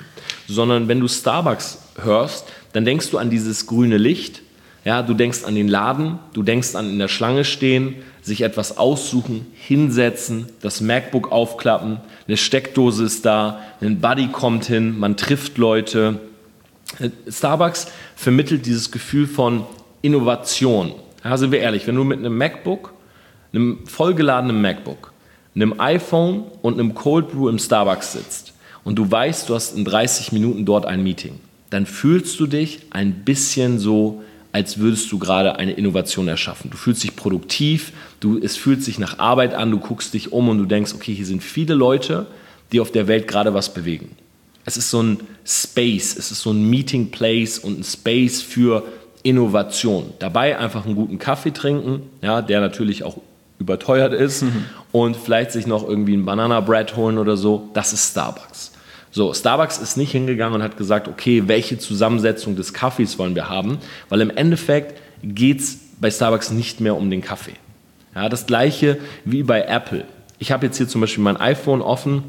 sondern 0.49 0.89
wenn 0.89 1.01
du 1.01 1.07
Starbucks 1.07 1.83
hörst, 2.03 2.47
dann 2.73 2.87
denkst 2.87 3.11
du 3.11 3.19
an 3.19 3.29
dieses 3.29 3.67
grüne 3.67 3.99
Licht, 3.99 4.43
ja, 4.89 5.03
du 5.03 5.13
denkst 5.13 5.45
an 5.45 5.55
den 5.55 5.69
Laden, 5.69 6.19
du 6.33 6.43
denkst 6.43 6.75
an 6.75 6.89
in 6.89 6.99
der 6.99 7.09
Schlange 7.09 7.45
stehen, 7.45 7.97
sich 8.23 8.41
etwas 8.41 8.79
aussuchen, 8.79 9.45
hinsetzen, 9.53 10.47
das 10.63 10.81
MacBook 10.81 11.31
aufklappen, 11.31 11.99
eine 12.27 12.39
Steckdose 12.39 13.05
ist 13.05 13.27
da, 13.27 13.61
ein 13.83 14.01
Buddy 14.01 14.29
kommt 14.29 14.65
hin, 14.65 14.99
man 14.99 15.19
trifft 15.19 15.59
Leute. 15.59 16.21
Starbucks 17.29 17.89
vermittelt 18.17 18.65
dieses 18.65 18.91
Gefühl 18.91 19.27
von 19.27 19.67
Innovation. 20.01 20.95
Ja, 21.23 21.37
sind 21.37 21.53
wir 21.53 21.61
ehrlich, 21.61 21.87
wenn 21.87 21.97
du 21.97 22.05
mit 22.05 22.21
einem 22.21 22.39
MacBook, 22.39 22.95
einem 23.53 23.81
vollgeladenen 23.85 24.59
MacBook, 24.63 25.13
einem 25.55 25.79
iPhone 25.79 26.45
und 26.63 26.81
einem 26.81 26.95
Cold 26.95 27.31
Brew 27.31 27.51
im 27.51 27.59
Starbucks 27.59 28.15
sitzt 28.15 28.55
und 28.85 28.97
du 28.97 29.11
weißt, 29.11 29.51
du 29.51 29.55
hast 29.55 29.77
in 29.77 29.85
30 29.85 30.33
Minuten 30.33 30.65
dort 30.65 30.87
ein 30.87 31.03
Meeting, 31.03 31.41
dann 31.69 31.85
fühlst 31.85 32.41
du 32.41 32.47
dich 32.47 32.87
ein 32.89 33.13
bisschen 33.27 33.79
so 33.79 34.23
als 34.53 34.79
würdest 34.79 35.11
du 35.13 35.19
gerade 35.19 35.57
eine 35.57 35.73
Innovation 35.73 36.29
erschaffen. 36.29 36.71
Du 36.71 36.77
fühlst 36.77 37.03
dich 37.03 37.17
produktiv, 37.17 37.93
du, 38.21 38.39
es 38.39 38.57
fühlt 38.57 38.83
sich 38.83 38.99
nach 38.99 39.19
Arbeit 39.19 39.55
an, 39.55 39.71
du 39.71 39.79
guckst 39.79 40.15
dich 40.15 40.33
um 40.33 40.49
und 40.49 40.59
du 40.59 40.65
denkst, 40.65 40.95
okay, 40.95 41.15
hier 41.15 41.27
sind 41.27 41.43
viele 41.43 41.75
Leute, 41.75 42.27
die 42.73 42.81
auf 42.81 42.91
der 42.91 43.07
Welt 43.09 43.29
gerade 43.29 43.55
was 43.55 43.73
bewegen. 43.73 44.17
Es 44.65 44.77
ist 44.77 44.91
so 44.91 45.03
ein 45.03 45.21
Space, 45.45 46.17
es 46.17 46.31
ist 46.31 46.41
so 46.41 46.51
ein 46.51 46.69
Meeting 46.69 47.11
Place 47.11 47.59
und 47.59 47.81
ein 47.81 47.85
Space 47.85 48.43
für 48.43 48.85
Innovation. 49.23 50.13
Dabei 50.19 50.59
einfach 50.59 50.85
einen 50.85 50.95
guten 50.95 51.19
Kaffee 51.19 51.53
trinken, 51.53 52.03
ja, 52.23 52.43
der 52.43 52.61
natürlich 52.61 53.03
auch 53.05 53.19
überteuert 53.59 54.13
ist 54.13 54.43
mhm. 54.43 54.65
und 54.93 55.17
vielleicht 55.17 55.53
sich 55.53 55.67
noch 55.67 55.87
irgendwie 55.87 56.15
ein 56.15 56.25
Banana 56.25 56.61
Bread 56.61 56.97
holen 56.97 57.19
oder 57.19 57.37
so. 57.37 57.69
Das 57.75 57.93
ist 57.93 58.11
Starbucks. 58.11 58.73
So, 59.11 59.33
Starbucks 59.33 59.79
ist 59.79 59.97
nicht 59.97 60.13
hingegangen 60.13 60.57
und 60.57 60.63
hat 60.63 60.77
gesagt, 60.77 61.09
okay, 61.09 61.45
welche 61.47 61.79
Zusammensetzung 61.79 62.57
des 62.57 62.73
Kaffees 62.75 63.19
wollen 63.19 63.35
wir 63.35 63.49
haben, 63.49 63.79
weil 64.09 64.21
im 64.21 64.31
Endeffekt 64.31 65.01
geht 65.23 65.61
es 65.61 65.79
bei 66.01 66.11
Starbucks 66.11 66.51
nicht 66.51 66.81
mehr 66.81 66.97
um 66.97 67.11
den 67.11 67.23
Kaffee. 67.23 67.55
Ja, 68.15 68.29
das 68.29 68.47
gleiche 68.47 68.99
wie 69.25 69.43
bei 69.43 69.63
Apple. 69.63 70.05
Ich 70.39 70.53
habe 70.53 70.67
jetzt 70.67 70.77
hier 70.77 70.89
zum 70.89 71.01
Beispiel 71.01 71.25
mein 71.25 71.37
iPhone 71.37 71.83
offen 71.83 72.25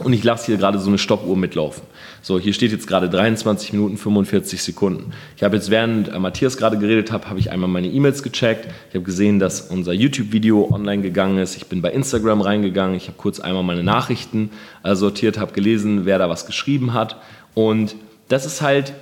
und 0.00 0.12
ich 0.12 0.22
lasse 0.24 0.46
hier 0.46 0.58
gerade 0.58 0.78
so 0.78 0.88
eine 0.88 0.98
Stoppuhr 0.98 1.36
mitlaufen. 1.36 1.82
So, 2.20 2.38
hier 2.38 2.52
steht 2.52 2.70
jetzt 2.70 2.86
gerade 2.86 3.08
23 3.08 3.72
Minuten 3.72 3.96
45 3.96 4.62
Sekunden. 4.62 5.12
Ich 5.36 5.42
habe 5.42 5.56
jetzt, 5.56 5.70
während 5.70 6.08
äh, 6.08 6.18
Matthias 6.18 6.58
gerade 6.58 6.76
geredet 6.76 7.10
hat, 7.10 7.28
habe 7.28 7.38
ich 7.38 7.50
einmal 7.50 7.68
meine 7.68 7.88
E-Mails 7.88 8.22
gecheckt. 8.22 8.66
Ich 8.88 8.94
habe 8.94 9.04
gesehen, 9.04 9.38
dass 9.38 9.62
unser 9.62 9.94
YouTube-Video 9.94 10.68
online 10.70 11.02
gegangen 11.02 11.38
ist. 11.38 11.56
Ich 11.56 11.66
bin 11.66 11.80
bei 11.80 11.92
Instagram 11.92 12.42
reingegangen. 12.42 12.94
Ich 12.94 13.06
habe 13.08 13.16
kurz 13.16 13.40
einmal 13.40 13.62
meine 13.62 13.82
Nachrichten 13.82 14.50
äh, 14.82 14.94
sortiert, 14.94 15.38
habe 15.38 15.52
gelesen, 15.52 16.04
wer 16.04 16.18
da 16.18 16.28
was 16.28 16.44
geschrieben 16.44 16.92
hat. 16.92 17.16
Und 17.54 17.96
das 18.28 18.44
ist 18.44 18.60
halt 18.60 18.92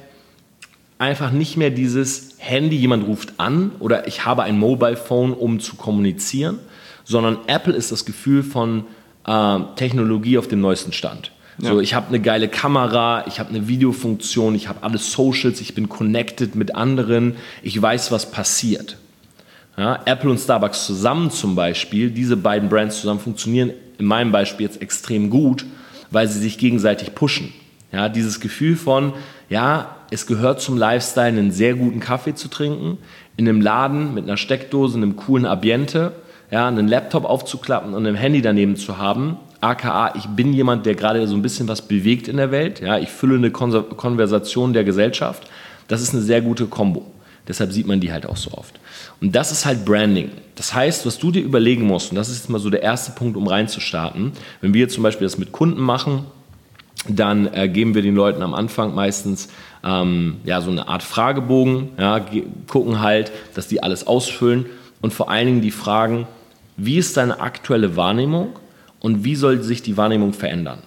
einfach 0.98 1.32
nicht 1.32 1.56
mehr 1.56 1.70
dieses 1.70 2.36
Handy, 2.38 2.76
jemand 2.76 3.06
ruft 3.06 3.34
an 3.38 3.72
oder 3.80 4.06
ich 4.06 4.24
habe 4.24 4.44
ein 4.44 4.58
Mobile 4.58 4.96
Phone, 4.96 5.32
um 5.32 5.58
zu 5.58 5.74
kommunizieren, 5.74 6.60
sondern 7.04 7.38
Apple 7.48 7.74
ist 7.74 7.90
das 7.90 8.04
Gefühl 8.04 8.42
von 8.42 8.84
äh, 9.26 9.58
Technologie 9.76 10.38
auf 10.38 10.48
dem 10.48 10.60
neuesten 10.60 10.92
Stand. 10.92 11.30
Ja. 11.58 11.70
So, 11.70 11.80
ich 11.80 11.94
habe 11.94 12.08
eine 12.08 12.20
geile 12.20 12.48
Kamera, 12.48 13.24
ich 13.26 13.38
habe 13.38 13.50
eine 13.50 13.68
Videofunktion, 13.68 14.54
ich 14.54 14.68
habe 14.68 14.82
alle 14.82 14.98
Socials, 14.98 15.60
ich 15.60 15.74
bin 15.74 15.88
connected 15.88 16.54
mit 16.56 16.74
anderen, 16.74 17.36
ich 17.62 17.80
weiß, 17.80 18.10
was 18.10 18.30
passiert. 18.30 18.96
Ja, 19.76 20.00
Apple 20.04 20.30
und 20.30 20.38
Starbucks 20.38 20.86
zusammen 20.86 21.30
zum 21.30 21.54
Beispiel, 21.56 22.10
diese 22.10 22.36
beiden 22.36 22.68
Brands 22.68 23.00
zusammen 23.00 23.20
funktionieren 23.20 23.72
in 23.98 24.06
meinem 24.06 24.32
Beispiel 24.32 24.66
jetzt 24.66 24.82
extrem 24.82 25.30
gut, 25.30 25.64
weil 26.10 26.28
sie 26.28 26.40
sich 26.40 26.58
gegenseitig 26.58 27.14
pushen. 27.14 27.52
Ja, 27.92 28.08
dieses 28.08 28.40
Gefühl 28.40 28.76
von, 28.76 29.12
ja, 29.48 29.96
es 30.10 30.26
gehört 30.26 30.60
zum 30.60 30.76
Lifestyle, 30.76 31.28
einen 31.28 31.52
sehr 31.52 31.74
guten 31.74 32.00
Kaffee 32.00 32.34
zu 32.34 32.48
trinken, 32.48 32.98
in 33.36 33.48
einem 33.48 33.60
Laden 33.60 34.14
mit 34.14 34.24
einer 34.24 34.36
Steckdose, 34.36 34.96
einem 34.96 35.16
coolen 35.16 35.46
Ambiente, 35.46 36.12
ja, 36.50 36.68
einen 36.68 36.88
Laptop 36.88 37.24
aufzuklappen 37.24 37.94
und 37.94 38.06
ein 38.06 38.14
Handy 38.14 38.42
daneben 38.42 38.76
zu 38.76 38.98
haben, 38.98 39.36
aka 39.60 40.14
ich 40.16 40.26
bin 40.26 40.52
jemand, 40.52 40.86
der 40.86 40.94
gerade 40.94 41.26
so 41.26 41.34
ein 41.34 41.42
bisschen 41.42 41.68
was 41.68 41.82
bewegt 41.82 42.28
in 42.28 42.36
der 42.36 42.50
Welt, 42.50 42.80
ja, 42.80 42.98
ich 42.98 43.08
fülle 43.08 43.36
eine 43.36 43.50
Konversation 43.50 44.72
der 44.72 44.84
Gesellschaft, 44.84 45.48
das 45.88 46.02
ist 46.02 46.12
eine 46.12 46.22
sehr 46.22 46.40
gute 46.40 46.66
Kombo. 46.66 47.06
Deshalb 47.46 47.72
sieht 47.72 47.86
man 47.86 48.00
die 48.00 48.10
halt 48.10 48.26
auch 48.26 48.38
so 48.38 48.52
oft. 48.52 48.74
Und 49.20 49.36
das 49.36 49.52
ist 49.52 49.66
halt 49.66 49.84
Branding. 49.84 50.30
Das 50.54 50.72
heißt, 50.72 51.04
was 51.04 51.18
du 51.18 51.30
dir 51.30 51.42
überlegen 51.42 51.84
musst, 51.84 52.10
und 52.10 52.16
das 52.16 52.30
ist 52.30 52.38
jetzt 52.38 52.48
mal 52.48 52.58
so 52.58 52.70
der 52.70 52.82
erste 52.82 53.12
Punkt, 53.12 53.36
um 53.36 53.46
reinzustarten, 53.46 54.32
wenn 54.62 54.72
wir 54.72 54.88
zum 54.88 55.02
Beispiel 55.02 55.26
das 55.26 55.36
mit 55.36 55.52
Kunden 55.52 55.82
machen, 55.82 56.24
dann 57.06 57.52
äh, 57.52 57.68
geben 57.68 57.94
wir 57.94 58.00
den 58.00 58.14
Leuten 58.14 58.42
am 58.42 58.54
Anfang 58.54 58.94
meistens 58.94 59.48
ähm, 59.84 60.38
ja, 60.44 60.62
so 60.62 60.70
eine 60.70 60.88
Art 60.88 61.02
Fragebogen, 61.02 61.90
ja, 61.98 62.24
gucken 62.66 63.00
halt, 63.00 63.30
dass 63.54 63.68
die 63.68 63.82
alles 63.82 64.06
ausfüllen 64.06 64.64
und 65.04 65.12
vor 65.12 65.30
allen 65.30 65.46
Dingen 65.46 65.60
die 65.60 65.70
fragen, 65.70 66.26
wie 66.78 66.96
ist 66.96 67.18
deine 67.18 67.38
aktuelle 67.38 67.94
Wahrnehmung 67.94 68.58
und 69.00 69.22
wie 69.22 69.34
soll 69.34 69.62
sich 69.62 69.82
die 69.82 69.98
Wahrnehmung 69.98 70.32
verändern? 70.32 70.78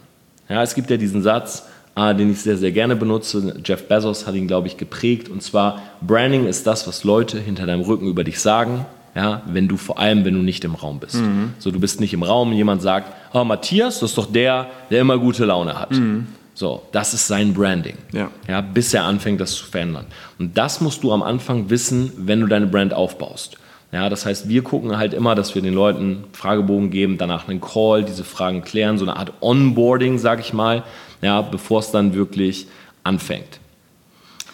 Ja, 0.49 0.63
es 0.63 0.73
gibt 0.73 0.89
ja 0.89 0.97
diesen 0.97 1.21
Satz, 1.21 1.67
äh, 1.95 2.15
den 2.15 2.31
ich 2.31 2.41
sehr, 2.41 2.57
sehr 2.57 2.71
gerne 2.71 2.95
benutze. 2.95 3.61
Jeff 3.63 3.87
Bezos 3.87 4.25
hat 4.25 4.33
ihn, 4.33 4.47
glaube 4.47 4.65
ich, 4.65 4.75
geprägt. 4.75 5.29
Und 5.29 5.43
zwar, 5.43 5.83
Branding 6.01 6.47
ist 6.47 6.65
das, 6.65 6.87
was 6.87 7.03
Leute 7.03 7.39
hinter 7.39 7.67
deinem 7.67 7.81
Rücken 7.81 8.07
über 8.07 8.23
dich 8.23 8.39
sagen, 8.39 8.87
ja, 9.13 9.43
wenn 9.45 9.67
du 9.67 9.77
vor 9.77 9.99
allem, 9.99 10.25
wenn 10.25 10.33
du 10.33 10.41
nicht 10.41 10.63
im 10.63 10.73
Raum 10.73 10.97
bist. 10.99 11.17
Mhm. 11.17 11.53
So, 11.59 11.69
du 11.69 11.79
bist 11.79 11.99
nicht 11.99 12.15
im 12.15 12.23
Raum, 12.23 12.53
jemand 12.53 12.81
sagt, 12.81 13.13
oh, 13.35 13.43
Matthias, 13.43 13.99
das 13.99 14.09
ist 14.09 14.17
doch 14.17 14.31
der, 14.31 14.65
der 14.89 15.01
immer 15.01 15.19
gute 15.19 15.45
Laune 15.45 15.79
hat. 15.79 15.91
Mhm. 15.91 16.25
So, 16.55 16.81
das 16.91 17.13
ist 17.13 17.27
sein 17.27 17.53
Branding. 17.53 17.97
Ja. 18.13 18.31
ja. 18.47 18.61
Bis 18.61 18.95
er 18.95 19.03
anfängt, 19.03 19.39
das 19.39 19.53
zu 19.53 19.65
verändern. 19.65 20.07
Und 20.39 20.57
das 20.57 20.81
musst 20.81 21.03
du 21.03 21.13
am 21.13 21.21
Anfang 21.21 21.69
wissen, 21.69 22.11
wenn 22.17 22.41
du 22.41 22.47
deine 22.47 22.65
Brand 22.65 22.95
aufbaust. 22.95 23.57
Ja, 23.91 24.09
das 24.09 24.25
heißt, 24.25 24.49
wir 24.49 24.63
gucken 24.63 24.97
halt 24.97 25.13
immer, 25.13 25.33
dass 25.33 25.55
wir 25.55 25.61
den 25.61 25.73
Leuten 25.73 26.25
Fragebogen 26.33 26.89
geben, 26.91 27.17
danach 27.17 27.47
einen 27.47 27.61
Call, 27.61 28.03
diese 28.03 28.25
Fragen 28.25 28.61
klären, 28.61 28.97
so 28.97 29.05
eine 29.05 29.15
Art 29.15 29.33
Onboarding, 29.39 30.17
sag 30.17 30.41
ich 30.41 30.53
mal, 30.53 30.83
ja, 31.21 31.41
bevor 31.41 31.79
es 31.79 31.91
dann 31.91 32.13
wirklich 32.13 32.67
anfängt. 33.03 33.59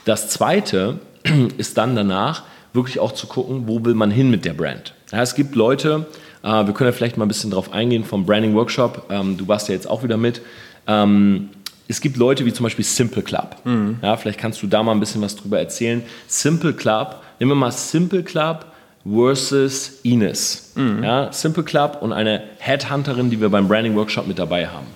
Das 0.05 0.29
zweite 0.29 0.99
ist 1.57 1.77
dann 1.77 1.95
danach 1.95 2.43
wirklich 2.73 2.99
auch 2.99 3.11
zu 3.11 3.27
gucken, 3.27 3.63
wo 3.67 3.83
will 3.83 3.95
man 3.95 4.11
hin 4.11 4.29
mit 4.29 4.45
der 4.45 4.53
Brand. 4.53 4.93
Ja, 5.11 5.21
es 5.21 5.33
gibt 5.33 5.55
Leute, 5.55 6.05
äh, 6.43 6.47
wir 6.47 6.73
können 6.73 6.89
ja 6.89 6.95
vielleicht 6.95 7.17
mal 7.17 7.25
ein 7.25 7.27
bisschen 7.27 7.51
drauf 7.51 7.73
eingehen 7.73 8.03
vom 8.03 8.25
Branding 8.25 8.53
Workshop, 8.53 9.07
ähm, 9.09 9.37
du 9.37 9.47
warst 9.47 9.67
ja 9.67 9.73
jetzt 9.73 9.89
auch 9.89 10.03
wieder 10.03 10.17
mit. 10.17 10.41
Ähm, 10.85 11.49
es 11.87 12.01
gibt 12.01 12.17
Leute 12.17 12.45
wie 12.45 12.53
zum 12.53 12.63
Beispiel 12.63 12.85
Simple 12.85 13.23
Club. 13.23 13.57
Mhm. 13.63 13.97
Ja, 14.01 14.15
vielleicht 14.15 14.39
kannst 14.39 14.61
du 14.61 14.67
da 14.67 14.83
mal 14.83 14.91
ein 14.91 14.99
bisschen 14.99 15.21
was 15.21 15.35
drüber 15.35 15.59
erzählen. 15.59 16.03
Simple 16.27 16.73
Club, 16.73 17.21
nehmen 17.39 17.51
wir 17.51 17.55
mal 17.55 17.71
Simple 17.71 18.23
Club 18.23 18.65
versus 19.05 19.99
Ines. 20.03 20.71
Mhm. 20.75 21.03
Ja, 21.03 21.31
Simple 21.31 21.63
Club 21.63 21.97
und 22.01 22.13
eine 22.13 22.43
Headhunterin, 22.59 23.29
die 23.29 23.39
wir 23.41 23.49
beim 23.49 23.67
Branding 23.67 23.95
Workshop 23.95 24.27
mit 24.27 24.39
dabei 24.39 24.67
haben. 24.67 24.87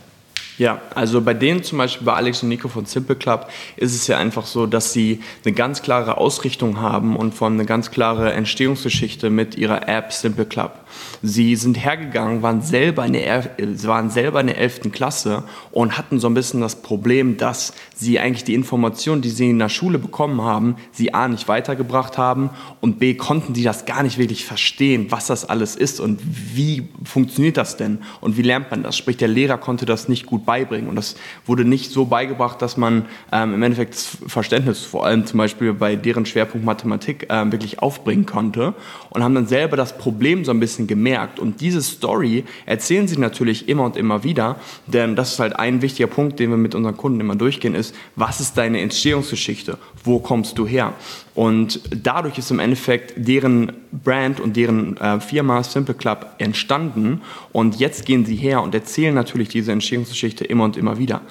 Ja, 0.58 0.82
also 0.96 1.22
bei 1.22 1.36
denen 1.36 1.62
zum 1.62 1.78
Beispiel 1.78 2.06
bei 2.06 2.14
Alex 2.14 2.42
und 2.42 2.50
Nico 2.50 2.68
von 2.68 2.88
Simple 2.88 3.16
Club 3.16 3.48
ist 3.76 3.94
es 3.94 4.08
ja 4.08 4.18
einfach 4.18 4.48
so, 4.48 4.66
dass 4.66 4.92
sie 4.92 5.20
eine 5.46 5.54
ganz 5.54 5.84
klare 5.84 6.18
Ausrichtung 6.18 6.82
haben 6.82 7.16
und 7.16 7.36
von 7.36 7.54
eine 7.54 7.66
ganz 7.66 7.92
klare 7.92 8.34
Entstehungsgeschichte 8.34 9.30
mit 9.30 9.56
ihrer 9.56 9.88
App 9.88 10.12
Simple 10.12 10.46
Club. 10.46 10.80
Sie 11.22 11.56
sind 11.56 11.78
hergegangen, 11.78 12.42
waren 12.42 12.64
selber 12.64 13.06
in 13.06 13.14
der, 13.14 13.52
waren 13.84 14.10
selber 14.10 14.42
in 14.42 14.48
der 14.48 14.58
11. 14.58 14.92
Klasse 14.92 15.44
und 15.72 15.96
hatten 15.96 16.20
so 16.20 16.28
ein 16.28 16.34
bisschen 16.34 16.62
das 16.62 16.82
Problem, 16.82 17.38
dass 17.38 17.74
sie 17.96 18.20
eigentlich 18.20 18.44
die 18.44 18.56
Informationen, 18.56 19.22
die 19.22 19.30
sie 19.30 19.52
in 19.52 19.60
der 19.60 19.70
Schule 19.70 20.00
bekommen 20.00 20.42
haben, 20.42 20.78
sie 20.92 21.14
A 21.14 21.28
nicht 21.28 21.48
weitergebracht 21.48 22.18
haben 22.18 22.50
und 22.82 22.98
B 22.98 23.14
konnten 23.14 23.54
die 23.54 23.64
das 23.64 23.86
gar 23.86 24.02
nicht 24.02 24.18
wirklich 24.18 24.44
verstehen, 24.44 25.08
was 25.10 25.28
das 25.28 25.46
alles 25.46 25.76
ist 25.76 26.00
und 26.00 26.20
wie 26.24 26.88
funktioniert 27.04 27.58
das 27.58 27.78
denn 27.78 28.00
und 28.22 28.38
wie 28.38 28.42
lernt 28.42 28.72
man 28.72 28.82
das. 28.82 28.98
Sprich, 28.98 29.18
der 29.18 29.28
Lehrer 29.28 29.60
konnte 29.60 29.86
das 29.86 30.10
nicht 30.10 30.26
gut 30.26 30.47
beibringen 30.48 30.90
und 30.90 30.96
das 30.96 31.16
wurde 31.46 31.64
nicht 31.64 31.92
so 31.92 32.06
beigebracht, 32.06 32.60
dass 32.64 32.78
man 32.78 33.06
ähm, 33.32 33.54
im 33.54 33.62
Endeffekt 33.62 33.94
das 33.94 34.18
Verständnis, 34.26 34.84
vor 34.84 35.06
allem 35.06 35.28
zum 35.28 35.38
Beispiel 35.38 35.74
bei 35.74 35.96
deren 35.96 36.26
Schwerpunkt 36.26 36.66
Mathematik, 36.66 37.28
ähm, 37.30 37.52
wirklich 37.52 37.80
aufbringen 37.80 38.26
konnte 38.26 38.74
und 39.12 39.24
haben 39.24 39.36
dann 39.36 39.46
selber 39.46 39.78
das 39.78 39.98
Problem 39.98 40.46
so 40.46 40.52
ein 40.52 40.60
bisschen 40.60 40.88
gemerkt. 40.88 41.40
Und 41.40 41.62
diese 41.62 41.82
Story 41.82 42.46
erzählen 42.66 43.08
sie 43.08 43.18
natürlich 43.18 43.70
immer 43.70 43.84
und 43.84 43.98
immer 43.98 44.24
wieder, 44.24 44.56
denn 44.88 45.16
das 45.16 45.34
ist 45.34 45.40
halt 45.40 45.60
ein 45.60 45.82
wichtiger 45.82 46.08
Punkt, 46.08 46.40
den 46.40 46.50
wir 46.50 46.58
mit 46.58 46.74
unseren 46.74 46.98
Kunden 46.98 47.20
immer 47.20 47.36
durchgehen, 47.36 47.76
ist, 47.76 47.94
was 48.16 48.40
ist 48.40 48.58
deine 48.58 48.80
Entstehungsgeschichte? 48.80 49.78
Wo 50.04 50.20
kommst 50.20 50.58
du 50.58 50.66
her? 50.66 50.94
Und 51.38 51.82
dadurch 51.92 52.40
ist 52.40 52.50
im 52.50 52.58
Endeffekt 52.58 53.14
deren 53.16 53.72
Brand 53.92 54.40
und 54.40 54.56
deren 54.56 54.98
äh, 54.98 55.20
Firma 55.20 55.62
Simple 55.62 55.94
Club 55.94 56.34
entstanden. 56.40 57.22
Und 57.54 57.80
jetzt 57.80 58.08
gehen 58.08 58.26
sie 58.26 58.36
her 58.36 58.64
und 58.64 58.74
erzählen 58.74 59.14
natürlich 59.14 59.50
diese 59.50 59.72
Entstehungsgeschichte 59.72 60.37
immer 60.46 60.64
und 60.64 60.78
immer 60.78 60.98
wieder. 60.98 61.22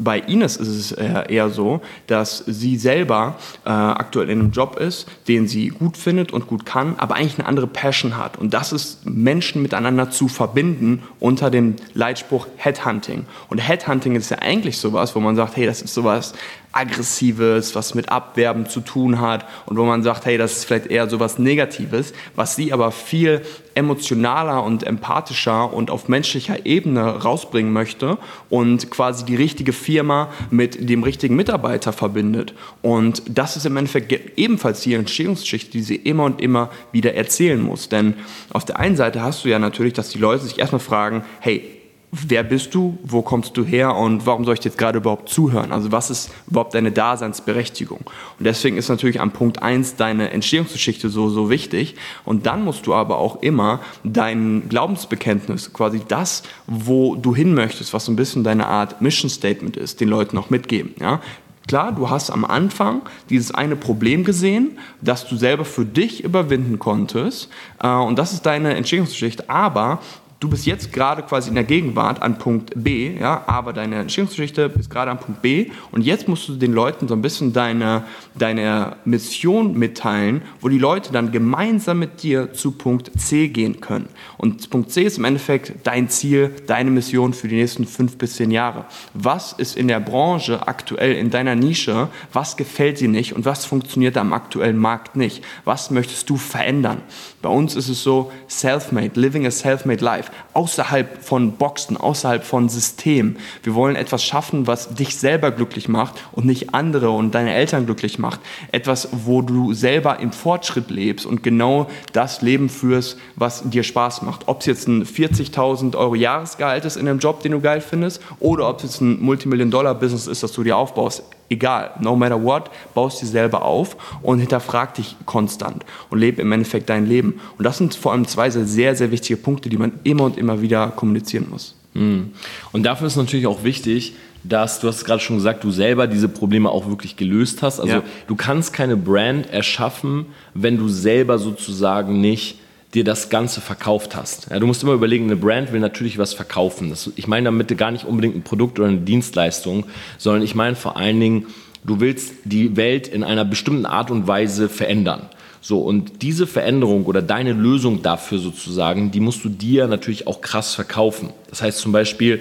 Bei 0.00 0.18
Ines 0.20 0.56
ist 0.56 0.68
es 0.68 0.92
äh, 0.92 1.24
eher 1.28 1.50
so, 1.50 1.80
dass 2.06 2.44
sie 2.46 2.76
selber 2.76 3.36
äh, 3.64 3.70
aktuell 3.70 4.30
in 4.30 4.38
einem 4.38 4.50
Job 4.52 4.76
ist, 4.76 5.08
den 5.26 5.48
sie 5.48 5.68
gut 5.68 5.96
findet 5.96 6.32
und 6.32 6.46
gut 6.46 6.66
kann, 6.66 6.94
aber 6.98 7.16
eigentlich 7.16 7.38
eine 7.38 7.48
andere 7.48 7.66
Passion 7.66 8.16
hat. 8.16 8.36
Und 8.36 8.54
das 8.54 8.72
ist, 8.72 9.06
Menschen 9.06 9.60
miteinander 9.60 10.10
zu 10.10 10.28
verbinden 10.28 11.02
unter 11.18 11.50
dem 11.50 11.74
Leitspruch 11.94 12.46
Headhunting. 12.56 13.24
Und 13.48 13.58
Headhunting 13.58 14.14
ist 14.14 14.30
ja 14.30 14.38
eigentlich 14.38 14.78
sowas, 14.78 15.16
wo 15.16 15.20
man 15.20 15.34
sagt, 15.34 15.56
hey, 15.56 15.66
das 15.66 15.82
ist 15.82 15.94
sowas 15.94 16.34
Aggressives, 16.72 17.74
was 17.74 17.94
mit 17.94 18.10
Abwerben 18.10 18.66
zu 18.66 18.80
tun 18.80 19.20
hat 19.20 19.46
und 19.66 19.76
wo 19.78 19.84
man 19.84 20.02
sagt, 20.02 20.26
hey, 20.26 20.36
das 20.36 20.58
ist 20.58 20.64
vielleicht 20.66 20.86
eher 20.86 21.08
so 21.08 21.18
was 21.18 21.38
Negatives, 21.38 22.12
was 22.36 22.56
sie 22.56 22.72
aber 22.72 22.92
viel 22.92 23.42
emotionaler 23.74 24.62
und 24.64 24.82
empathischer 24.82 25.72
und 25.72 25.90
auf 25.90 26.08
menschlicher 26.08 26.66
Ebene 26.66 27.00
rausbringen 27.00 27.72
möchte 27.72 28.18
und 28.50 28.90
quasi 28.90 29.24
die 29.24 29.36
richtige 29.36 29.72
Firma 29.72 30.30
mit 30.50 30.88
dem 30.88 31.04
richtigen 31.04 31.36
Mitarbeiter 31.36 31.92
verbindet. 31.92 32.54
Und 32.82 33.22
das 33.28 33.56
ist 33.56 33.66
im 33.66 33.76
Endeffekt 33.76 34.36
ebenfalls 34.36 34.80
die 34.80 34.94
Entstehungsgeschichte, 34.94 35.70
die 35.70 35.82
sie 35.82 35.96
immer 35.96 36.24
und 36.24 36.40
immer 36.40 36.70
wieder 36.92 37.14
erzählen 37.14 37.60
muss. 37.60 37.88
Denn 37.88 38.14
auf 38.50 38.64
der 38.64 38.78
einen 38.78 38.96
Seite 38.96 39.22
hast 39.22 39.44
du 39.44 39.48
ja 39.48 39.58
natürlich, 39.58 39.94
dass 39.94 40.10
die 40.10 40.18
Leute 40.18 40.44
sich 40.44 40.58
erstmal 40.58 40.80
fragen, 40.80 41.24
hey, 41.40 41.77
wer 42.10 42.42
bist 42.42 42.74
du, 42.74 42.98
wo 43.02 43.22
kommst 43.22 43.56
du 43.56 43.64
her 43.64 43.94
und 43.94 44.24
warum 44.24 44.44
soll 44.44 44.54
ich 44.54 44.60
dir 44.60 44.68
jetzt 44.68 44.78
gerade 44.78 44.98
überhaupt 44.98 45.28
zuhören? 45.28 45.72
Also 45.72 45.92
was 45.92 46.10
ist 46.10 46.30
überhaupt 46.48 46.74
deine 46.74 46.90
Daseinsberechtigung? 46.90 48.00
Und 48.00 48.44
deswegen 48.44 48.76
ist 48.76 48.88
natürlich 48.88 49.20
an 49.20 49.32
Punkt 49.32 49.62
1 49.62 49.96
deine 49.96 50.30
Entstehungsgeschichte 50.30 51.10
so, 51.10 51.28
so 51.28 51.50
wichtig. 51.50 51.96
Und 52.24 52.46
dann 52.46 52.64
musst 52.64 52.86
du 52.86 52.94
aber 52.94 53.18
auch 53.18 53.42
immer 53.42 53.80
dein 54.04 54.68
Glaubensbekenntnis, 54.68 55.72
quasi 55.72 56.00
das, 56.08 56.42
wo 56.66 57.14
du 57.14 57.34
hin 57.34 57.54
möchtest, 57.54 57.92
was 57.92 58.06
so 58.06 58.12
ein 58.12 58.16
bisschen 58.16 58.42
deine 58.42 58.66
Art 58.66 59.02
Mission 59.02 59.28
Statement 59.28 59.76
ist, 59.76 60.00
den 60.00 60.08
Leuten 60.08 60.38
auch 60.38 60.50
mitgeben. 60.50 60.94
Ja? 61.00 61.20
Klar, 61.68 61.92
du 61.92 62.08
hast 62.08 62.30
am 62.30 62.46
Anfang 62.46 63.02
dieses 63.28 63.54
eine 63.54 63.76
Problem 63.76 64.24
gesehen, 64.24 64.78
das 65.02 65.28
du 65.28 65.36
selber 65.36 65.66
für 65.66 65.84
dich 65.84 66.24
überwinden 66.24 66.78
konntest. 66.78 67.50
Äh, 67.82 67.88
und 67.88 68.18
das 68.18 68.32
ist 68.32 68.46
deine 68.46 68.74
Entstehungsgeschichte. 68.74 69.50
Aber 69.50 70.00
du 70.40 70.48
bist 70.48 70.66
jetzt 70.66 70.92
gerade 70.92 71.22
quasi 71.22 71.48
in 71.48 71.54
der 71.54 71.64
Gegenwart 71.64 72.22
an 72.22 72.38
Punkt 72.38 72.72
B, 72.76 73.16
ja, 73.18 73.42
aber 73.46 73.72
deine 73.72 73.96
Entstehungsgeschichte 73.96 74.68
bist 74.68 74.88
gerade 74.90 75.10
an 75.10 75.18
Punkt 75.18 75.42
B 75.42 75.70
und 75.90 76.02
jetzt 76.02 76.28
musst 76.28 76.48
du 76.48 76.54
den 76.54 76.72
Leuten 76.72 77.08
so 77.08 77.14
ein 77.14 77.22
bisschen 77.22 77.52
deine, 77.52 78.04
deine 78.36 78.96
Mission 79.04 79.76
mitteilen, 79.76 80.42
wo 80.60 80.68
die 80.68 80.78
Leute 80.78 81.12
dann 81.12 81.32
gemeinsam 81.32 81.98
mit 81.98 82.22
dir 82.22 82.52
zu 82.52 82.72
Punkt 82.72 83.10
C 83.18 83.48
gehen 83.48 83.80
können. 83.80 84.08
Und 84.36 84.70
Punkt 84.70 84.92
C 84.92 85.02
ist 85.02 85.18
im 85.18 85.24
Endeffekt 85.24 85.74
dein 85.84 86.08
Ziel, 86.08 86.52
deine 86.66 86.90
Mission 86.90 87.32
für 87.32 87.48
die 87.48 87.56
nächsten 87.56 87.86
fünf 87.86 88.16
bis 88.16 88.36
zehn 88.36 88.50
Jahre. 88.50 88.84
Was 89.14 89.52
ist 89.52 89.76
in 89.76 89.88
der 89.88 90.00
Branche 90.00 90.68
aktuell 90.68 91.14
in 91.14 91.30
deiner 91.30 91.56
Nische? 91.56 92.08
Was 92.32 92.56
gefällt 92.56 93.00
dir 93.00 93.08
nicht 93.08 93.34
und 93.34 93.44
was 93.44 93.64
funktioniert 93.64 94.16
am 94.16 94.32
aktuellen 94.32 94.76
Markt 94.76 95.16
nicht? 95.16 95.42
Was 95.64 95.90
möchtest 95.90 96.30
du 96.30 96.36
verändern? 96.36 97.02
Bei 97.40 97.48
uns 97.48 97.76
ist 97.76 97.88
es 97.88 98.02
so, 98.02 98.32
self-made, 98.48 99.18
living 99.18 99.46
a 99.46 99.50
self-made 99.52 100.04
life, 100.04 100.32
außerhalb 100.54 101.22
von 101.22 101.52
Boxen, 101.52 101.96
außerhalb 101.96 102.42
von 102.42 102.68
Systemen. 102.68 103.36
Wir 103.62 103.74
wollen 103.74 103.94
etwas 103.94 104.24
schaffen, 104.24 104.66
was 104.66 104.94
dich 104.94 105.16
selber 105.16 105.52
glücklich 105.52 105.88
macht 105.88 106.14
und 106.32 106.46
nicht 106.46 106.74
andere 106.74 107.10
und 107.10 107.36
deine 107.36 107.54
Eltern 107.54 107.86
glücklich 107.86 108.18
macht. 108.18 108.40
Etwas, 108.72 109.08
wo 109.12 109.40
du 109.42 109.72
selber 109.72 110.18
im 110.18 110.32
Fortschritt 110.32 110.90
lebst 110.90 111.26
und 111.26 111.44
genau 111.44 111.88
das 112.12 112.42
Leben 112.42 112.68
führst, 112.68 113.16
was 113.36 113.62
dir 113.70 113.84
Spaß 113.84 114.22
macht. 114.22 114.48
Ob 114.48 114.60
es 114.60 114.66
jetzt 114.66 114.88
ein 114.88 115.04
40.000 115.04 115.96
Euro 115.96 116.16
Jahresgehalt 116.16 116.84
ist 116.84 116.96
in 116.96 117.06
einem 117.06 117.20
Job, 117.20 117.42
den 117.42 117.52
du 117.52 117.60
geil 117.60 117.80
findest, 117.80 118.20
oder 118.40 118.68
ob 118.68 118.78
es 118.78 118.82
jetzt 118.84 119.00
ein 119.00 119.20
Multimillion-Dollar-Business 119.20 120.26
ist, 120.26 120.42
das 120.42 120.50
du 120.52 120.64
dir 120.64 120.76
aufbaust 120.76 121.22
egal, 121.48 121.90
no 122.00 122.16
matter 122.16 122.42
what, 122.42 122.70
baust 122.94 123.22
dir 123.22 123.26
selber 123.26 123.62
auf 123.62 123.96
und 124.22 124.38
hinterfrag 124.38 124.94
dich 124.94 125.16
konstant 125.24 125.84
und 126.10 126.18
lebe 126.18 126.42
im 126.42 126.52
Endeffekt 126.52 126.88
dein 126.88 127.06
Leben. 127.06 127.40
Und 127.56 127.64
das 127.64 127.78
sind 127.78 127.94
vor 127.94 128.12
allem 128.12 128.26
zwei 128.26 128.50
sehr, 128.50 128.94
sehr 128.94 129.10
wichtige 129.10 129.36
Punkte, 129.38 129.68
die 129.68 129.76
man 129.76 129.92
immer 130.04 130.24
und 130.24 130.36
immer 130.38 130.60
wieder 130.60 130.88
kommunizieren 130.88 131.46
muss. 131.50 131.74
Mhm. 131.94 132.32
Und 132.72 132.82
dafür 132.84 133.06
ist 133.06 133.16
natürlich 133.16 133.46
auch 133.46 133.64
wichtig, 133.64 134.14
dass, 134.44 134.80
du 134.80 134.88
hast 134.88 134.98
es 134.98 135.04
gerade 135.04 135.20
schon 135.20 135.36
gesagt, 135.36 135.64
du 135.64 135.70
selber 135.70 136.06
diese 136.06 136.28
Probleme 136.28 136.70
auch 136.70 136.86
wirklich 136.88 137.16
gelöst 137.16 137.62
hast. 137.62 137.80
Also 137.80 137.96
Ja. 137.96 138.02
du 138.28 138.36
kannst 138.36 138.72
keine 138.72 138.96
Brand 138.96 139.50
erschaffen, 139.50 140.26
wenn 140.54 140.78
du 140.78 140.88
selber 140.88 141.38
sozusagen 141.38 142.20
nicht 142.20 142.60
dir 142.94 143.04
das 143.04 143.28
Ganze 143.28 143.60
verkauft 143.60 144.16
hast. 144.16 144.48
Ja, 144.50 144.58
du 144.58 144.66
musst 144.66 144.82
immer 144.82 144.94
überlegen, 144.94 145.24
eine 145.24 145.36
Brand 145.36 145.72
will 145.72 145.80
natürlich 145.80 146.18
was 146.18 146.32
verkaufen. 146.32 146.90
Das, 146.90 147.10
ich 147.16 147.26
meine 147.26 147.44
damit 147.44 147.76
gar 147.76 147.90
nicht 147.90 148.04
unbedingt 148.04 148.34
ein 148.34 148.42
Produkt 148.42 148.78
oder 148.78 148.88
eine 148.88 148.98
Dienstleistung, 148.98 149.84
sondern 150.16 150.42
ich 150.42 150.54
meine 150.54 150.74
vor 150.74 150.96
allen 150.96 151.20
Dingen, 151.20 151.46
du 151.84 152.00
willst 152.00 152.32
die 152.44 152.76
Welt 152.76 153.06
in 153.06 153.24
einer 153.24 153.44
bestimmten 153.44 153.86
Art 153.86 154.10
und 154.10 154.26
Weise 154.26 154.68
verändern. 154.68 155.28
So, 155.60 155.80
und 155.80 156.22
diese 156.22 156.46
Veränderung 156.46 157.04
oder 157.04 157.20
deine 157.20 157.52
Lösung 157.52 158.02
dafür 158.02 158.38
sozusagen, 158.38 159.10
die 159.10 159.20
musst 159.20 159.44
du 159.44 159.48
dir 159.48 159.86
natürlich 159.86 160.26
auch 160.26 160.40
krass 160.40 160.74
verkaufen. 160.74 161.30
Das 161.50 161.60
heißt 161.60 161.78
zum 161.78 161.92
Beispiel, 161.92 162.40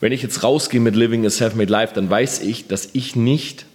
wenn 0.00 0.12
ich 0.12 0.22
jetzt 0.22 0.42
rausgehe 0.42 0.80
mit 0.80 0.94
Living 0.94 1.26
a 1.26 1.30
Self-Made 1.30 1.70
Life, 1.70 1.94
dann 1.94 2.08
weiß 2.08 2.40
ich, 2.42 2.68
dass 2.68 2.90
ich 2.92 3.16
nicht 3.16 3.66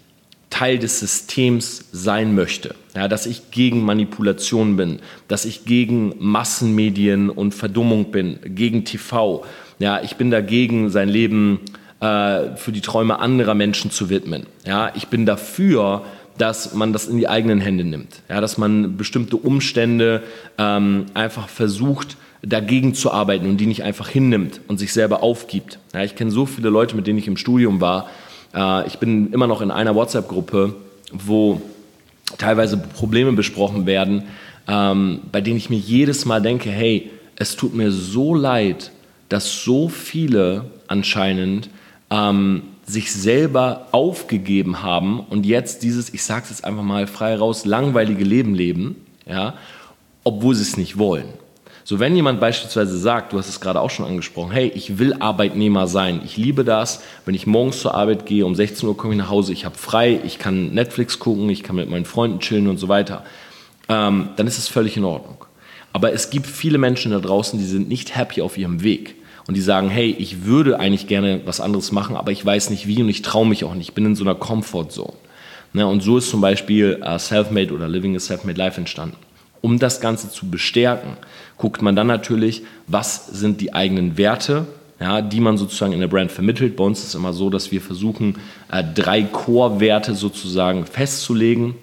Teil 0.52 0.78
des 0.78 1.00
Systems 1.00 1.86
sein 1.92 2.36
möchte. 2.36 2.76
Ja, 2.96 3.08
dass 3.08 3.26
ich 3.26 3.50
gegen 3.50 3.84
Manipulation 3.84 4.76
bin, 4.76 5.00
dass 5.28 5.46
ich 5.46 5.66
gegen 5.66 6.14
Massenmedien 6.20 7.32
und 7.32 7.56
Verdummung 7.56 8.12
bin, 8.12 8.38
gegen 8.46 8.86
TV. 8.86 9.44
Ja, 9.80 10.02
ich 10.04 10.18
bin 10.18 10.30
dagegen, 10.30 10.92
sein 10.92 11.10
Leben 11.10 11.62
äh, 12.02 12.56
für 12.58 12.72
die 12.72 12.82
Träume 12.82 13.20
anderer 13.20 13.56
Menschen 13.56 13.90
zu 13.90 14.10
widmen. 14.10 14.46
Ja, 14.66 14.92
ich 14.94 15.08
bin 15.08 15.26
dafür, 15.26 16.04
dass 16.38 16.74
man 16.74 16.94
das 16.94 17.08
in 17.08 17.18
die 17.18 17.28
eigenen 17.28 17.62
Hände 17.62 17.84
nimmt. 17.84 18.22
Ja, 18.30 18.42
dass 18.42 18.58
man 18.58 18.98
bestimmte 18.98 19.38
Umstände 19.38 20.22
ähm, 20.58 21.06
einfach 21.14 21.48
versucht, 21.48 22.18
dagegen 22.44 22.94
zu 22.94 23.12
arbeiten 23.12 23.48
und 23.48 23.58
die 23.58 23.68
nicht 23.68 23.84
einfach 23.84 24.10
hinnimmt 24.10 24.62
und 24.68 24.80
sich 24.80 24.94
selber 24.94 25.24
aufgibt. 25.24 25.80
Ja, 25.94 26.04
ich 26.04 26.16
kenne 26.16 26.32
so 26.32 26.46
viele 26.46 26.70
Leute, 26.70 26.96
mit 26.96 27.08
denen 27.08 27.20
ich 27.20 27.28
im 27.28 27.38
Studium 27.38 27.80
war. 27.82 28.10
Äh, 28.54 28.88
ich 28.88 28.98
bin 29.00 29.32
immer 29.34 29.48
noch 29.48 29.62
in 29.62 29.72
einer 29.72 29.96
WhatsApp-Gruppe, 29.96 30.76
wo 31.12 31.62
teilweise 32.38 32.78
Probleme 32.78 33.34
besprochen 33.34 33.86
werden, 33.86 34.24
ähm, 34.68 35.22
bei 35.32 35.42
denen 35.42 35.58
ich 35.58 35.70
mir 35.70 35.80
jedes 35.80 36.26
Mal 36.26 36.42
denke, 36.42 36.70
hey, 36.70 37.10
es 37.36 37.56
tut 37.56 37.74
mir 37.74 37.92
so 37.92 38.36
leid, 38.36 38.92
dass 39.30 39.64
so 39.64 39.90
viele 39.90 40.66
anscheinend 40.88 41.70
ähm, 42.10 42.64
sich 42.86 43.12
selber 43.12 43.88
aufgegeben 43.92 44.82
haben 44.82 45.20
und 45.22 45.46
jetzt 45.46 45.84
dieses, 45.84 46.14
ich 46.14 46.24
sage 46.24 46.44
es 46.44 46.50
jetzt 46.50 46.66
einfach 46.66 46.84
mal 46.84 47.08
frei 47.08 47.36
raus, 47.36 47.66
langweilige 47.66 48.24
Leben 48.24 48.54
leben, 48.54 48.96
ja, 49.26 49.56
obwohl 50.24 50.56
sie 50.56 50.64
es 50.64 50.78
nicht 50.78 50.98
wollen. 50.98 51.30
So, 51.84 52.00
wenn 52.00 52.16
jemand 52.16 52.40
beispielsweise 52.40 52.98
sagt, 52.98 53.34
du 53.34 53.38
hast 53.38 53.50
es 53.50 53.60
gerade 53.60 53.80
auch 53.82 53.90
schon 53.90 54.06
angesprochen, 54.06 54.52
hey, 54.52 54.72
ich 54.76 55.00
will 55.00 55.14
Arbeitnehmer 55.14 55.88
sein, 55.88 56.22
ich 56.24 56.38
liebe 56.38 56.64
das, 56.64 57.02
wenn 57.26 57.34
ich 57.34 57.48
morgens 57.48 57.80
zur 57.80 57.96
Arbeit 57.96 58.26
gehe, 58.26 58.46
um 58.46 58.56
16 58.56 58.88
Uhr 58.88 58.96
komme 58.96 59.14
ich 59.14 59.20
nach 59.20 59.30
Hause, 59.30 59.54
ich 59.54 59.66
habe 59.66 59.78
frei, 59.78 60.20
ich 60.24 60.38
kann 60.38 60.74
Netflix 60.74 61.20
gucken, 61.20 61.50
ich 61.50 61.64
kann 61.64 61.76
mit 61.76 61.90
meinen 61.90 62.06
Freunden 62.06 62.40
chillen 62.40 62.68
und 62.68 62.78
so 62.78 62.88
weiter, 62.88 63.24
ähm, 63.90 64.30
dann 64.36 64.48
ist 64.48 64.58
es 64.58 64.68
völlig 64.68 64.96
in 64.96 65.04
Ordnung. 65.04 65.46
Aber 65.94 66.14
es 66.14 66.30
gibt 66.30 66.48
viele 66.48 66.78
Menschen 66.78 67.12
da 67.12 67.20
draußen, 67.20 67.60
die 67.60 67.66
sind 67.66 67.90
nicht 67.90 68.16
happy 68.16 68.42
auf 68.42 68.58
ihrem 68.58 68.84
Weg 68.84 69.16
und 69.48 69.56
die 69.58 69.62
sagen, 69.62 69.90
hey, 69.90 70.16
ich 70.18 70.46
würde 70.46 70.80
eigentlich 70.80 71.08
gerne 71.08 71.42
was 71.46 71.60
anderes 71.60 71.92
machen, 71.92 72.16
aber 72.16 72.32
ich 72.32 72.46
weiß 72.46 72.70
nicht 72.70 72.88
wie 72.88 73.02
und 73.02 73.10
ich 73.10 73.24
traue 73.24 73.48
mich 73.48 73.64
auch 73.64 73.74
nicht, 73.74 73.90
ich 73.90 73.96
bin 73.96 74.06
in 74.06 74.16
so 74.16 74.24
einer 74.24 74.36
Comfortzone. 74.36 75.14
Ne, 75.74 75.88
und 75.88 76.04
so 76.04 76.18
ist 76.18 76.30
zum 76.30 76.42
Beispiel 76.42 77.00
äh, 77.02 77.18
Selfmade 77.18 77.74
oder 77.74 77.88
Living 77.88 78.16
a 78.16 78.20
Selfmade 78.20 78.58
Life 78.58 78.78
entstanden. 78.78 79.16
Um 79.62 79.78
das 79.80 80.02
Ganze 80.02 80.30
zu 80.30 80.50
bestärken, 80.50 81.18
guckt 81.58 81.82
man 81.82 81.96
dann 81.96 82.08
natürlich, 82.08 82.64
was 82.88 83.28
sind 83.28 83.62
die 83.62 83.74
eigenen 83.74 84.18
Werte, 84.18 84.66
ja, 85.00 85.22
die 85.22 85.40
man 85.40 85.58
sozusagen 85.58 85.94
in 85.94 86.00
der 86.00 86.08
Brand 86.08 86.32
vermittelt. 86.32 86.76
Bei 86.76 86.84
uns 86.84 87.00
ist 87.00 87.10
es 87.10 87.16
immer 87.16 87.34
so, 87.34 87.50
dass 87.50 87.72
wir 87.72 87.82
versuchen, 87.82 88.36
äh, 88.72 88.84
drei 88.84 89.24
Core-Werte 89.24 90.16
sozusagen 90.16 90.86
festzulegen. 90.86 91.76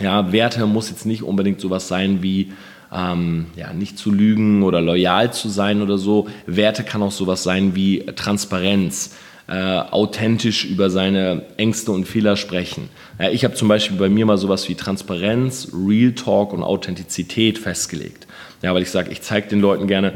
Ja, 0.00 0.32
Werte 0.32 0.66
muss 0.66 0.90
jetzt 0.90 1.06
nicht 1.06 1.22
unbedingt 1.22 1.60
sowas 1.60 1.88
sein 1.88 2.22
wie 2.22 2.52
ähm, 2.92 3.46
ja, 3.56 3.72
nicht 3.72 3.98
zu 3.98 4.10
lügen 4.10 4.62
oder 4.62 4.80
loyal 4.80 5.32
zu 5.32 5.48
sein 5.48 5.82
oder 5.82 5.98
so. 5.98 6.28
Werte 6.46 6.84
kann 6.84 7.02
auch 7.02 7.12
sowas 7.12 7.42
sein 7.42 7.74
wie 7.74 8.04
Transparenz, 8.16 9.14
äh, 9.52 9.54
authentisch 9.90 10.64
über 10.64 10.88
seine 10.88 11.42
Ängste 11.58 11.92
und 11.92 12.06
Fehler 12.06 12.36
sprechen. 12.36 12.88
Ja, 13.18 13.28
ich 13.28 13.44
habe 13.44 13.52
zum 13.52 13.68
Beispiel 13.68 13.98
bei 13.98 14.08
mir 14.08 14.24
mal 14.24 14.38
sowas 14.38 14.66
wie 14.70 14.74
Transparenz, 14.74 15.68
Real 15.74 16.12
Talk 16.12 16.54
und 16.54 16.62
Authentizität 16.62 17.58
festgelegt. 17.58 18.26
Ja, 18.62 18.72
weil 18.72 18.80
ich 18.80 18.90
sage, 18.90 19.12
ich 19.12 19.20
zeige 19.20 19.48
den 19.48 19.60
Leuten 19.60 19.86
gerne 19.86 20.14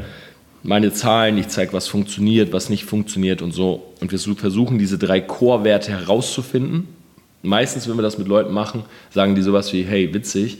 meine 0.63 0.91
Zahlen, 0.91 1.37
ich 1.37 1.49
zeige, 1.49 1.71
was 1.73 1.87
funktioniert, 1.87 2.51
was 2.51 2.71
nicht 2.71 2.85
funktioniert 2.85 3.43
und 3.43 3.51
so. 3.51 3.93
Und 4.01 4.11
wir 4.11 4.17
versuchen, 4.17 4.79
diese 4.79 4.97
drei 4.97 5.21
Core-Werte 5.21 5.91
herauszufinden. 5.91 6.87
Meistens, 7.43 7.87
wenn 7.87 7.95
wir 7.95 8.01
das 8.01 8.17
mit 8.17 8.27
Leuten 8.27 8.55
machen, 8.55 8.85
sagen 9.11 9.35
die 9.35 9.43
sowas 9.43 9.71
wie, 9.71 9.83
hey, 9.83 10.15
witzig, 10.15 10.57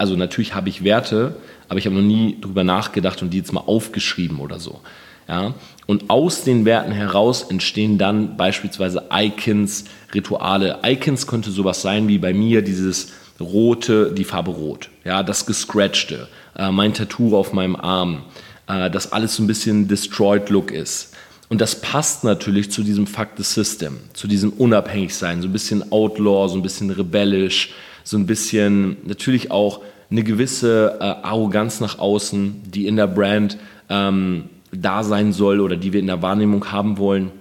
also 0.00 0.16
natürlich 0.16 0.56
habe 0.56 0.68
ich 0.68 0.82
Werte, 0.82 1.36
aber 1.68 1.78
ich 1.78 1.86
habe 1.86 1.94
noch 1.94 2.02
nie 2.02 2.38
drüber 2.40 2.64
nachgedacht 2.64 3.22
und 3.22 3.30
die 3.30 3.38
jetzt 3.38 3.52
mal 3.52 3.60
aufgeschrieben 3.60 4.40
oder 4.40 4.58
so. 4.58 4.80
Ja? 5.28 5.54
Und 5.90 6.08
aus 6.08 6.44
den 6.44 6.64
Werten 6.66 6.92
heraus 6.92 7.42
entstehen 7.42 7.98
dann 7.98 8.36
beispielsweise 8.36 9.08
Icons, 9.12 9.86
Rituale. 10.14 10.78
Icons 10.84 11.26
könnte 11.26 11.50
sowas 11.50 11.82
sein 11.82 12.06
wie 12.06 12.18
bei 12.18 12.32
mir 12.32 12.62
dieses 12.62 13.08
rote, 13.40 14.12
die 14.12 14.22
Farbe 14.22 14.52
rot, 14.52 14.88
ja, 15.04 15.24
das 15.24 15.46
gescratchte, 15.46 16.28
äh, 16.56 16.70
mein 16.70 16.94
Tattoo 16.94 17.36
auf 17.36 17.52
meinem 17.52 17.74
Arm, 17.74 18.22
äh, 18.68 18.88
dass 18.88 19.10
alles 19.10 19.34
so 19.34 19.42
ein 19.42 19.48
bisschen 19.48 19.88
destroyed 19.88 20.48
Look 20.48 20.70
ist. 20.70 21.12
Und 21.48 21.60
das 21.60 21.80
passt 21.80 22.22
natürlich 22.22 22.70
zu 22.70 22.84
diesem 22.84 23.08
Fuck 23.08 23.30
the 23.36 23.42
System, 23.42 23.98
zu 24.12 24.28
diesem 24.28 24.50
Unabhängigsein, 24.52 25.42
so 25.42 25.48
ein 25.48 25.52
bisschen 25.52 25.90
Outlaw, 25.90 26.46
so 26.50 26.54
ein 26.54 26.62
bisschen 26.62 26.90
rebellisch, 26.90 27.74
so 28.04 28.16
ein 28.16 28.26
bisschen 28.26 28.98
natürlich 29.06 29.50
auch 29.50 29.80
eine 30.08 30.22
gewisse 30.22 30.98
äh, 31.00 31.02
Arroganz 31.02 31.80
nach 31.80 31.98
außen, 31.98 32.70
die 32.70 32.86
in 32.86 32.94
der 32.94 33.08
Brand 33.08 33.58
ähm, 33.88 34.50
da 34.72 35.02
sein 35.02 35.32
soll 35.32 35.60
oder 35.60 35.76
die 35.76 35.92
wir 35.92 36.00
in 36.00 36.06
der 36.06 36.22
Wahrnehmung 36.22 36.70
haben 36.72 36.98
wollen 36.98 37.32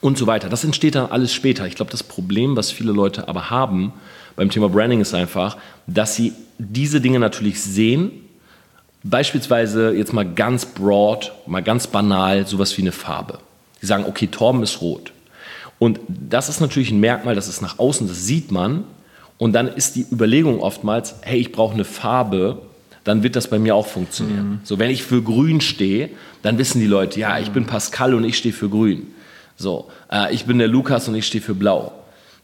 und 0.00 0.18
so 0.18 0.26
weiter. 0.26 0.48
Das 0.48 0.64
entsteht 0.64 0.94
dann 0.94 1.10
alles 1.10 1.32
später. 1.32 1.66
Ich 1.66 1.74
glaube, 1.74 1.90
das 1.90 2.02
Problem, 2.02 2.56
was 2.56 2.70
viele 2.70 2.92
Leute 2.92 3.28
aber 3.28 3.50
haben 3.50 3.92
beim 4.36 4.50
Thema 4.50 4.68
Branding, 4.68 5.00
ist 5.00 5.14
einfach, 5.14 5.56
dass 5.86 6.16
sie 6.16 6.32
diese 6.58 7.00
Dinge 7.00 7.18
natürlich 7.18 7.62
sehen. 7.62 8.10
Beispielsweise 9.02 9.94
jetzt 9.94 10.12
mal 10.12 10.24
ganz 10.24 10.66
broad, 10.66 11.32
mal 11.46 11.62
ganz 11.62 11.86
banal, 11.86 12.46
sowas 12.46 12.76
wie 12.76 12.82
eine 12.82 12.92
Farbe. 12.92 13.38
Die 13.82 13.86
sagen, 13.86 14.06
okay, 14.08 14.26
Torben 14.26 14.62
ist 14.62 14.80
rot. 14.80 15.12
Und 15.78 16.00
das 16.08 16.48
ist 16.48 16.60
natürlich 16.60 16.90
ein 16.90 17.00
Merkmal, 17.00 17.34
das 17.34 17.48
ist 17.48 17.60
nach 17.60 17.78
außen, 17.78 18.08
das 18.08 18.26
sieht 18.26 18.50
man. 18.50 18.84
Und 19.36 19.52
dann 19.52 19.68
ist 19.68 19.96
die 19.96 20.06
Überlegung 20.10 20.60
oftmals, 20.60 21.16
hey, 21.22 21.38
ich 21.38 21.52
brauche 21.52 21.74
eine 21.74 21.84
Farbe, 21.84 22.62
dann 23.04 23.22
wird 23.22 23.36
das 23.36 23.48
bei 23.48 23.58
mir 23.58 23.74
auch 23.74 23.86
funktionieren. 23.86 24.60
So, 24.64 24.78
wenn 24.78 24.90
ich 24.90 25.02
für 25.02 25.22
grün 25.22 25.60
stehe, 25.60 26.10
dann 26.42 26.58
wissen 26.58 26.80
die 26.80 26.86
Leute, 26.86 27.20
ja, 27.20 27.38
ich 27.38 27.50
bin 27.50 27.66
Pascal 27.66 28.14
und 28.14 28.24
ich 28.24 28.36
stehe 28.38 28.54
für 28.54 28.68
grün. 28.68 29.06
So, 29.56 29.90
äh, 30.10 30.34
ich 30.34 30.46
bin 30.46 30.58
der 30.58 30.68
Lukas 30.68 31.06
und 31.06 31.14
ich 31.14 31.26
stehe 31.26 31.42
für 31.42 31.54
blau. 31.54 31.92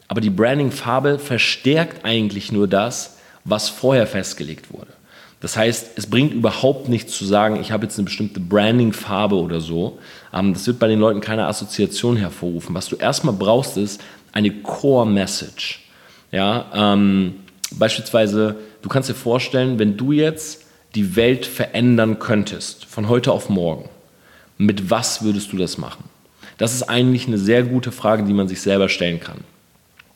Aber 0.06 0.20
die 0.20 0.30
Branding-Farbe 0.30 1.18
verstärkt 1.18 2.04
eigentlich 2.04 2.52
nur 2.52 2.68
das, 2.68 3.18
was 3.44 3.68
vorher 3.68 4.06
festgelegt 4.06 4.72
wurde. 4.72 4.92
Das 5.40 5.56
heißt, 5.56 5.92
es 5.96 6.06
bringt 6.06 6.34
überhaupt 6.34 6.88
nichts 6.88 7.16
zu 7.16 7.24
sagen, 7.24 7.58
ich 7.60 7.72
habe 7.72 7.84
jetzt 7.84 7.98
eine 7.98 8.04
bestimmte 8.04 8.40
Branding-Farbe 8.40 9.36
oder 9.36 9.60
so. 9.60 9.98
Ähm, 10.32 10.52
das 10.52 10.66
wird 10.66 10.78
bei 10.78 10.88
den 10.88 11.00
Leuten 11.00 11.20
keine 11.20 11.46
Assoziation 11.46 12.16
hervorrufen. 12.16 12.74
Was 12.74 12.88
du 12.88 12.96
erstmal 12.96 13.34
brauchst, 13.34 13.76
ist 13.78 14.02
eine 14.32 14.50
Core-Message. 14.50 15.86
Ja, 16.32 16.66
ähm, 16.74 17.36
beispielsweise, 17.72 18.56
du 18.82 18.88
kannst 18.88 19.08
dir 19.08 19.14
vorstellen, 19.14 19.78
wenn 19.78 19.96
du 19.96 20.12
jetzt 20.12 20.64
die 20.94 21.16
Welt 21.16 21.46
verändern 21.46 22.18
könntest, 22.18 22.84
von 22.84 23.08
heute 23.08 23.32
auf 23.32 23.48
morgen, 23.48 23.88
mit 24.58 24.90
was 24.90 25.22
würdest 25.22 25.52
du 25.52 25.56
das 25.56 25.78
machen? 25.78 26.04
Das 26.58 26.74
ist 26.74 26.82
eigentlich 26.84 27.26
eine 27.26 27.38
sehr 27.38 27.62
gute 27.62 27.92
Frage, 27.92 28.24
die 28.24 28.34
man 28.34 28.48
sich 28.48 28.60
selber 28.60 28.88
stellen 28.88 29.20
kann. 29.20 29.38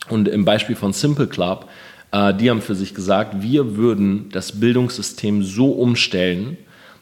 Und 0.09 0.27
im 0.27 0.45
Beispiel 0.45 0.75
von 0.75 0.93
Simple 0.93 1.27
Club 1.27 1.67
äh, 2.15 2.33
die 2.33 2.49
haben 2.49 2.61
für 2.61 2.75
sich 2.75 2.93
gesagt, 2.93 3.41
wir 3.41 3.75
würden 3.75 4.29
das 4.31 4.59
Bildungssystem 4.59 5.43
so 5.43 5.71
umstellen, 5.71 6.57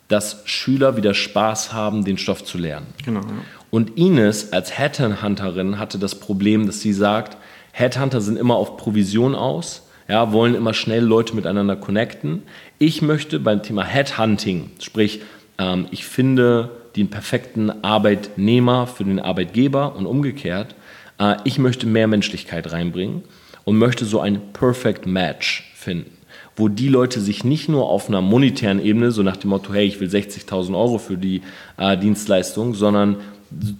dass 0.08 0.42
Schüler 0.46 0.98
wieder 0.98 1.14
Spaß 1.14 1.72
haben, 1.72 2.04
den 2.04 2.18
Stoff 2.18 2.44
zu 2.44 2.58
lernen. 2.58 2.88
Genau. 3.06 3.22
Ja. 3.22 3.28
Und 3.70 3.98
Ines 3.98 4.54
als 4.54 4.78
Headhunterin 4.78 5.80
hatte 5.80 5.98
das 5.98 6.16
Problem, 6.16 6.66
dass 6.66 6.82
sie 6.82 6.94
sagt, 6.94 7.38
Headhunter 7.72 8.22
sind 8.22 8.38
immer 8.38 8.56
auf 8.56 8.78
Provision 8.78 9.34
aus, 9.34 9.83
ja, 10.08 10.32
wollen 10.32 10.56
immer 10.56 10.74
schnell 10.74 11.04
Leute 11.04 11.36
miteinander 11.36 11.76
connecten. 11.76 12.44
Ich 12.80 13.02
möchte 13.02 13.40
beim 13.40 13.64
Thema 13.64 13.84
Headhunting, 13.84 14.72
sprich, 14.80 15.22
ähm, 15.58 15.88
ich 15.92 16.06
finde 16.06 16.70
den 16.96 17.10
perfekten 17.10 17.84
Arbeitnehmer 17.84 18.88
für 18.88 19.04
den 19.04 19.20
Arbeitgeber 19.20 19.96
und 19.96 20.06
umgekehrt, 20.06 20.76
äh, 21.20 21.36
ich 21.44 21.58
möchte 21.58 21.88
mehr 21.88 22.08
Menschlichkeit 22.08 22.72
reinbringen 22.72 23.24
und 23.64 23.78
möchte 23.78 24.06
so 24.06 24.20
ein 24.20 24.54
Perfect 24.54 25.06
Match 25.06 25.72
finden, 25.76 26.12
wo 26.56 26.68
die 26.68 26.90
Leute 26.90 27.20
sich 27.20 27.44
nicht 27.44 27.70
nur 27.70 27.90
auf 27.90 28.10
einer 28.10 28.22
monetären 28.22 28.84
Ebene, 28.84 29.12
so 29.12 29.24
nach 29.24 29.38
dem 29.38 29.50
Motto, 29.50 29.74
hey, 29.74 29.86
ich 29.86 30.00
will 30.00 30.10
60.000 30.10 30.78
Euro 30.78 30.98
für 30.98 31.18
die 31.18 31.42
äh, 31.78 31.98
Dienstleistung, 31.98 32.76
sondern 32.76 33.18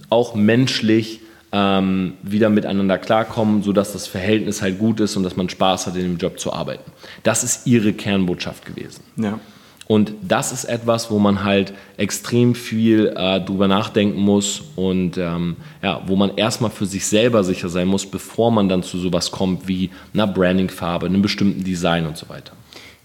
auch 0.10 0.36
menschlich 0.36 1.20
ähm, 1.54 2.14
wieder 2.24 2.50
miteinander 2.50 2.98
klarkommen, 2.98 3.62
sodass 3.62 3.94
das 3.94 4.08
Verhältnis 4.08 4.62
halt 4.62 4.80
gut 4.80 5.00
ist 5.00 5.16
und 5.16 5.24
dass 5.24 5.38
man 5.38 5.48
Spaß 5.48 5.88
hat, 5.88 5.96
in 5.96 6.02
dem 6.02 6.18
Job 6.18 6.40
zu 6.40 6.52
arbeiten. 6.52 6.92
Das 7.22 7.44
ist 7.44 7.68
ihre 7.68 7.94
Kernbotschaft 7.94 8.66
gewesen. 8.66 9.04
Ja. 9.16 9.40
Und 9.86 10.14
das 10.22 10.52
ist 10.52 10.64
etwas, 10.64 11.12
wo 11.12 11.20
man 11.20 11.44
halt 11.44 11.74
extrem 11.98 12.56
viel 12.56 13.14
äh, 13.16 13.42
drüber 13.42 13.68
nachdenken 13.68 14.20
muss 14.20 14.64
und 14.76 15.18
ähm, 15.18 15.58
ja, 15.84 16.02
wo 16.08 16.16
man 16.16 16.38
erstmal 16.38 16.72
für 16.72 16.86
sich 16.86 17.06
selber 17.06 17.44
sicher 17.44 17.70
sein 17.70 17.88
muss, 17.88 18.06
bevor 18.06 18.50
man 18.50 18.70
dann 18.70 18.82
zu 18.82 18.98
sowas 18.98 19.30
kommt 19.30 19.68
wie 19.68 19.92
einer 20.14 20.26
Brandingfarbe, 20.26 21.06
einem 21.06 21.22
bestimmten 21.22 21.64
Design 21.64 22.08
und 22.08 22.18
so 22.18 22.30
weiter. 22.30 22.54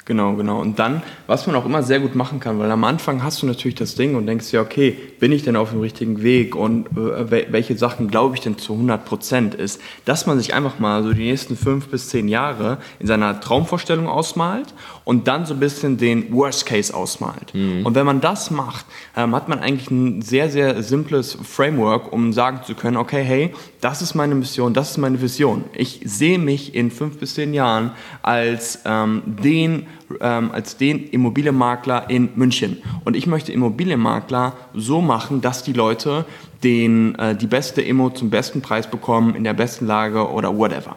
Genau, 0.09 0.33
genau. 0.37 0.59
Und 0.59 0.79
dann, 0.79 1.03
was 1.27 1.47
man 1.47 1.55
auch 1.55 1.67
immer 1.67 1.83
sehr 1.83 2.01
gut 2.01 2.15
machen 2.15 2.41
kann, 2.41 2.59
weil 2.59 2.71
am 2.71 2.83
Anfang 2.85 3.23
hast 3.23 3.43
du 3.43 3.47
natürlich 3.47 3.75
das 3.75 3.95
Ding 3.95 4.15
und 4.15 4.27
denkst 4.27 4.51
ja, 4.53 4.63
okay, 4.63 4.97
bin 5.21 5.33
ich 5.33 5.43
denn 5.43 5.55
auf 5.55 5.69
dem 5.69 5.81
richtigen 5.81 6.23
Weg 6.23 6.57
und 6.57 6.87
äh, 6.97 7.53
welche 7.53 7.77
Sachen 7.77 8.09
glaube 8.09 8.35
ich 8.35 8.41
denn 8.41 8.57
zu 8.57 8.73
100 8.73 9.05
Prozent 9.05 9.55
ist, 9.55 9.83
dass 10.07 10.25
man 10.25 10.39
sich 10.39 10.55
einfach 10.55 10.79
mal 10.79 11.03
so 11.03 11.13
die 11.13 11.25
nächsten 11.25 11.59
fünf 11.59 11.89
bis 11.89 12.09
zehn 12.09 12.27
Jahre 12.27 12.79
in 13.01 13.07
seiner 13.07 13.39
Traumvorstellung 13.39 14.09
ausmalt 14.09 14.73
und 15.05 15.29
dann 15.29 15.45
so 15.45 15.53
ein 15.53 15.61
bisschen 15.61 15.99
den 15.99 16.33
Worst 16.33 16.65
Case 16.65 16.95
ausmalt. 16.95 17.53
Mhm. 17.53 17.85
Und 17.85 17.95
wenn 17.95 18.07
man 18.07 18.23
das 18.23 18.51
macht, 18.51 18.87
ähm, 19.15 19.35
hat 19.35 19.51
man 19.51 19.59
eigentlich 19.59 19.91
ein 19.91 20.23
sehr, 20.23 20.49
sehr 20.49 20.83
simples 20.83 21.37
Framework, 21.43 22.15
um 22.15 22.33
sagen 22.33 22.61
zu 22.65 22.75
können, 22.75 22.97
okay, 22.97 23.23
hey, 23.23 23.55
das 23.81 24.03
ist 24.03 24.14
meine 24.14 24.35
Mission, 24.35 24.74
das 24.74 24.93
ist 24.93 24.99
meine 24.99 25.20
Vision. 25.20 25.64
Ich 25.72 26.01
sehe 26.05 26.39
mich 26.39 26.74
in 26.74 26.91
fünf 26.91 27.18
bis 27.18 27.35
zehn 27.35 27.55
Jahren 27.55 27.93
als 28.22 28.81
ähm, 28.85 29.22
den 29.26 29.87
ähm, 30.20 30.51
als 30.53 30.76
den 30.76 31.09
Immobilienmakler 31.09 32.09
in 32.11 32.31
München. 32.35 32.79
Und 33.05 33.14
ich 33.14 33.26
möchte 33.26 33.53
Immobilienmakler 33.53 34.55
so 34.74 35.01
machen, 35.01 35.41
dass 35.41 35.62
die 35.62 35.72
Leute 35.72 36.24
den, 36.62 37.14
äh, 37.16 37.37
die 37.37 37.47
beste 37.47 37.83
Immo 37.83 38.11
zum 38.11 38.31
besten 38.31 38.62
Preis 38.62 38.91
bekommen, 38.91 39.35
in 39.35 39.45
der 39.45 39.55
besten 39.55 39.87
Lage 39.87 40.29
oder 40.29 40.57
whatever. 40.57 40.97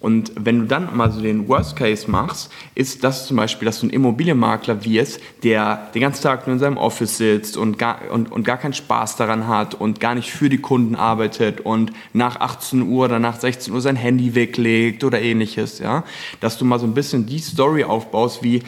Und 0.00 0.32
wenn 0.34 0.60
du 0.60 0.66
dann 0.66 0.96
mal 0.96 1.12
so 1.12 1.20
den 1.20 1.46
Worst 1.46 1.76
Case 1.76 2.10
machst, 2.10 2.50
ist 2.74 3.04
das 3.04 3.26
zum 3.26 3.36
Beispiel, 3.36 3.66
dass 3.66 3.80
du 3.80 3.86
ein 3.86 3.90
Immobilienmakler 3.90 4.82
wirst, 4.82 5.20
der 5.42 5.90
den 5.94 6.00
ganzen 6.00 6.22
Tag 6.22 6.46
nur 6.46 6.54
in 6.54 6.58
seinem 6.58 6.78
Office 6.78 7.18
sitzt 7.18 7.58
und 7.58 7.78
gar, 7.78 8.10
und, 8.10 8.32
und 8.32 8.42
gar 8.44 8.56
keinen 8.56 8.72
Spaß 8.72 9.16
daran 9.16 9.46
hat 9.46 9.74
und 9.74 10.00
gar 10.00 10.14
nicht 10.14 10.30
für 10.30 10.48
die 10.48 10.58
Kunden 10.58 10.96
arbeitet 10.96 11.60
und 11.60 11.92
nach 12.14 12.40
18 12.40 12.80
Uhr 12.80 13.04
oder 13.04 13.18
nach 13.18 13.38
16 13.38 13.74
Uhr 13.74 13.82
sein 13.82 13.96
Handy 13.96 14.34
weglegt 14.34 15.04
oder 15.04 15.20
ähnliches, 15.20 15.80
ja. 15.80 16.04
Dass 16.40 16.56
du 16.56 16.64
mal 16.64 16.78
so 16.78 16.86
ein 16.86 16.94
bisschen 16.94 17.26
die 17.26 17.38
Story 17.38 17.84
aufbaust, 17.84 18.42
wie 18.42 18.62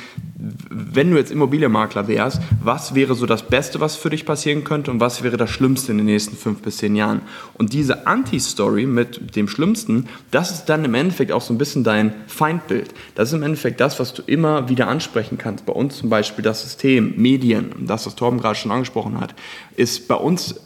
wenn 0.68 1.10
du 1.10 1.16
jetzt 1.16 1.30
Immobilienmakler 1.30 2.08
wärst, 2.08 2.40
was 2.60 2.94
wäre 2.94 3.14
so 3.14 3.26
das 3.26 3.46
Beste, 3.46 3.80
was 3.80 3.96
für 3.96 4.10
dich 4.10 4.26
passieren 4.26 4.64
könnte 4.64 4.90
und 4.90 5.00
was 5.00 5.22
wäre 5.22 5.36
das 5.36 5.50
Schlimmste 5.50 5.92
in 5.92 5.98
den 5.98 6.06
nächsten 6.06 6.36
fünf 6.36 6.62
bis 6.62 6.78
zehn 6.78 6.96
Jahren? 6.96 7.22
Und 7.54 7.72
diese 7.72 8.06
Anti-Story 8.06 8.86
mit 8.86 9.36
dem 9.36 9.46
Schlimmsten, 9.46 10.08
das 10.30 10.50
ist 10.50 10.64
dann 10.66 10.84
im 10.84 10.94
Endeffekt 10.94 11.21
auch 11.30 11.42
so 11.42 11.54
ein 11.54 11.58
bisschen 11.58 11.84
dein 11.84 12.14
Feindbild. 12.26 12.92
Das 13.14 13.28
ist 13.28 13.34
im 13.34 13.42
Endeffekt 13.42 13.80
das, 13.80 14.00
was 14.00 14.12
du 14.14 14.22
immer 14.26 14.68
wieder 14.68 14.88
ansprechen 14.88 15.38
kannst. 15.38 15.66
Bei 15.66 15.72
uns 15.72 15.98
zum 15.98 16.10
Beispiel 16.10 16.42
das 16.42 16.62
System, 16.62 17.14
Medien, 17.16 17.72
das, 17.86 18.06
was 18.06 18.16
Torben 18.16 18.40
gerade 18.40 18.56
schon 18.56 18.72
angesprochen 18.72 19.20
hat, 19.20 19.34
ist 19.76 20.08
bei 20.08 20.16
uns 20.16 20.56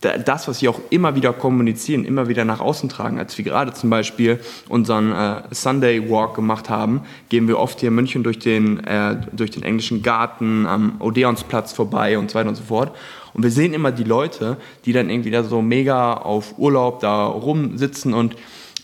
das, 0.00 0.46
was 0.46 0.60
wir 0.60 0.70
auch 0.70 0.80
immer 0.90 1.14
wieder 1.16 1.32
kommunizieren, 1.32 2.04
immer 2.04 2.28
wieder 2.28 2.44
nach 2.44 2.60
außen 2.60 2.88
tragen. 2.88 3.18
Als 3.18 3.36
wir 3.38 3.44
gerade 3.44 3.72
zum 3.72 3.90
Beispiel 3.90 4.38
unseren 4.68 5.12
äh, 5.12 5.42
Sunday 5.50 6.10
Walk 6.10 6.34
gemacht 6.34 6.68
haben, 6.68 7.02
gehen 7.28 7.48
wir 7.48 7.58
oft 7.58 7.80
hier 7.80 7.88
in 7.88 7.94
München 7.94 8.22
durch 8.22 8.38
den, 8.38 8.84
äh, 8.84 9.16
durch 9.32 9.50
den 9.50 9.62
englischen 9.62 10.02
Garten 10.02 10.66
am 10.66 11.00
Odeonsplatz 11.00 11.72
vorbei 11.72 12.18
und 12.18 12.30
so 12.30 12.38
weiter 12.38 12.50
und 12.50 12.56
so 12.56 12.64
fort. 12.64 12.94
Und 13.32 13.42
wir 13.42 13.50
sehen 13.50 13.74
immer 13.74 13.90
die 13.90 14.04
Leute, 14.04 14.58
die 14.84 14.92
dann 14.92 15.10
irgendwie 15.10 15.30
da 15.30 15.44
so 15.44 15.62
mega 15.62 16.14
auf 16.14 16.58
Urlaub 16.58 17.00
da 17.00 17.26
rumsitzen 17.26 18.14
und 18.14 18.36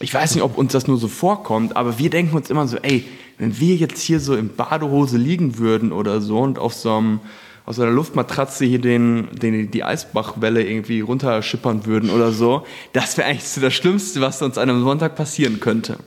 ich 0.02 0.12
weiß 0.12 0.34
nicht, 0.34 0.44
ob 0.44 0.58
uns 0.58 0.72
das 0.72 0.86
nur 0.86 0.98
so 0.98 1.08
vorkommt, 1.08 1.76
aber 1.76 1.98
wir 1.98 2.10
denken 2.10 2.36
uns 2.36 2.50
immer 2.50 2.66
so, 2.66 2.76
ey, 2.78 3.04
wenn 3.38 3.58
wir 3.58 3.76
jetzt 3.76 4.02
hier 4.02 4.20
so 4.20 4.34
in 4.34 4.54
Badehose 4.54 5.16
liegen 5.16 5.58
würden 5.58 5.92
oder 5.92 6.20
so 6.20 6.40
und 6.40 6.58
auf 6.58 6.74
so 6.74 6.92
einem 6.92 7.20
aus 7.64 7.78
einer 7.78 7.92
Luftmatratze 7.92 8.64
hier 8.64 8.80
den, 8.80 9.28
den, 9.32 9.70
die 9.70 9.84
Eisbachwelle 9.84 10.64
irgendwie 10.64 11.00
runterschippern 11.00 11.86
würden 11.86 12.10
oder 12.10 12.32
so, 12.32 12.66
das 12.92 13.16
wäre 13.16 13.28
eigentlich 13.28 13.48
so 13.48 13.60
das 13.60 13.72
Schlimmste, 13.72 14.20
was 14.20 14.42
uns 14.42 14.58
an 14.58 14.68
einem 14.68 14.82
Sonntag 14.82 15.14
passieren 15.14 15.60
könnte. 15.60 15.98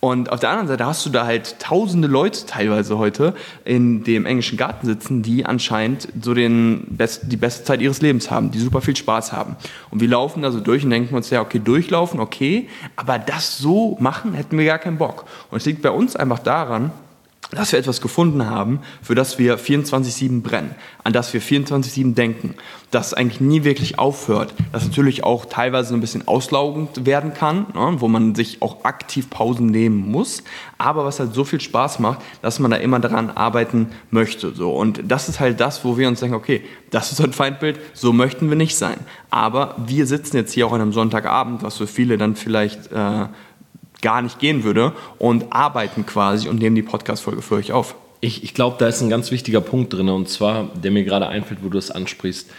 Und 0.00 0.30
auf 0.30 0.38
der 0.38 0.50
anderen 0.50 0.68
Seite 0.68 0.86
hast 0.86 1.04
du 1.06 1.10
da 1.10 1.26
halt 1.26 1.58
tausende 1.58 2.06
Leute 2.06 2.46
teilweise 2.46 2.98
heute 2.98 3.34
in 3.64 4.04
dem 4.04 4.26
englischen 4.26 4.56
Garten 4.56 4.86
sitzen, 4.86 5.22
die 5.22 5.44
anscheinend 5.44 6.06
so 6.22 6.34
den 6.34 6.84
best, 6.88 7.22
die 7.32 7.36
beste 7.36 7.64
Zeit 7.64 7.80
ihres 7.80 8.00
Lebens 8.00 8.30
haben, 8.30 8.52
die 8.52 8.60
super 8.60 8.80
viel 8.80 8.94
Spaß 8.94 9.32
haben. 9.32 9.56
Und 9.90 10.00
wir 10.00 10.08
laufen 10.08 10.42
da 10.42 10.52
so 10.52 10.60
durch 10.60 10.84
und 10.84 10.90
denken 10.90 11.16
uns, 11.16 11.30
ja, 11.30 11.40
okay, 11.40 11.58
durchlaufen, 11.58 12.20
okay, 12.20 12.68
aber 12.94 13.18
das 13.18 13.58
so 13.58 13.96
machen, 13.98 14.34
hätten 14.34 14.56
wir 14.56 14.66
gar 14.66 14.78
keinen 14.78 14.98
Bock. 14.98 15.24
Und 15.50 15.58
es 15.58 15.66
liegt 15.66 15.82
bei 15.82 15.90
uns 15.90 16.14
einfach 16.14 16.38
daran, 16.38 16.92
dass 17.50 17.72
wir 17.72 17.78
etwas 17.78 18.00
gefunden 18.00 18.46
haben, 18.46 18.80
für 19.02 19.14
das 19.14 19.38
wir 19.38 19.58
24-7 19.58 20.42
brennen, 20.42 20.74
an 21.02 21.12
das 21.12 21.32
wir 21.32 21.40
24-7 21.40 22.14
denken, 22.14 22.54
das 22.90 23.14
eigentlich 23.14 23.40
nie 23.40 23.64
wirklich 23.64 23.98
aufhört, 23.98 24.54
das 24.72 24.86
natürlich 24.86 25.24
auch 25.24 25.46
teilweise 25.46 25.94
ein 25.94 26.00
bisschen 26.00 26.28
auslaugend 26.28 27.06
werden 27.06 27.32
kann, 27.32 27.66
ne, 27.74 27.96
wo 27.98 28.08
man 28.08 28.34
sich 28.34 28.60
auch 28.60 28.84
aktiv 28.84 29.30
Pausen 29.30 29.66
nehmen 29.66 30.10
muss, 30.10 30.42
aber 30.76 31.04
was 31.04 31.20
halt 31.20 31.34
so 31.34 31.44
viel 31.44 31.60
Spaß 31.60 31.98
macht, 32.00 32.20
dass 32.42 32.58
man 32.58 32.70
da 32.70 32.76
immer 32.76 33.00
daran 33.00 33.30
arbeiten 33.30 33.88
möchte. 34.10 34.54
So. 34.54 34.72
Und 34.72 35.02
das 35.06 35.28
ist 35.28 35.40
halt 35.40 35.60
das, 35.60 35.84
wo 35.84 35.96
wir 35.96 36.08
uns 36.08 36.20
denken, 36.20 36.36
okay, 36.36 36.62
das 36.90 37.12
ist 37.12 37.20
ein 37.20 37.32
Feindbild, 37.32 37.78
so 37.94 38.12
möchten 38.12 38.48
wir 38.48 38.56
nicht 38.56 38.76
sein. 38.76 38.98
Aber 39.30 39.74
wir 39.86 40.06
sitzen 40.06 40.36
jetzt 40.36 40.52
hier 40.52 40.66
auch 40.66 40.72
an 40.72 40.80
einem 40.80 40.92
Sonntagabend, 40.92 41.62
was 41.62 41.78
für 41.78 41.86
viele 41.86 42.18
dann 42.18 42.36
vielleicht... 42.36 42.92
Äh, 42.92 43.26
gar 44.02 44.22
nicht 44.22 44.38
gehen 44.38 44.64
würde 44.64 44.92
und 45.18 45.52
arbeiten 45.52 46.06
quasi 46.06 46.48
und 46.48 46.58
nehmen 46.58 46.76
die 46.76 46.82
Podcast-Folge 46.82 47.42
für 47.42 47.56
euch 47.56 47.72
auf. 47.72 47.94
Ich, 48.20 48.42
ich 48.42 48.54
glaube, 48.54 48.76
da 48.78 48.86
ist 48.88 49.00
ein 49.00 49.10
ganz 49.10 49.30
wichtiger 49.30 49.60
Punkt 49.60 49.92
drin 49.92 50.08
und 50.08 50.28
zwar, 50.28 50.70
der 50.82 50.90
mir 50.90 51.04
gerade 51.04 51.28
einfällt, 51.28 51.60
wo 51.62 51.68
du 51.68 51.78
es 51.78 51.90
ansprichst. 51.90 52.50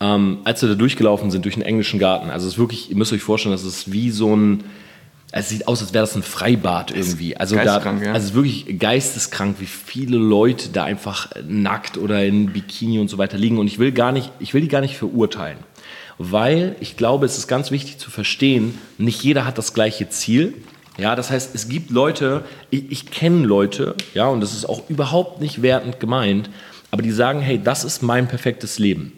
Ähm, 0.00 0.38
als 0.44 0.62
wir 0.62 0.68
da 0.68 0.74
durchgelaufen 0.74 1.30
sind 1.30 1.44
durch 1.44 1.54
den 1.54 1.62
englischen 1.62 2.00
Garten, 2.00 2.30
also 2.30 2.46
es 2.46 2.54
ist 2.54 2.58
wirklich, 2.58 2.90
ihr 2.90 2.96
müsst 2.96 3.12
euch 3.12 3.22
vorstellen, 3.22 3.54
das 3.54 3.64
ist 3.64 3.92
wie 3.92 4.10
so 4.10 4.34
ein, 4.34 4.64
es 5.34 5.48
sieht 5.48 5.66
aus, 5.66 5.80
als 5.80 5.94
wäre 5.94 6.02
das 6.02 6.14
ein 6.14 6.22
Freibad 6.22 6.90
irgendwie. 6.90 7.36
Also, 7.38 7.56
da, 7.56 7.62
ja. 7.64 7.78
also 7.78 8.10
es 8.12 8.24
ist 8.24 8.34
wirklich 8.34 8.78
geisteskrank, 8.78 9.56
wie 9.60 9.66
viele 9.66 10.18
Leute 10.18 10.68
da 10.68 10.84
einfach 10.84 11.30
nackt 11.48 11.96
oder 11.96 12.22
in 12.24 12.52
Bikini 12.52 12.98
und 12.98 13.08
so 13.08 13.16
weiter 13.16 13.38
liegen. 13.38 13.58
Und 13.58 13.66
ich 13.66 13.78
will 13.78 13.92
gar 13.92 14.12
nicht, 14.12 14.30
ich 14.40 14.52
will 14.52 14.60
die 14.60 14.68
gar 14.68 14.82
nicht 14.82 14.98
verurteilen. 14.98 15.56
Weil 16.18 16.76
ich 16.80 16.98
glaube, 16.98 17.24
es 17.24 17.38
ist 17.38 17.48
ganz 17.48 17.70
wichtig 17.70 17.96
zu 17.96 18.10
verstehen, 18.10 18.78
nicht 18.98 19.22
jeder 19.22 19.46
hat 19.46 19.56
das 19.56 19.72
gleiche 19.72 20.10
Ziel. 20.10 20.54
Ja, 20.98 21.16
das 21.16 21.30
heißt, 21.30 21.54
es 21.54 21.68
gibt 21.68 21.90
Leute, 21.90 22.44
ich, 22.70 22.90
ich 22.90 23.10
kenne 23.10 23.46
Leute, 23.46 23.94
ja, 24.14 24.28
und 24.28 24.40
das 24.40 24.52
ist 24.52 24.68
auch 24.68 24.88
überhaupt 24.90 25.40
nicht 25.40 25.62
wertend 25.62 26.00
gemeint, 26.00 26.50
aber 26.90 27.02
die 27.02 27.10
sagen, 27.10 27.40
hey, 27.40 27.60
das 27.62 27.84
ist 27.84 28.02
mein 28.02 28.28
perfektes 28.28 28.78
Leben. 28.78 29.12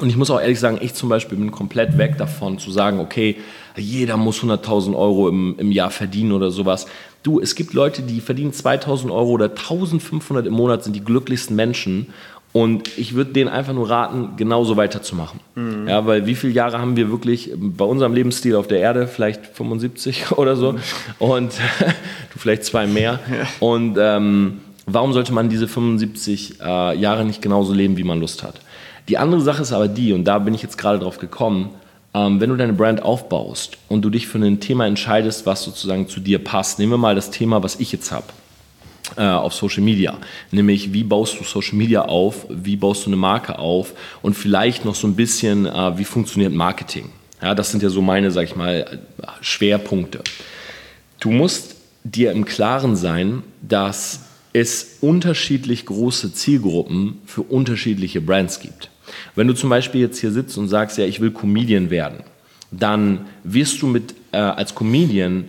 Und 0.00 0.10
ich 0.10 0.16
muss 0.16 0.30
auch 0.30 0.40
ehrlich 0.40 0.60
sagen, 0.60 0.78
ich 0.82 0.92
zum 0.92 1.08
Beispiel 1.08 1.38
bin 1.38 1.50
komplett 1.50 1.96
weg 1.96 2.18
davon 2.18 2.58
zu 2.58 2.70
sagen, 2.70 3.00
okay, 3.00 3.36
jeder 3.76 4.16
muss 4.18 4.42
100.000 4.42 4.94
Euro 4.94 5.28
im, 5.28 5.54
im 5.58 5.72
Jahr 5.72 5.90
verdienen 5.90 6.32
oder 6.32 6.50
sowas. 6.50 6.86
Du, 7.22 7.40
es 7.40 7.54
gibt 7.54 7.72
Leute, 7.72 8.02
die 8.02 8.20
verdienen 8.20 8.52
2.000 8.52 9.10
Euro 9.10 9.30
oder 9.30 9.46
1.500 9.46 10.44
im 10.44 10.52
Monat, 10.52 10.84
sind 10.84 10.94
die 10.94 11.04
glücklichsten 11.04 11.56
Menschen. 11.56 12.08
Und 12.52 12.96
ich 12.96 13.14
würde 13.14 13.32
denen 13.32 13.50
einfach 13.50 13.74
nur 13.74 13.90
raten, 13.90 14.30
genauso 14.36 14.76
weiterzumachen. 14.76 15.40
Mhm. 15.54 15.86
Ja, 15.86 16.06
weil 16.06 16.26
wie 16.26 16.34
viele 16.34 16.52
Jahre 16.52 16.78
haben 16.78 16.96
wir 16.96 17.10
wirklich 17.10 17.52
bei 17.56 17.84
unserem 17.84 18.14
Lebensstil 18.14 18.56
auf 18.56 18.66
der 18.66 18.80
Erde? 18.80 19.06
Vielleicht 19.06 19.46
75 19.46 20.32
oder 20.38 20.56
so. 20.56 20.72
Mhm. 20.72 20.78
Und 21.18 21.52
du 22.32 22.38
vielleicht 22.38 22.64
zwei 22.64 22.86
mehr. 22.86 23.20
Ja. 23.30 23.46
Und 23.60 23.96
ähm, 24.00 24.60
warum 24.86 25.12
sollte 25.12 25.32
man 25.32 25.48
diese 25.48 25.68
75 25.68 26.60
äh, 26.60 26.98
Jahre 26.98 27.24
nicht 27.24 27.42
genauso 27.42 27.74
leben, 27.74 27.96
wie 27.96 28.04
man 28.04 28.18
Lust 28.18 28.42
hat? 28.42 28.54
Die 29.08 29.18
andere 29.18 29.40
Sache 29.40 29.62
ist 29.62 29.72
aber 29.72 29.88
die, 29.88 30.12
und 30.12 30.24
da 30.24 30.38
bin 30.38 30.54
ich 30.54 30.62
jetzt 30.62 30.78
gerade 30.78 30.98
drauf 30.98 31.18
gekommen, 31.18 31.70
ähm, 32.14 32.40
wenn 32.40 32.50
du 32.50 32.56
deine 32.56 32.72
Brand 32.72 33.02
aufbaust 33.02 33.76
und 33.88 34.02
du 34.02 34.10
dich 34.10 34.26
für 34.26 34.38
ein 34.38 34.60
Thema 34.60 34.86
entscheidest, 34.86 35.44
was 35.46 35.64
sozusagen 35.64 36.08
zu 36.08 36.20
dir 36.20 36.38
passt, 36.38 36.78
nehmen 36.78 36.92
wir 36.92 36.98
mal 36.98 37.14
das 37.14 37.30
Thema, 37.30 37.62
was 37.62 37.80
ich 37.80 37.92
jetzt 37.92 38.10
habe 38.10 38.26
auf 39.16 39.54
Social 39.54 39.82
Media, 39.82 40.18
nämlich 40.50 40.92
wie 40.92 41.04
baust 41.04 41.38
du 41.38 41.44
Social 41.44 41.76
Media 41.76 42.02
auf, 42.02 42.46
wie 42.48 42.76
baust 42.76 43.06
du 43.06 43.10
eine 43.10 43.16
Marke 43.16 43.58
auf 43.58 43.94
und 44.22 44.34
vielleicht 44.34 44.84
noch 44.84 44.94
so 44.94 45.06
ein 45.06 45.14
bisschen, 45.14 45.66
äh, 45.66 45.98
wie 45.98 46.04
funktioniert 46.04 46.52
Marketing. 46.52 47.10
Ja, 47.40 47.54
das 47.54 47.70
sind 47.70 47.82
ja 47.82 47.88
so 47.88 48.02
meine, 48.02 48.30
sag 48.30 48.44
ich 48.44 48.56
mal, 48.56 49.00
Schwerpunkte. 49.40 50.22
Du 51.20 51.30
musst 51.30 51.76
dir 52.04 52.32
im 52.32 52.44
Klaren 52.44 52.96
sein, 52.96 53.42
dass 53.62 54.20
es 54.52 54.98
unterschiedlich 55.00 55.86
große 55.86 56.32
Zielgruppen 56.32 57.18
für 57.26 57.42
unterschiedliche 57.42 58.20
Brands 58.20 58.60
gibt. 58.60 58.90
Wenn 59.34 59.46
du 59.46 59.54
zum 59.54 59.70
Beispiel 59.70 60.00
jetzt 60.00 60.18
hier 60.18 60.32
sitzt 60.32 60.58
und 60.58 60.68
sagst, 60.68 60.98
ja, 60.98 61.04
ich 61.04 61.20
will 61.20 61.30
Comedian 61.30 61.90
werden, 61.90 62.24
dann 62.70 63.26
wirst 63.44 63.80
du 63.82 63.86
mit, 63.86 64.14
äh, 64.32 64.38
als 64.38 64.74
Comedian 64.74 65.44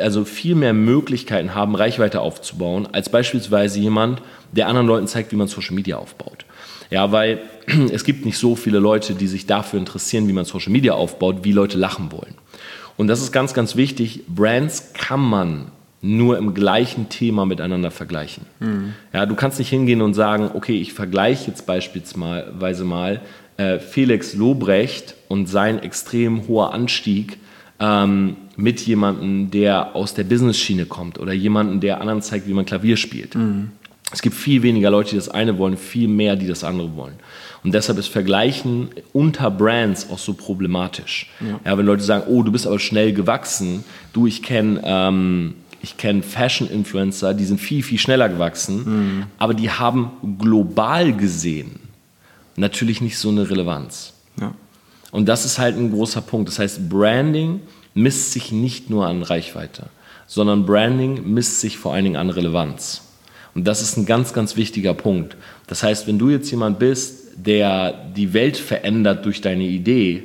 also 0.00 0.24
viel 0.24 0.54
mehr 0.54 0.72
Möglichkeiten 0.72 1.54
haben, 1.54 1.74
Reichweite 1.74 2.20
aufzubauen, 2.20 2.88
als 2.92 3.08
beispielsweise 3.08 3.78
jemand, 3.80 4.22
der 4.52 4.68
anderen 4.68 4.86
Leuten 4.86 5.06
zeigt, 5.06 5.32
wie 5.32 5.36
man 5.36 5.48
Social 5.48 5.74
Media 5.74 5.96
aufbaut. 5.96 6.44
Ja, 6.90 7.12
weil 7.12 7.40
es 7.92 8.04
gibt 8.04 8.24
nicht 8.24 8.38
so 8.38 8.56
viele 8.56 8.78
Leute, 8.78 9.14
die 9.14 9.26
sich 9.26 9.46
dafür 9.46 9.78
interessieren, 9.78 10.28
wie 10.28 10.32
man 10.32 10.44
Social 10.44 10.72
Media 10.72 10.94
aufbaut, 10.94 11.38
wie 11.42 11.52
Leute 11.52 11.78
lachen 11.78 12.12
wollen. 12.12 12.34
Und 12.96 13.08
das 13.08 13.20
ist 13.20 13.32
ganz, 13.32 13.54
ganz 13.54 13.76
wichtig. 13.76 14.22
Brands 14.28 14.92
kann 14.92 15.20
man 15.20 15.72
nur 16.00 16.36
im 16.36 16.52
gleichen 16.52 17.08
Thema 17.08 17.46
miteinander 17.46 17.90
vergleichen. 17.90 18.44
Mhm. 18.60 18.92
Ja, 19.12 19.24
du 19.24 19.34
kannst 19.34 19.58
nicht 19.58 19.70
hingehen 19.70 20.02
und 20.02 20.14
sagen, 20.14 20.50
okay, 20.52 20.78
ich 20.78 20.92
vergleiche 20.92 21.50
jetzt 21.50 21.66
beispielsweise 21.66 22.84
mal 22.84 23.22
äh, 23.56 23.78
Felix 23.78 24.34
Lobrecht 24.34 25.14
und 25.28 25.48
sein 25.48 25.78
extrem 25.82 26.46
hoher 26.46 26.74
Anstieg 26.74 27.38
ähm, 27.80 28.36
mit 28.56 28.80
jemandem, 28.80 29.50
der 29.50 29.94
aus 29.96 30.14
der 30.14 30.24
Business-Schiene 30.24 30.86
kommt 30.86 31.18
oder 31.18 31.32
jemandem, 31.32 31.80
der 31.80 32.00
anderen 32.00 32.22
zeigt, 32.22 32.46
wie 32.46 32.52
man 32.52 32.64
Klavier 32.64 32.96
spielt. 32.96 33.34
Mhm. 33.34 33.70
Es 34.12 34.22
gibt 34.22 34.36
viel 34.36 34.62
weniger 34.62 34.90
Leute, 34.90 35.10
die 35.10 35.16
das 35.16 35.28
eine 35.28 35.58
wollen, 35.58 35.76
viel 35.76 36.06
mehr, 36.06 36.36
die 36.36 36.46
das 36.46 36.62
andere 36.62 36.94
wollen. 36.94 37.14
Und 37.64 37.74
deshalb 37.74 37.98
ist 37.98 38.08
Vergleichen 38.08 38.90
unter 39.12 39.50
Brands 39.50 40.08
auch 40.10 40.18
so 40.18 40.34
problematisch. 40.34 41.30
Ja. 41.40 41.60
ja 41.64 41.78
wenn 41.78 41.86
Leute 41.86 42.02
sagen, 42.02 42.24
oh, 42.28 42.42
du 42.42 42.52
bist 42.52 42.66
aber 42.66 42.78
schnell 42.78 43.12
gewachsen, 43.12 43.82
du, 44.12 44.26
ich 44.26 44.42
kenne 44.42 44.80
ähm, 44.84 45.54
ich 45.82 45.98
kenne 45.98 46.22
Fashion-Influencer, 46.22 47.34
die 47.34 47.44
sind 47.44 47.60
viel, 47.60 47.82
viel 47.82 47.98
schneller 47.98 48.30
gewachsen, 48.30 48.84
mhm. 48.84 49.22
aber 49.38 49.52
die 49.52 49.70
haben 49.70 50.12
global 50.38 51.12
gesehen 51.14 51.78
natürlich 52.56 53.00
nicht 53.00 53.18
so 53.18 53.28
eine 53.30 53.48
Relevanz. 53.48 54.12
Ja. 54.40 54.54
Und 55.14 55.28
das 55.28 55.44
ist 55.44 55.60
halt 55.60 55.76
ein 55.76 55.92
großer 55.92 56.22
Punkt. 56.22 56.48
Das 56.48 56.58
heißt, 56.58 56.88
Branding 56.88 57.60
misst 57.94 58.32
sich 58.32 58.50
nicht 58.50 58.90
nur 58.90 59.06
an 59.06 59.22
Reichweite, 59.22 59.86
sondern 60.26 60.66
Branding 60.66 61.32
misst 61.32 61.60
sich 61.60 61.78
vor 61.78 61.94
allen 61.94 62.02
Dingen 62.02 62.16
an 62.16 62.30
Relevanz. 62.30 63.02
Und 63.54 63.68
das 63.68 63.80
ist 63.80 63.96
ein 63.96 64.06
ganz, 64.06 64.32
ganz 64.32 64.56
wichtiger 64.56 64.92
Punkt. 64.92 65.36
Das 65.68 65.84
heißt, 65.84 66.08
wenn 66.08 66.18
du 66.18 66.30
jetzt 66.30 66.50
jemand 66.50 66.80
bist, 66.80 67.28
der 67.36 67.92
die 68.16 68.32
Welt 68.32 68.56
verändert 68.56 69.24
durch 69.24 69.40
deine 69.40 69.62
Idee, 69.62 70.24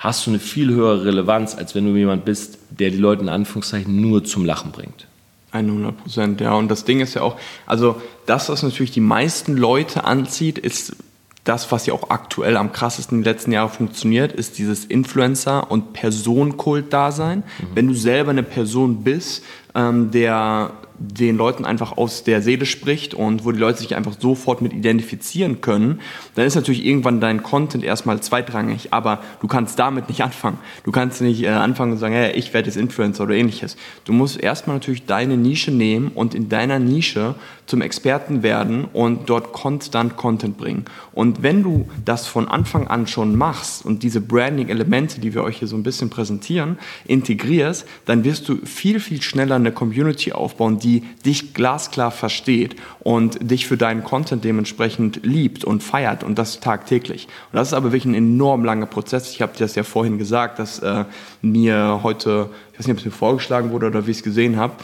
hast 0.00 0.26
du 0.26 0.32
eine 0.32 0.40
viel 0.40 0.68
höhere 0.70 1.04
Relevanz, 1.04 1.54
als 1.54 1.76
wenn 1.76 1.84
du 1.84 1.96
jemand 1.96 2.24
bist, 2.24 2.58
der 2.70 2.90
die 2.90 2.96
Leute 2.96 3.22
in 3.22 3.28
Anführungszeichen 3.28 4.00
nur 4.00 4.24
zum 4.24 4.44
Lachen 4.44 4.72
bringt. 4.72 5.06
100 5.52 5.96
Prozent, 5.96 6.40
ja. 6.40 6.54
Und 6.54 6.72
das 6.72 6.84
Ding 6.84 6.98
ist 6.98 7.14
ja 7.14 7.22
auch, 7.22 7.36
also 7.66 8.02
das, 8.26 8.48
was 8.48 8.64
natürlich 8.64 8.90
die 8.90 8.98
meisten 8.98 9.56
Leute 9.56 10.02
anzieht, 10.02 10.58
ist 10.58 10.96
das, 11.44 11.70
was 11.70 11.86
ja 11.86 11.94
auch 11.94 12.10
aktuell 12.10 12.56
am 12.56 12.72
krassesten 12.72 13.22
die 13.22 13.28
letzten 13.28 13.52
Jahre 13.52 13.68
funktioniert, 13.68 14.32
ist 14.32 14.58
dieses 14.58 14.86
Influencer- 14.86 15.70
und 15.70 15.92
Personenkult-Dasein. 15.92 17.38
Mhm. 17.38 17.66
Wenn 17.74 17.88
du 17.88 17.94
selber 17.94 18.30
eine 18.30 18.42
Person 18.42 19.04
bist, 19.04 19.44
ähm, 19.74 20.10
der 20.10 20.72
den 20.96 21.36
Leuten 21.36 21.64
einfach 21.64 21.96
aus 21.96 22.22
der 22.22 22.40
Seele 22.40 22.66
spricht 22.66 23.14
und 23.14 23.44
wo 23.44 23.52
die 23.52 23.58
Leute 23.58 23.80
sich 23.80 23.96
einfach 23.96 24.14
sofort 24.18 24.62
mit 24.62 24.72
identifizieren 24.72 25.60
können, 25.60 26.00
dann 26.34 26.46
ist 26.46 26.54
natürlich 26.54 26.84
irgendwann 26.84 27.20
dein 27.20 27.42
Content 27.42 27.82
erstmal 27.82 28.20
zweitrangig, 28.20 28.92
aber 28.92 29.20
du 29.40 29.48
kannst 29.48 29.78
damit 29.78 30.08
nicht 30.08 30.22
anfangen. 30.22 30.58
Du 30.84 30.92
kannst 30.92 31.20
nicht 31.20 31.42
äh, 31.42 31.48
anfangen 31.48 31.92
und 31.92 31.98
sagen, 31.98 32.14
hey, 32.14 32.32
ich 32.32 32.54
werde 32.54 32.68
jetzt 32.68 32.76
Influencer 32.76 33.24
oder 33.24 33.34
ähnliches. 33.34 33.76
Du 34.04 34.12
musst 34.12 34.40
erstmal 34.40 34.76
natürlich 34.76 35.04
deine 35.04 35.36
Nische 35.36 35.72
nehmen 35.72 36.12
und 36.14 36.34
in 36.34 36.48
deiner 36.48 36.78
Nische 36.78 37.34
zum 37.66 37.80
Experten 37.80 38.42
werden 38.42 38.84
und 38.92 39.30
dort 39.30 39.52
konstant 39.52 40.16
Content 40.16 40.56
bringen. 40.56 40.84
Und 41.12 41.42
wenn 41.42 41.62
du 41.62 41.88
das 42.04 42.26
von 42.26 42.48
Anfang 42.48 42.88
an 42.88 43.06
schon 43.06 43.36
machst 43.36 43.84
und 43.84 44.02
diese 44.02 44.20
Branding-Elemente, 44.20 45.20
die 45.20 45.34
wir 45.34 45.42
euch 45.42 45.58
hier 45.58 45.68
so 45.68 45.76
ein 45.76 45.82
bisschen 45.82 46.10
präsentieren, 46.10 46.78
integrierst, 47.06 47.86
dann 48.04 48.24
wirst 48.24 48.48
du 48.48 48.56
viel, 48.64 49.00
viel 49.00 49.22
schneller 49.22 49.56
eine 49.56 49.72
Community 49.72 50.32
aufbauen, 50.32 50.78
die 50.78 51.02
dich 51.24 51.54
glasklar 51.54 52.10
versteht 52.10 52.76
und 53.00 53.38
dich 53.40 53.66
für 53.66 53.76
deinen 53.76 54.04
Content 54.04 54.44
dementsprechend 54.44 55.20
liebt 55.24 55.64
und 55.64 55.82
feiert 55.82 56.22
und 56.24 56.38
das 56.38 56.60
tagtäglich. 56.60 57.28
Und 57.52 57.56
das 57.56 57.68
ist 57.68 57.74
aber 57.74 57.92
wirklich 57.92 58.04
ein 58.04 58.14
enorm 58.14 58.64
langer 58.64 58.86
Prozess. 58.86 59.30
Ich 59.30 59.40
habe 59.40 59.52
dir 59.52 59.64
das 59.64 59.74
ja 59.74 59.84
vorhin 59.84 60.18
gesagt, 60.18 60.58
dass 60.58 60.80
äh, 60.80 61.04
mir 61.40 62.00
heute, 62.02 62.50
ich 62.72 62.78
weiß 62.78 62.86
nicht, 62.86 62.94
ob 62.94 62.98
es 62.98 63.04
mir 63.04 63.10
vorgeschlagen 63.10 63.70
wurde 63.70 63.86
oder 63.86 64.06
wie 64.06 64.10
ich 64.10 64.18
es 64.18 64.22
gesehen 64.22 64.56
habe, 64.56 64.74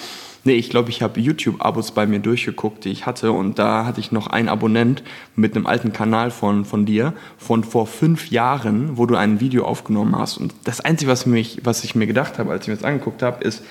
Nee, 0.42 0.54
ich 0.54 0.70
glaube, 0.70 0.88
ich 0.88 1.02
habe 1.02 1.20
YouTube-Abos 1.20 1.92
bei 1.92 2.06
mir 2.06 2.18
durchgeguckt, 2.18 2.84
die 2.84 2.90
ich 2.90 3.04
hatte. 3.04 3.32
Und 3.32 3.58
da 3.58 3.84
hatte 3.84 4.00
ich 4.00 4.10
noch 4.10 4.26
einen 4.26 4.48
Abonnent 4.48 5.02
mit 5.36 5.54
einem 5.54 5.66
alten 5.66 5.92
Kanal 5.92 6.30
von, 6.30 6.64
von 6.64 6.86
dir, 6.86 7.12
von 7.36 7.62
vor 7.62 7.86
fünf 7.86 8.30
Jahren, 8.30 8.96
wo 8.96 9.04
du 9.04 9.16
ein 9.16 9.40
Video 9.40 9.66
aufgenommen 9.66 10.16
hast. 10.16 10.38
Und 10.38 10.54
das 10.64 10.80
Einzige, 10.80 11.10
was, 11.10 11.26
mich, 11.26 11.60
was 11.64 11.84
ich 11.84 11.94
mir 11.94 12.06
gedacht 12.06 12.38
habe, 12.38 12.52
als 12.52 12.62
ich 12.62 12.68
mir 12.68 12.76
das 12.76 12.84
angeguckt 12.84 13.22
habe, 13.22 13.44
ist 13.44 13.62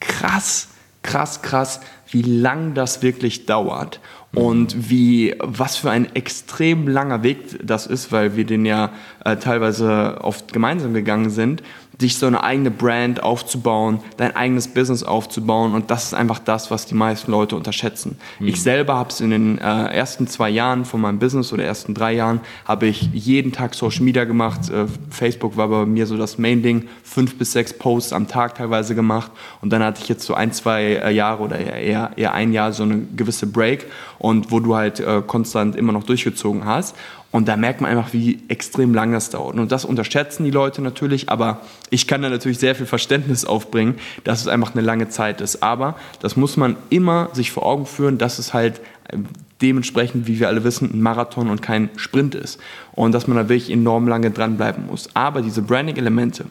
krass, 0.00 0.68
krass, 1.02 1.42
krass, 1.42 1.80
wie 2.10 2.22
lang 2.22 2.72
das 2.74 3.02
wirklich 3.02 3.44
dauert 3.44 4.00
und 4.34 4.90
wie 4.90 5.34
was 5.38 5.76
für 5.76 5.90
ein 5.90 6.14
extrem 6.14 6.88
langer 6.88 7.22
Weg 7.22 7.58
das 7.62 7.86
ist, 7.86 8.12
weil 8.12 8.36
wir 8.36 8.44
den 8.44 8.66
ja 8.66 8.90
äh, 9.24 9.36
teilweise 9.36 10.18
oft 10.20 10.52
gemeinsam 10.52 10.92
gegangen 10.94 11.30
sind 11.30 11.62
dich 12.00 12.18
so 12.18 12.26
eine 12.26 12.42
eigene 12.42 12.70
Brand 12.70 13.22
aufzubauen, 13.22 14.00
dein 14.16 14.34
eigenes 14.34 14.68
Business 14.68 15.02
aufzubauen 15.02 15.74
und 15.74 15.90
das 15.90 16.04
ist 16.04 16.14
einfach 16.14 16.38
das, 16.38 16.70
was 16.70 16.86
die 16.86 16.94
meisten 16.94 17.30
Leute 17.30 17.56
unterschätzen. 17.56 18.18
Mhm. 18.40 18.48
Ich 18.48 18.62
selber 18.62 18.94
habe 18.94 19.10
es 19.10 19.20
in 19.20 19.30
den 19.30 19.58
äh, 19.58 19.62
ersten 19.62 20.26
zwei 20.26 20.50
Jahren 20.50 20.84
von 20.84 21.00
meinem 21.00 21.18
Business 21.18 21.52
oder 21.52 21.64
ersten 21.64 21.94
drei 21.94 22.14
Jahren 22.14 22.40
habe 22.64 22.86
ich 22.86 23.10
jeden 23.12 23.52
Tag 23.52 23.74
Social 23.74 24.02
Media 24.02 24.24
gemacht. 24.24 24.70
Äh, 24.70 24.86
Facebook 25.10 25.56
war 25.56 25.68
bei 25.68 25.86
mir 25.86 26.06
so 26.06 26.16
das 26.16 26.38
Main 26.38 26.62
Ding, 26.62 26.88
fünf 27.02 27.38
bis 27.38 27.52
sechs 27.52 27.72
Posts 27.72 28.12
am 28.12 28.28
Tag 28.28 28.56
teilweise 28.56 28.94
gemacht 28.94 29.30
und 29.60 29.72
dann 29.72 29.82
hatte 29.82 30.02
ich 30.02 30.08
jetzt 30.08 30.24
so 30.24 30.34
ein, 30.34 30.52
zwei 30.52 30.94
äh, 30.94 31.12
Jahre 31.12 31.42
oder 31.44 31.58
eher, 31.58 32.12
eher 32.16 32.34
ein 32.34 32.52
Jahr 32.52 32.72
so 32.72 32.82
eine 32.82 33.02
gewisse 33.16 33.46
Break 33.46 33.86
und 34.18 34.50
wo 34.50 34.60
du 34.60 34.74
halt 34.74 35.00
äh, 35.00 35.22
konstant 35.26 35.76
immer 35.76 35.92
noch 35.92 36.04
durchgezogen 36.04 36.64
hast 36.64 36.96
und 37.34 37.48
da 37.48 37.56
merkt 37.56 37.80
man 37.80 37.90
einfach, 37.90 38.12
wie 38.12 38.38
extrem 38.46 38.94
lang 38.94 39.10
das 39.10 39.28
dauert. 39.28 39.56
Und 39.56 39.72
das 39.72 39.84
unterschätzen 39.84 40.44
die 40.44 40.52
Leute 40.52 40.80
natürlich, 40.82 41.30
aber 41.30 41.62
ich 41.90 42.06
kann 42.06 42.22
da 42.22 42.30
natürlich 42.30 42.60
sehr 42.60 42.76
viel 42.76 42.86
Verständnis 42.86 43.44
aufbringen, 43.44 43.96
dass 44.22 44.40
es 44.40 44.46
einfach 44.46 44.72
eine 44.72 44.82
lange 44.82 45.08
Zeit 45.08 45.40
ist. 45.40 45.60
Aber 45.60 45.96
das 46.20 46.36
muss 46.36 46.56
man 46.56 46.76
immer 46.90 47.30
sich 47.32 47.50
vor 47.50 47.66
Augen 47.66 47.86
führen, 47.86 48.18
dass 48.18 48.38
es 48.38 48.54
halt 48.54 48.80
äh, 49.08 49.18
dementsprechend, 49.60 50.28
wie 50.28 50.38
wir 50.38 50.46
alle 50.46 50.62
wissen, 50.62 50.92
ein 50.94 51.02
Marathon 51.02 51.50
und 51.50 51.60
kein 51.60 51.90
Sprint 51.96 52.36
ist. 52.36 52.60
Und 52.92 53.10
dass 53.10 53.26
man 53.26 53.36
da 53.36 53.48
wirklich 53.48 53.68
enorm 53.68 54.06
lange 54.06 54.30
dranbleiben 54.30 54.86
muss. 54.86 55.08
Aber 55.14 55.42
diese 55.42 55.62
Branding-Elemente, 55.62 56.44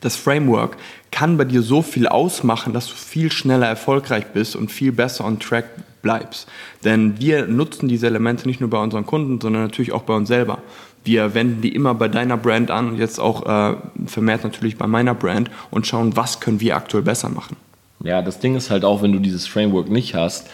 das 0.00 0.16
Framework 0.16 0.78
kann 1.12 1.36
bei 1.36 1.44
dir 1.44 1.62
so 1.62 1.80
viel 1.80 2.08
ausmachen, 2.08 2.72
dass 2.72 2.88
du 2.88 2.94
viel 2.94 3.30
schneller 3.30 3.68
erfolgreich 3.68 4.26
bist 4.34 4.56
und 4.56 4.72
viel 4.72 4.90
besser 4.90 5.24
on 5.24 5.38
track 5.38 5.66
bleibst. 6.02 6.48
Denn 6.84 7.18
wir 7.18 7.46
nutzen 7.46 7.88
diese 7.88 8.06
Elemente 8.06 8.46
nicht 8.46 8.60
nur 8.60 8.70
bei 8.70 8.78
unseren 8.78 9.06
Kunden, 9.06 9.40
sondern 9.40 9.62
natürlich 9.62 9.92
auch 9.92 10.02
bei 10.02 10.14
uns 10.14 10.28
selber. 10.28 10.58
Wir 11.04 11.34
wenden 11.34 11.62
die 11.62 11.74
immer 11.74 11.94
bei 11.94 12.08
deiner 12.08 12.36
Brand 12.36 12.70
an 12.70 12.96
jetzt 12.96 13.18
auch 13.18 13.46
äh, 13.46 13.76
vermehrt 14.06 14.44
natürlich 14.44 14.76
bei 14.76 14.86
meiner 14.86 15.14
Brand 15.14 15.50
und 15.70 15.86
schauen, 15.86 16.16
was 16.16 16.40
können 16.40 16.60
wir 16.60 16.76
aktuell 16.76 17.02
besser 17.02 17.28
machen. 17.28 17.56
Ja, 18.04 18.22
das 18.22 18.38
Ding 18.40 18.56
ist 18.56 18.70
halt 18.70 18.84
auch, 18.84 19.02
wenn 19.02 19.12
du 19.12 19.18
dieses 19.18 19.46
Framework 19.46 19.88
nicht 19.88 20.14
hast, 20.14 20.48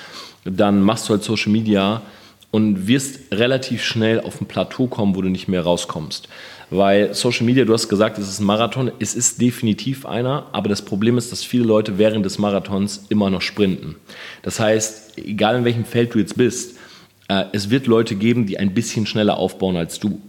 dann 0.44 0.82
machst 0.82 1.08
du 1.08 1.14
halt 1.14 1.22
Social 1.22 1.52
Media 1.52 2.02
und 2.50 2.88
wirst 2.88 3.32
relativ 3.32 3.84
schnell 3.84 4.20
auf 4.20 4.40
ein 4.40 4.46
Plateau 4.46 4.86
kommen, 4.86 5.14
wo 5.14 5.22
du 5.22 5.28
nicht 5.28 5.48
mehr 5.48 5.62
rauskommst. 5.62 6.28
Weil 6.70 7.14
Social 7.14 7.46
Media, 7.46 7.64
du 7.64 7.72
hast 7.72 7.88
gesagt, 7.88 8.18
es 8.18 8.28
ist 8.28 8.40
ein 8.40 8.46
Marathon, 8.46 8.90
es 8.98 9.14
ist 9.14 9.40
definitiv 9.40 10.04
einer, 10.04 10.46
aber 10.52 10.68
das 10.68 10.82
Problem 10.82 11.16
ist, 11.16 11.32
dass 11.32 11.42
viele 11.42 11.64
Leute 11.64 11.96
während 11.96 12.26
des 12.26 12.38
Marathons 12.38 13.06
immer 13.08 13.30
noch 13.30 13.40
sprinten. 13.40 13.96
Das 14.42 14.60
heißt, 14.60 15.18
egal 15.18 15.56
in 15.56 15.64
welchem 15.64 15.84
Feld 15.86 16.14
du 16.14 16.18
jetzt 16.18 16.36
bist, 16.36 16.76
äh, 17.28 17.44
es 17.52 17.70
wird 17.70 17.86
Leute 17.86 18.16
geben, 18.16 18.46
die 18.46 18.58
ein 18.58 18.74
bisschen 18.74 19.06
schneller 19.06 19.38
aufbauen 19.38 19.76
als 19.76 19.98
du. 19.98 20.20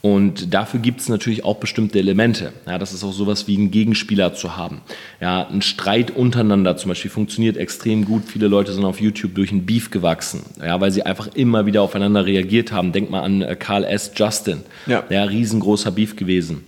Und 0.00 0.54
dafür 0.54 0.78
gibt 0.78 1.00
es 1.00 1.08
natürlich 1.08 1.44
auch 1.44 1.56
bestimmte 1.56 1.98
Elemente. 1.98 2.52
Ja, 2.66 2.78
das 2.78 2.92
ist 2.92 3.02
auch 3.02 3.12
sowas 3.12 3.48
wie 3.48 3.56
einen 3.56 3.72
Gegenspieler 3.72 4.32
zu 4.32 4.56
haben. 4.56 4.80
Ja, 5.20 5.48
ein 5.48 5.60
Streit 5.60 6.12
untereinander 6.12 6.76
zum 6.76 6.90
Beispiel 6.90 7.10
funktioniert 7.10 7.56
extrem 7.56 8.04
gut. 8.04 8.22
Viele 8.26 8.46
Leute 8.46 8.72
sind 8.72 8.84
auf 8.84 9.00
YouTube 9.00 9.34
durch 9.34 9.50
ein 9.50 9.66
Beef 9.66 9.90
gewachsen, 9.90 10.42
ja, 10.62 10.80
weil 10.80 10.92
sie 10.92 11.02
einfach 11.02 11.28
immer 11.34 11.66
wieder 11.66 11.82
aufeinander 11.82 12.26
reagiert 12.26 12.70
haben. 12.70 12.92
Denk 12.92 13.10
mal 13.10 13.22
an 13.22 13.42
äh, 13.42 13.56
Karl 13.56 13.82
S. 13.82 14.12
Justin. 14.14 14.60
Ja. 14.86 15.02
ja 15.10 15.24
riesengroßer 15.24 15.90
Beef 15.90 16.14
gewesen 16.14 16.64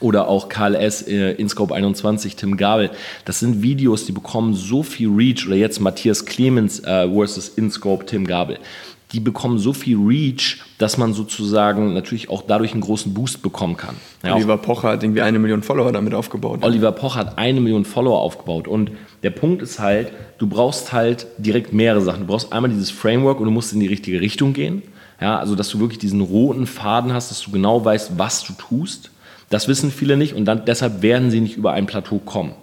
oder 0.00 0.28
auch 0.28 0.48
Karl 0.48 0.74
S. 0.74 1.02
Äh, 1.02 1.32
InScope 1.32 1.74
21, 1.74 2.36
Tim 2.36 2.56
Gabel. 2.56 2.90
Das 3.24 3.40
sind 3.40 3.62
Videos, 3.62 4.06
die 4.06 4.12
bekommen 4.12 4.54
so 4.54 4.82
viel 4.82 5.10
Reach. 5.10 5.46
Oder 5.46 5.56
jetzt 5.56 5.80
Matthias 5.80 6.24
Clemens 6.24 6.80
äh, 6.80 7.08
versus 7.08 7.48
InScope, 7.48 8.06
Tim 8.06 8.26
Gabel 8.26 8.58
die 9.12 9.20
bekommen 9.20 9.58
so 9.58 9.72
viel 9.72 9.98
Reach, 9.98 10.62
dass 10.78 10.96
man 10.96 11.12
sozusagen 11.12 11.92
natürlich 11.92 12.30
auch 12.30 12.42
dadurch 12.46 12.72
einen 12.72 12.80
großen 12.80 13.12
Boost 13.12 13.42
bekommen 13.42 13.76
kann. 13.76 13.96
Ja, 14.24 14.34
Oliver 14.34 14.56
Pocher 14.56 14.88
hat 14.88 15.02
irgendwie 15.02 15.20
eine 15.20 15.38
Million 15.38 15.62
Follower 15.62 15.92
damit 15.92 16.14
aufgebaut. 16.14 16.60
Oliver 16.62 16.92
Pocher 16.92 17.20
hat 17.20 17.38
eine 17.38 17.60
Million 17.60 17.84
Follower 17.84 18.18
aufgebaut. 18.18 18.66
Und 18.66 18.90
der 19.22 19.30
Punkt 19.30 19.60
ist 19.62 19.78
halt, 19.78 20.12
du 20.38 20.46
brauchst 20.46 20.92
halt 20.92 21.26
direkt 21.36 21.72
mehrere 21.72 22.00
Sachen. 22.00 22.20
Du 22.20 22.26
brauchst 22.26 22.52
einmal 22.52 22.70
dieses 22.70 22.90
Framework 22.90 23.38
und 23.38 23.46
du 23.46 23.50
musst 23.50 23.72
in 23.72 23.80
die 23.80 23.86
richtige 23.86 24.20
Richtung 24.20 24.54
gehen. 24.54 24.82
Ja, 25.20 25.38
also 25.38 25.54
dass 25.54 25.68
du 25.68 25.78
wirklich 25.78 25.98
diesen 25.98 26.20
roten 26.20 26.66
Faden 26.66 27.12
hast, 27.12 27.30
dass 27.30 27.42
du 27.42 27.50
genau 27.50 27.84
weißt, 27.84 28.12
was 28.16 28.44
du 28.44 28.54
tust. 28.54 29.10
Das 29.50 29.68
wissen 29.68 29.92
viele 29.92 30.16
nicht 30.16 30.34
und 30.34 30.46
dann, 30.46 30.64
deshalb 30.64 31.02
werden 31.02 31.30
sie 31.30 31.40
nicht 31.40 31.56
über 31.56 31.72
ein 31.72 31.86
Plateau 31.86 32.18
kommen. 32.18 32.54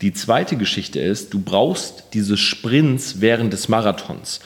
Die 0.00 0.12
zweite 0.12 0.56
Geschichte 0.56 0.98
ist, 0.98 1.32
du 1.32 1.40
brauchst 1.40 2.04
diese 2.14 2.36
Sprints 2.36 3.20
während 3.20 3.52
des 3.52 3.68
Marathons. 3.68 4.40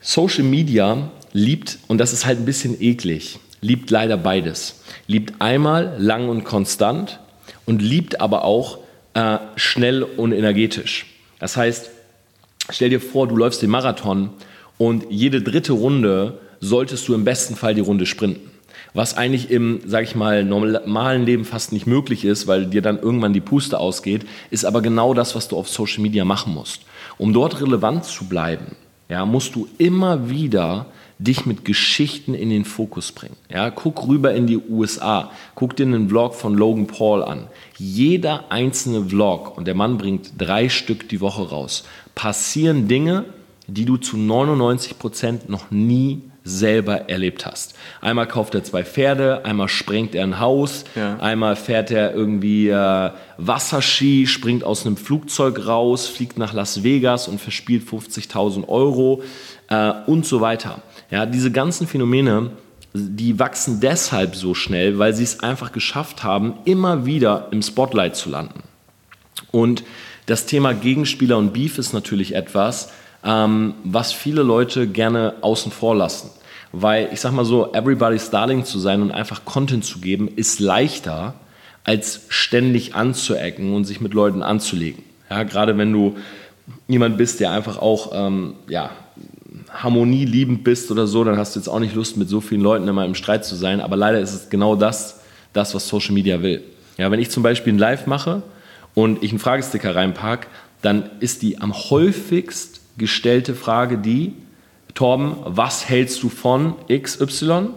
Social 0.00 0.44
Media 0.44 1.10
liebt, 1.32 1.78
und 1.88 1.98
das 1.98 2.12
ist 2.12 2.24
halt 2.24 2.38
ein 2.38 2.44
bisschen 2.44 2.80
eklig, 2.80 3.38
liebt 3.60 3.90
leider 3.90 4.16
beides. 4.16 4.82
Liebt 5.06 5.40
einmal 5.40 5.96
lang 5.98 6.28
und 6.28 6.44
konstant 6.44 7.20
und 7.66 7.82
liebt 7.82 8.20
aber 8.20 8.44
auch 8.44 8.78
äh, 9.14 9.38
schnell 9.56 10.02
und 10.02 10.32
energetisch. 10.32 11.06
Das 11.38 11.56
heißt, 11.56 11.90
stell 12.70 12.90
dir 12.90 13.00
vor, 13.00 13.26
du 13.26 13.36
läufst 13.36 13.62
den 13.62 13.70
Marathon 13.70 14.30
und 14.76 15.06
jede 15.10 15.42
dritte 15.42 15.72
Runde 15.72 16.38
solltest 16.60 17.08
du 17.08 17.14
im 17.14 17.24
besten 17.24 17.56
Fall 17.56 17.74
die 17.74 17.80
Runde 17.80 18.06
sprinten. 18.06 18.50
Was 18.94 19.16
eigentlich 19.16 19.50
im, 19.50 19.80
sag 19.84 20.04
ich 20.04 20.14
mal, 20.14 20.44
normalen 20.44 21.26
Leben 21.26 21.44
fast 21.44 21.72
nicht 21.72 21.86
möglich 21.86 22.24
ist, 22.24 22.46
weil 22.46 22.66
dir 22.66 22.82
dann 22.82 22.98
irgendwann 22.98 23.32
die 23.32 23.40
Puste 23.40 23.78
ausgeht, 23.78 24.24
ist 24.50 24.64
aber 24.64 24.80
genau 24.80 25.14
das, 25.14 25.34
was 25.34 25.48
du 25.48 25.56
auf 25.56 25.68
Social 25.68 26.00
Media 26.00 26.24
machen 26.24 26.54
musst. 26.54 26.82
Um 27.18 27.32
dort 27.32 27.60
relevant 27.60 28.04
zu 28.04 28.26
bleiben, 28.26 28.76
ja, 29.08 29.24
musst 29.24 29.54
du 29.54 29.68
immer 29.78 30.28
wieder 30.28 30.86
dich 31.18 31.46
mit 31.46 31.64
Geschichten 31.64 32.34
in 32.34 32.50
den 32.50 32.64
Fokus 32.64 33.10
bringen. 33.10 33.36
Ja, 33.50 33.70
guck 33.70 34.06
rüber 34.06 34.34
in 34.34 34.46
die 34.46 34.58
USA, 34.58 35.32
guck 35.54 35.74
dir 35.76 35.86
einen 35.86 36.08
Vlog 36.08 36.34
von 36.34 36.54
Logan 36.54 36.86
Paul 36.86 37.24
an. 37.24 37.48
Jeder 37.76 38.52
einzelne 38.52 39.04
Vlog, 39.04 39.56
und 39.56 39.66
der 39.66 39.74
Mann 39.74 39.98
bringt 39.98 40.32
drei 40.38 40.68
Stück 40.68 41.08
die 41.08 41.20
Woche 41.20 41.48
raus, 41.48 41.84
passieren 42.14 42.86
Dinge, 42.86 43.24
die 43.66 43.84
du 43.84 43.96
zu 43.96 44.16
99 44.16 44.98
Prozent 44.98 45.48
noch 45.48 45.70
nie 45.70 46.22
selber 46.48 47.08
erlebt 47.08 47.46
hast. 47.46 47.74
Einmal 48.00 48.26
kauft 48.26 48.54
er 48.54 48.64
zwei 48.64 48.84
Pferde, 48.84 49.44
einmal 49.44 49.68
sprengt 49.68 50.14
er 50.14 50.24
ein 50.24 50.40
Haus, 50.40 50.84
ja. 50.94 51.18
einmal 51.18 51.56
fährt 51.56 51.90
er 51.90 52.14
irgendwie 52.14 52.68
äh, 52.68 53.10
Wasserski, 53.36 54.26
springt 54.26 54.64
aus 54.64 54.86
einem 54.86 54.96
Flugzeug 54.96 55.66
raus, 55.66 56.06
fliegt 56.06 56.38
nach 56.38 56.52
Las 56.52 56.82
Vegas 56.82 57.28
und 57.28 57.40
verspielt 57.40 57.88
50.000 57.88 58.68
Euro 58.68 59.22
äh, 59.68 59.92
und 60.06 60.26
so 60.26 60.40
weiter. 60.40 60.82
Ja, 61.10 61.26
diese 61.26 61.52
ganzen 61.52 61.86
Phänomene, 61.86 62.50
die 62.94 63.38
wachsen 63.38 63.80
deshalb 63.80 64.34
so 64.34 64.54
schnell, 64.54 64.98
weil 64.98 65.14
sie 65.14 65.24
es 65.24 65.40
einfach 65.40 65.72
geschafft 65.72 66.24
haben, 66.24 66.54
immer 66.64 67.06
wieder 67.06 67.48
im 67.50 67.62
Spotlight 67.62 68.16
zu 68.16 68.30
landen. 68.30 68.62
Und 69.50 69.84
das 70.26 70.46
Thema 70.46 70.74
Gegenspieler 70.74 71.38
und 71.38 71.52
Beef 71.52 71.78
ist 71.78 71.92
natürlich 71.92 72.34
etwas, 72.34 72.90
ähm, 73.24 73.74
was 73.84 74.12
viele 74.12 74.42
Leute 74.42 74.86
gerne 74.86 75.34
außen 75.40 75.72
vor 75.72 75.94
lassen. 75.96 76.30
Weil 76.72 77.08
ich 77.12 77.20
sag 77.20 77.32
mal 77.32 77.44
so, 77.44 77.72
everybody's 77.72 78.30
darling 78.30 78.64
zu 78.64 78.78
sein 78.78 79.02
und 79.02 79.10
einfach 79.10 79.44
Content 79.44 79.84
zu 79.84 80.00
geben, 80.00 80.28
ist 80.28 80.60
leichter, 80.60 81.34
als 81.84 82.22
ständig 82.28 82.94
anzuecken 82.94 83.74
und 83.74 83.84
sich 83.84 84.00
mit 84.00 84.12
Leuten 84.12 84.42
anzulegen. 84.42 85.02
Ja, 85.30 85.42
gerade 85.44 85.76
wenn 85.78 85.92
du 85.92 86.16
jemand 86.86 87.16
bist, 87.16 87.40
der 87.40 87.50
einfach 87.50 87.78
auch 87.78 88.10
ähm, 88.12 88.54
ja, 88.68 88.90
harmonieliebend 89.70 90.64
bist 90.64 90.90
oder 90.90 91.06
so, 91.06 91.24
dann 91.24 91.38
hast 91.38 91.54
du 91.54 91.60
jetzt 91.60 91.68
auch 91.68 91.80
nicht 91.80 91.94
Lust, 91.94 92.16
mit 92.16 92.28
so 92.28 92.40
vielen 92.40 92.60
Leuten 92.60 92.86
immer 92.88 93.04
im 93.04 93.14
Streit 93.14 93.44
zu 93.44 93.56
sein. 93.56 93.80
Aber 93.80 93.96
leider 93.96 94.20
ist 94.20 94.34
es 94.34 94.50
genau 94.50 94.76
das, 94.76 95.20
das 95.52 95.74
was 95.74 95.88
Social 95.88 96.12
Media 96.12 96.42
will. 96.42 96.62
Ja, 96.96 97.10
wenn 97.10 97.20
ich 97.20 97.30
zum 97.30 97.42
Beispiel 97.42 97.72
ein 97.72 97.78
Live 97.78 98.06
mache 98.06 98.42
und 98.94 99.22
ich 99.22 99.30
einen 99.30 99.38
Fragesticker 99.38 99.94
reinpacke, 99.94 100.48
dann 100.82 101.10
ist 101.20 101.42
die 101.42 101.60
am 101.60 101.72
häufigst 101.72 102.80
gestellte 102.98 103.54
Frage 103.54 103.98
die, 103.98 104.34
Torben, 104.98 105.36
was 105.44 105.88
hältst 105.88 106.24
du 106.24 106.28
von 106.28 106.74
XY? 106.90 107.68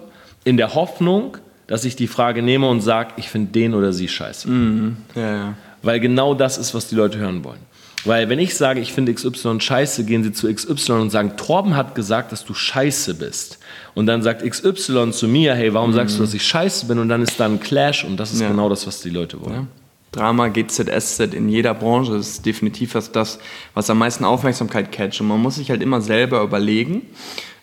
In 0.43 0.57
der 0.57 0.73
Hoffnung, 0.73 1.37
dass 1.67 1.85
ich 1.85 1.95
die 1.95 2.07
Frage 2.07 2.41
nehme 2.41 2.67
und 2.67 2.81
sage, 2.81 3.11
ich 3.17 3.29
finde 3.29 3.51
den 3.51 3.75
oder 3.75 3.93
sie 3.93 4.07
scheiße. 4.07 4.49
Mhm. 4.49 4.97
Ja, 5.13 5.35
ja. 5.35 5.53
Weil 5.83 5.99
genau 5.99 6.33
das 6.33 6.57
ist, 6.57 6.73
was 6.73 6.87
die 6.87 6.95
Leute 6.95 7.19
hören 7.19 7.43
wollen. 7.43 7.59
Weil 8.05 8.27
wenn 8.29 8.39
ich 8.39 8.55
sage, 8.55 8.79
ich 8.79 8.91
finde 8.91 9.13
XY 9.13 9.59
scheiße, 9.59 10.03
gehen 10.05 10.23
sie 10.23 10.33
zu 10.33 10.51
XY 10.51 10.93
und 10.93 11.09
sagen, 11.11 11.37
Torben 11.37 11.75
hat 11.75 11.93
gesagt, 11.93 12.31
dass 12.31 12.43
du 12.43 12.55
scheiße 12.55 13.13
bist. 13.13 13.59
Und 13.93 14.07
dann 14.07 14.23
sagt 14.23 14.43
XY 14.43 15.11
zu 15.11 15.27
mir, 15.27 15.53
hey, 15.53 15.75
warum 15.75 15.91
mhm. 15.91 15.95
sagst 15.95 16.17
du, 16.17 16.23
dass 16.23 16.33
ich 16.33 16.43
scheiße 16.43 16.87
bin? 16.87 16.97
Und 16.97 17.09
dann 17.09 17.21
ist 17.21 17.39
da 17.39 17.45
ein 17.45 17.59
Clash 17.59 18.03
und 18.03 18.17
das 18.17 18.33
ist 18.33 18.41
ja. 18.41 18.47
genau 18.47 18.67
das, 18.67 18.87
was 18.87 18.99
die 19.01 19.11
Leute 19.11 19.39
wollen. 19.39 19.67
Drama, 20.11 20.49
GZSZ 20.49 21.33
in 21.33 21.47
jeder 21.47 21.73
Branche 21.73 22.15
ist 22.15 22.45
definitiv 22.45 22.93
das, 23.13 23.39
was 23.73 23.89
am 23.89 23.97
meisten 23.97 24.25
Aufmerksamkeit 24.25 24.91
catcht. 24.91 25.21
Und 25.21 25.27
man 25.27 25.41
muss 25.41 25.55
sich 25.55 25.69
halt 25.69 25.81
immer 25.81 26.01
selber 26.01 26.41
überlegen, 26.41 27.03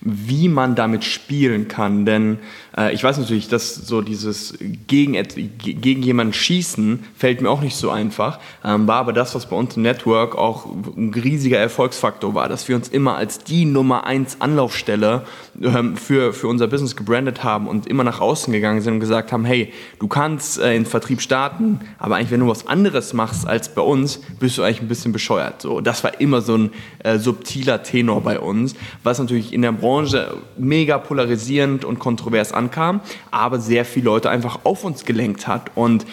wie 0.01 0.49
man 0.49 0.75
damit 0.75 1.05
spielen 1.05 1.69
kann. 1.69 2.07
Denn 2.07 2.39
äh, 2.79 2.93
ich 2.93 3.03
weiß 3.03 3.19
natürlich, 3.19 3.49
dass 3.49 3.75
so 3.75 4.01
dieses 4.01 4.55
gegen, 4.87 5.15
gegen 5.59 6.03
jemanden 6.03 6.33
schießen 6.33 7.05
fällt 7.17 7.41
mir 7.41 7.51
auch 7.51 7.61
nicht 7.61 7.77
so 7.77 7.91
einfach. 7.91 8.39
Ähm, 8.65 8.87
war 8.87 8.97
aber 8.97 9.13
das, 9.13 9.35
was 9.35 9.47
bei 9.47 9.57
uns 9.57 9.77
im 9.77 9.83
Network 9.83 10.37
auch 10.37 10.67
ein 10.67 11.13
riesiger 11.15 11.59
Erfolgsfaktor 11.59 12.35
war, 12.35 12.49
dass 12.49 12.69
wir 12.69 12.77
uns 12.77 12.89
immer 12.89 13.17
als 13.17 13.39
die 13.39 13.65
Nummer 13.65 14.05
eins 14.05 14.41
Anlaufstelle 14.41 15.25
ähm, 15.61 15.97
für, 15.97 16.33
für 16.33 16.49
unser 16.49 16.69
Business 16.69 16.97
gebrandet 16.97 17.43
haben 17.43 17.67
und 17.67 17.87
immer 17.87 18.05
nach 18.05 18.21
außen 18.21 18.53
gegangen 18.53 18.81
sind 18.81 18.95
und 18.95 19.01
gesagt 19.01 19.33
haben, 19.33 19.45
hey, 19.45 19.73
du 19.99 20.07
kannst 20.09 20.59
äh, 20.59 20.75
in 20.75 20.87
Vertrieb 20.87 21.21
starten, 21.21 21.81
aber 21.99 22.17
eigentlich 22.17 22.31
wenn 22.31 22.41
du 22.41 22.49
was 22.49 22.67
anderes 22.67 23.13
machst 23.13 23.47
als 23.47 23.75
bei 23.75 23.83
uns, 23.83 24.21
bist 24.39 24.59
du 24.59 24.63
eigentlich 24.63 24.83
ein 24.83 24.89
bisschen 24.89 25.13
bescheuert. 25.13 25.63
So, 25.63 25.81
das 25.81 26.05
war 26.05 26.21
immer 26.21 26.41
so 26.41 26.57
ein 26.57 26.71
äh, 27.01 27.19
subtiler 27.19 27.83
Tenor 27.83 28.23
bei 28.23 28.39
uns, 28.39 28.75
was 29.03 29.19
natürlich 29.19 29.53
in 29.53 29.63
der 29.63 29.73
Branche 29.73 30.37
mega 30.57 30.99
polarisierend 30.99 31.85
und 31.85 31.99
kontrovers 31.99 32.53
ankam, 32.53 32.68
aber 33.31 33.59
sehr 33.59 33.85
viele 33.85 34.07
Leute 34.07 34.31
einfach 34.31 34.61
auf 34.65 34.85
uns 34.85 35.05
gelenkt 35.05 35.47
hat. 35.47 35.71
Und 35.75 36.07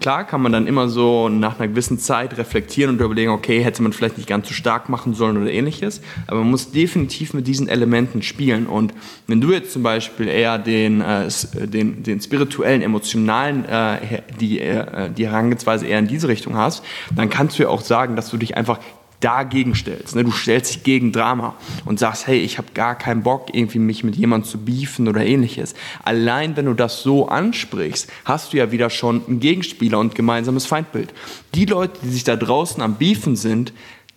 klar 0.00 0.24
kann 0.24 0.42
man 0.42 0.52
dann 0.52 0.66
immer 0.66 0.88
so 0.88 1.28
nach 1.28 1.58
einer 1.58 1.68
gewissen 1.68 1.98
Zeit 1.98 2.36
reflektieren 2.38 2.94
und 2.94 3.00
überlegen, 3.00 3.30
okay, 3.30 3.62
hätte 3.62 3.82
man 3.82 3.92
vielleicht 3.92 4.16
nicht 4.16 4.28
ganz 4.28 4.48
so 4.48 4.54
stark 4.54 4.88
machen 4.88 5.14
sollen 5.14 5.36
oder 5.36 5.50
ähnliches, 5.50 6.00
aber 6.26 6.40
man 6.40 6.50
muss 6.50 6.70
definitiv 6.70 7.34
mit 7.34 7.46
diesen 7.46 7.68
Elementen 7.68 8.22
spielen. 8.22 8.66
Und 8.66 8.94
wenn 9.26 9.40
du 9.40 9.52
jetzt 9.52 9.72
zum 9.72 9.82
Beispiel 9.82 10.28
eher 10.28 10.58
den, 10.58 11.00
äh, 11.00 11.28
den, 11.54 12.02
den 12.02 12.20
spirituellen, 12.20 12.82
emotionalen, 12.82 13.64
äh, 13.64 14.22
die, 14.40 14.60
äh, 14.60 15.10
die 15.10 15.26
Herangehensweise 15.28 15.86
eher 15.86 15.98
in 15.98 16.08
diese 16.08 16.28
Richtung 16.28 16.56
hast, 16.56 16.84
dann 17.14 17.30
kannst 17.30 17.58
du 17.58 17.64
ja 17.64 17.68
auch 17.68 17.82
sagen, 17.82 18.16
dass 18.16 18.30
du 18.30 18.36
dich 18.36 18.56
einfach 18.56 18.78
dagegen 19.20 19.74
stellst. 19.74 20.16
Ne? 20.16 20.24
Du 20.24 20.30
stellst 20.30 20.74
dich 20.74 20.82
gegen 20.82 21.12
Drama 21.12 21.54
und 21.84 21.98
sagst, 21.98 22.26
hey, 22.26 22.38
ich 22.38 22.58
habe 22.58 22.68
gar 22.74 22.96
keinen 22.96 23.22
Bock, 23.22 23.48
irgendwie 23.52 23.78
mich 23.78 24.02
mit 24.02 24.16
jemandem 24.16 24.48
zu 24.50 24.58
beefen 24.58 25.08
oder 25.08 25.24
ähnliches. 25.24 25.74
Allein 26.02 26.56
wenn 26.56 26.66
du 26.66 26.74
das 26.74 27.02
so 27.02 27.28
ansprichst, 27.28 28.10
hast 28.24 28.52
du 28.52 28.56
ja 28.56 28.72
wieder 28.72 28.90
schon 28.90 29.22
einen 29.26 29.40
Gegenspieler 29.40 29.98
und 29.98 30.14
gemeinsames 30.14 30.66
Feindbild. 30.66 31.12
Die 31.54 31.66
Leute, 31.66 32.00
die 32.02 32.08
sich 32.08 32.24
da 32.24 32.36
draußen 32.36 32.82
am 32.82 32.96
Beefen 32.96 33.36
sind, 33.36 33.72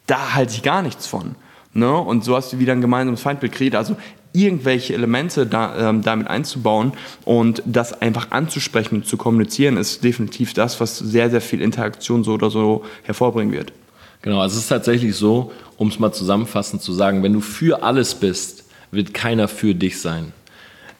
da 0.07 0.33
halte 0.33 0.53
ich 0.53 0.63
gar 0.63 0.81
nichts 0.81 1.05
von. 1.05 1.35
Ne? 1.73 1.95
Und 1.95 2.23
so 2.23 2.35
hast 2.35 2.53
du 2.53 2.59
wieder 2.59 2.73
ein 2.73 2.81
gemeinsames 2.81 3.21
Feindbild 3.21 3.51
kreiert. 3.51 3.75
Also 3.75 3.97
irgendwelche 4.33 4.93
Elemente 4.93 5.45
da, 5.45 5.89
ähm, 5.89 6.01
damit 6.01 6.27
einzubauen 6.27 6.93
und 7.23 7.61
das 7.65 8.01
einfach 8.01 8.31
anzusprechen 8.31 8.95
und 8.95 9.05
zu 9.05 9.17
kommunizieren, 9.17 9.77
ist 9.77 10.03
definitiv 10.03 10.53
das, 10.53 10.79
was 10.79 10.97
sehr, 10.97 11.29
sehr 11.29 11.41
viel 11.41 11.61
Interaktion 11.61 12.23
so 12.23 12.33
oder 12.33 12.49
so 12.49 12.83
hervorbringen 13.03 13.53
wird. 13.53 13.73
Genau, 14.23 14.39
also 14.39 14.55
es 14.55 14.63
ist 14.63 14.69
tatsächlich 14.69 15.15
so, 15.15 15.51
um 15.77 15.89
es 15.89 15.99
mal 15.99 16.13
zusammenfassend 16.13 16.81
zu 16.81 16.93
sagen, 16.93 17.21
wenn 17.23 17.33
du 17.33 17.41
für 17.41 17.83
alles 17.83 18.15
bist, 18.15 18.63
wird 18.89 19.13
keiner 19.13 19.49
für 19.49 19.75
dich 19.75 19.99
sein. 19.99 20.31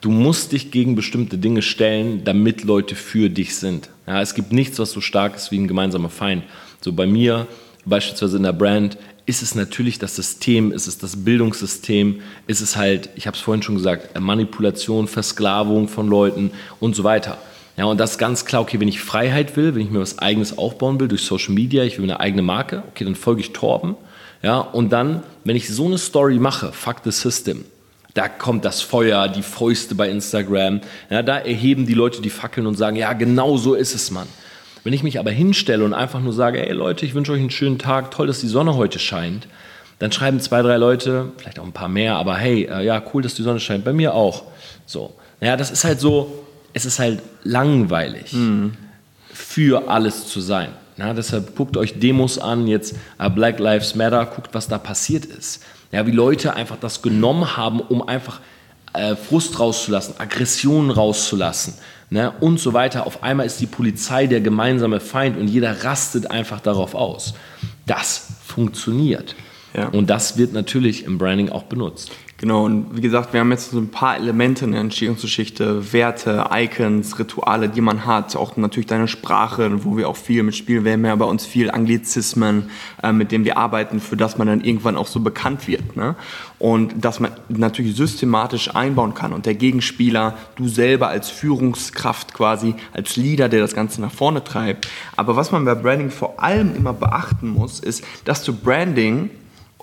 Du 0.01 0.11
musst 0.11 0.51
dich 0.51 0.71
gegen 0.71 0.95
bestimmte 0.95 1.37
Dinge 1.37 1.61
stellen, 1.61 2.25
damit 2.25 2.65
Leute 2.65 2.95
für 2.95 3.29
dich 3.29 3.55
sind. 3.55 3.89
Ja, 4.05 4.21
es 4.21 4.35
gibt 4.35 4.51
nichts, 4.51 4.77
was 4.77 4.91
so 4.91 4.99
stark 4.99 5.37
ist 5.37 5.51
wie 5.51 5.57
ein 5.57 5.69
gemeinsamer 5.69 6.09
Feind. 6.09 6.43
So 6.81 6.91
bei 6.91 7.05
mir, 7.05 7.47
beispielsweise 7.85 8.35
in 8.35 8.43
der 8.43 8.51
Brand, 8.51 8.97
ist 9.25 9.41
es 9.41 9.55
natürlich 9.55 9.99
das 9.99 10.17
System, 10.17 10.73
ist 10.73 10.87
es 10.87 10.97
das 10.97 11.23
Bildungssystem, 11.23 12.19
ist 12.45 12.59
es 12.59 12.75
halt, 12.75 13.09
ich 13.15 13.25
habe 13.25 13.37
es 13.37 13.41
vorhin 13.41 13.63
schon 13.63 13.75
gesagt, 13.75 14.19
Manipulation, 14.19 15.07
Versklavung 15.07 15.87
von 15.87 16.09
Leuten 16.09 16.51
und 16.81 16.93
so 16.93 17.05
weiter. 17.05 17.37
Ja, 17.75 17.85
und 17.85 17.99
das 17.99 18.11
ist 18.11 18.17
ganz 18.19 18.45
klar, 18.45 18.61
okay, 18.61 18.79
wenn 18.79 18.87
ich 18.87 19.01
Freiheit 19.01 19.57
will, 19.57 19.73
wenn 19.73 19.81
ich 19.81 19.89
mir 19.89 19.99
was 19.99 20.19
Eigenes 20.19 20.57
aufbauen 20.57 20.99
will 20.99 21.07
durch 21.07 21.23
Social 21.23 21.53
Media, 21.53 21.83
ich 21.83 21.97
will 21.97 22.05
eine 22.05 22.19
eigene 22.19 22.43
Marke, 22.43 22.83
okay, 22.89 23.03
dann 23.03 23.15
folge 23.15 23.41
ich 23.41 23.51
Torben. 23.51 23.95
Ja, 24.43 24.59
und 24.59 24.91
dann, 24.91 25.23
wenn 25.43 25.55
ich 25.55 25.69
so 25.69 25.85
eine 25.85 25.97
Story 25.97 26.37
mache, 26.37 26.71
fuck 26.71 26.97
the 27.03 27.11
system, 27.11 27.65
da 28.13 28.29
kommt 28.29 28.63
das 28.63 28.81
Feuer, 28.81 29.27
die 29.27 29.41
Fäuste 29.41 29.95
bei 29.95 30.09
Instagram, 30.09 30.81
ja, 31.09 31.23
da 31.23 31.39
erheben 31.39 31.87
die 31.87 31.95
Leute 31.95 32.21
die 32.21 32.29
Fackeln 32.29 32.67
und 32.67 32.75
sagen, 32.75 32.95
ja, 32.95 33.13
genau 33.13 33.57
so 33.57 33.73
ist 33.73 33.95
es, 33.95 34.11
Mann. 34.11 34.27
Wenn 34.83 34.93
ich 34.93 35.01
mich 35.01 35.17
aber 35.17 35.31
hinstelle 35.31 35.83
und 35.83 35.93
einfach 35.93 36.19
nur 36.19 36.33
sage, 36.33 36.67
ey 36.67 36.73
Leute, 36.73 37.05
ich 37.05 37.15
wünsche 37.15 37.31
euch 37.31 37.39
einen 37.39 37.49
schönen 37.49 37.79
Tag, 37.79 38.11
toll, 38.11 38.27
dass 38.27 38.41
die 38.41 38.47
Sonne 38.47 38.75
heute 38.75 38.99
scheint, 38.99 39.47
dann 39.97 40.11
schreiben 40.11 40.39
zwei, 40.41 40.61
drei 40.61 40.77
Leute, 40.77 41.31
vielleicht 41.37 41.57
auch 41.57 41.63
ein 41.63 41.71
paar 41.71 41.87
mehr, 41.87 42.17
aber 42.17 42.35
hey, 42.35 42.65
äh, 42.65 42.83
ja, 42.83 43.01
cool, 43.13 43.23
dass 43.23 43.33
die 43.33 43.43
Sonne 43.43 43.61
scheint, 43.61 43.85
bei 43.85 43.93
mir 43.93 44.13
auch. 44.13 44.43
So. 44.85 45.13
Naja, 45.39 45.55
das 45.57 45.71
ist 45.71 45.85
halt 45.85 45.99
so, 45.99 46.42
es 46.73 46.85
ist 46.85 46.99
halt 46.99 47.21
langweilig, 47.43 48.33
mhm. 48.33 48.73
für 49.31 49.89
alles 49.89 50.27
zu 50.27 50.41
sein. 50.41 50.69
Ja, 50.97 51.13
deshalb 51.13 51.55
guckt 51.55 51.75
euch 51.75 51.99
Demos 51.99 52.37
an, 52.37 52.67
jetzt 52.67 52.95
uh, 53.19 53.29
Black 53.29 53.59
Lives 53.59 53.95
Matter, 53.95 54.25
guckt, 54.25 54.49
was 54.53 54.67
da 54.67 54.77
passiert 54.77 55.25
ist. 55.25 55.63
Ja, 55.91 56.05
wie 56.05 56.11
Leute 56.11 56.55
einfach 56.55 56.77
das 56.79 57.01
genommen 57.01 57.57
haben, 57.57 57.79
um 57.79 58.07
einfach 58.07 58.41
äh, 58.93 59.15
Frust 59.15 59.59
rauszulassen, 59.59 60.15
Aggressionen 60.19 60.91
rauszulassen 60.91 61.75
ne, 62.09 62.31
und 62.39 62.59
so 62.59 62.73
weiter. 62.73 63.07
Auf 63.07 63.23
einmal 63.23 63.45
ist 63.45 63.59
die 63.59 63.65
Polizei 63.65 64.27
der 64.27 64.41
gemeinsame 64.41 64.99
Feind 64.99 65.37
und 65.37 65.47
jeder 65.47 65.83
rastet 65.83 66.29
einfach 66.31 66.59
darauf 66.59 66.95
aus. 66.95 67.33
Das 67.85 68.27
funktioniert. 68.45 69.35
Ja. 69.75 69.87
Und 69.87 70.09
das 70.09 70.37
wird 70.37 70.53
natürlich 70.53 71.05
im 71.05 71.17
Branding 71.17 71.49
auch 71.49 71.63
benutzt. 71.63 72.11
Genau, 72.43 72.65
und 72.65 72.97
wie 72.97 72.99
gesagt, 72.99 73.31
wir 73.31 73.39
haben 73.39 73.51
jetzt 73.51 73.71
so 73.71 73.77
ein 73.77 73.87
paar 73.87 74.17
Elemente 74.17 74.65
in 74.65 74.73
der 74.73 74.81
Entstehungsgeschichte, 74.81 75.93
Werte, 75.93 76.49
Icons, 76.51 77.17
Rituale, 77.17 77.69
die 77.69 77.79
man 77.79 78.05
hat, 78.05 78.35
auch 78.35 78.57
natürlich 78.57 78.87
deine 78.87 79.07
Sprache, 79.07 79.85
wo 79.85 79.95
wir 79.95 80.09
auch 80.09 80.17
viel 80.17 80.43
mitspielen. 80.43 80.83
Wir 80.83 80.91
haben 80.91 81.05
ja 81.05 81.15
bei 81.15 81.23
uns 81.23 81.45
viel 81.45 81.71
Anglizismen, 81.71 82.69
äh, 83.01 83.13
mit 83.13 83.31
denen 83.31 83.45
wir 83.45 83.57
arbeiten, 83.57 84.01
für 84.01 84.17
das 84.17 84.37
man 84.37 84.47
dann 84.47 84.59
irgendwann 84.59 84.97
auch 84.97 85.07
so 85.07 85.21
bekannt 85.21 85.69
wird. 85.69 85.95
Ne? 85.95 86.17
Und 86.59 87.05
dass 87.05 87.21
man 87.21 87.31
natürlich 87.47 87.95
systematisch 87.95 88.75
einbauen 88.75 89.13
kann 89.13 89.31
und 89.31 89.45
der 89.45 89.55
Gegenspieler, 89.55 90.37
du 90.57 90.67
selber 90.67 91.07
als 91.07 91.29
Führungskraft 91.29 92.33
quasi, 92.33 92.75
als 92.91 93.15
Leader, 93.15 93.47
der 93.47 93.61
das 93.61 93.73
Ganze 93.73 94.01
nach 94.01 94.11
vorne 94.11 94.43
treibt. 94.43 94.89
Aber 95.15 95.37
was 95.37 95.53
man 95.53 95.63
bei 95.63 95.75
Branding 95.75 96.11
vor 96.11 96.43
allem 96.43 96.75
immer 96.75 96.91
beachten 96.91 97.47
muss, 97.47 97.79
ist, 97.79 98.03
dass 98.25 98.43
du 98.43 98.51
Branding 98.51 99.29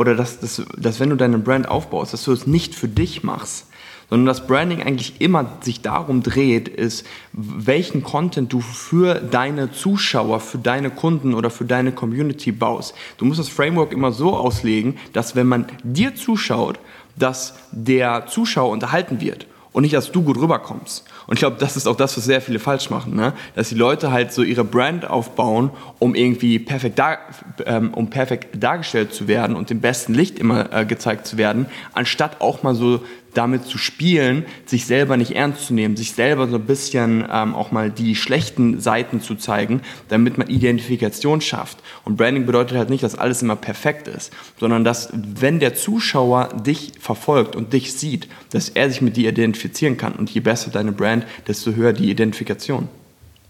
oder 0.00 0.14
dass, 0.14 0.40
dass, 0.40 0.62
dass 0.78 0.98
wenn 0.98 1.10
du 1.10 1.16
deine 1.16 1.36
Brand 1.36 1.68
aufbaust, 1.68 2.14
dass 2.14 2.24
du 2.24 2.32
es 2.32 2.46
nicht 2.46 2.74
für 2.74 2.88
dich 2.88 3.22
machst, 3.22 3.66
sondern 4.08 4.24
das 4.24 4.46
Branding 4.46 4.82
eigentlich 4.82 5.20
immer 5.20 5.58
sich 5.60 5.82
darum 5.82 6.22
dreht, 6.22 6.68
ist, 6.68 7.06
welchen 7.34 8.02
Content 8.02 8.50
du 8.50 8.60
für 8.62 9.16
deine 9.16 9.72
Zuschauer, 9.72 10.40
für 10.40 10.56
deine 10.56 10.88
Kunden 10.88 11.34
oder 11.34 11.50
für 11.50 11.66
deine 11.66 11.92
Community 11.92 12.50
baust. 12.50 12.94
Du 13.18 13.26
musst 13.26 13.40
das 13.40 13.50
Framework 13.50 13.92
immer 13.92 14.10
so 14.10 14.34
auslegen, 14.34 14.96
dass 15.12 15.36
wenn 15.36 15.46
man 15.46 15.66
dir 15.84 16.14
zuschaut, 16.14 16.78
dass 17.16 17.54
der 17.70 18.26
Zuschauer 18.26 18.70
unterhalten 18.70 19.20
wird 19.20 19.46
und 19.72 19.82
nicht, 19.82 19.94
dass 19.94 20.10
du 20.10 20.22
gut 20.22 20.36
rüberkommst. 20.38 21.04
Und 21.26 21.34
ich 21.34 21.40
glaube, 21.40 21.56
das 21.60 21.76
ist 21.76 21.86
auch 21.86 21.96
das, 21.96 22.16
was 22.16 22.24
sehr 22.24 22.40
viele 22.40 22.58
falsch 22.58 22.90
machen, 22.90 23.14
ne? 23.14 23.32
dass 23.54 23.68
die 23.68 23.74
Leute 23.74 24.10
halt 24.10 24.32
so 24.32 24.42
ihre 24.42 24.64
Brand 24.64 25.08
aufbauen, 25.08 25.70
um 25.98 26.14
irgendwie 26.14 26.58
perfekt, 26.58 26.98
dar 26.98 27.18
ähm, 27.66 27.94
um 27.94 28.10
perfekt 28.10 28.62
dargestellt 28.62 29.14
zu 29.14 29.28
werden 29.28 29.54
und 29.54 29.70
im 29.70 29.80
besten 29.80 30.14
Licht 30.14 30.38
immer 30.38 30.72
äh, 30.72 30.84
gezeigt 30.84 31.26
zu 31.26 31.36
werden, 31.36 31.66
anstatt 31.92 32.40
auch 32.40 32.62
mal 32.62 32.74
so 32.74 33.00
damit 33.34 33.64
zu 33.64 33.78
spielen, 33.78 34.44
sich 34.66 34.86
selber 34.86 35.16
nicht 35.16 35.32
ernst 35.32 35.66
zu 35.66 35.74
nehmen, 35.74 35.96
sich 35.96 36.12
selber 36.12 36.48
so 36.48 36.56
ein 36.56 36.64
bisschen 36.64 37.24
ähm, 37.30 37.54
auch 37.54 37.70
mal 37.70 37.90
die 37.90 38.16
schlechten 38.16 38.80
Seiten 38.80 39.20
zu 39.20 39.34
zeigen, 39.34 39.82
damit 40.08 40.38
man 40.38 40.48
Identifikation 40.48 41.40
schafft. 41.40 41.78
Und 42.04 42.16
Branding 42.16 42.46
bedeutet 42.46 42.76
halt 42.76 42.90
nicht, 42.90 43.02
dass 43.02 43.14
alles 43.14 43.42
immer 43.42 43.56
perfekt 43.56 44.08
ist, 44.08 44.32
sondern 44.58 44.84
dass, 44.84 45.10
wenn 45.12 45.60
der 45.60 45.74
Zuschauer 45.74 46.48
dich 46.66 46.92
verfolgt 46.98 47.56
und 47.56 47.72
dich 47.72 47.94
sieht, 47.94 48.28
dass 48.50 48.68
er 48.68 48.90
sich 48.90 49.00
mit 49.00 49.16
dir 49.16 49.30
identifizieren 49.30 49.96
kann. 49.96 50.14
Und 50.14 50.30
je 50.30 50.40
besser 50.40 50.70
deine 50.70 50.92
Brand, 50.92 51.24
desto 51.46 51.72
höher 51.72 51.92
die 51.92 52.10
Identifikation. 52.10 52.88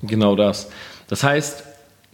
Genau 0.03 0.37
das. 0.37 0.69
Das 1.09 1.23
heißt, 1.23 1.65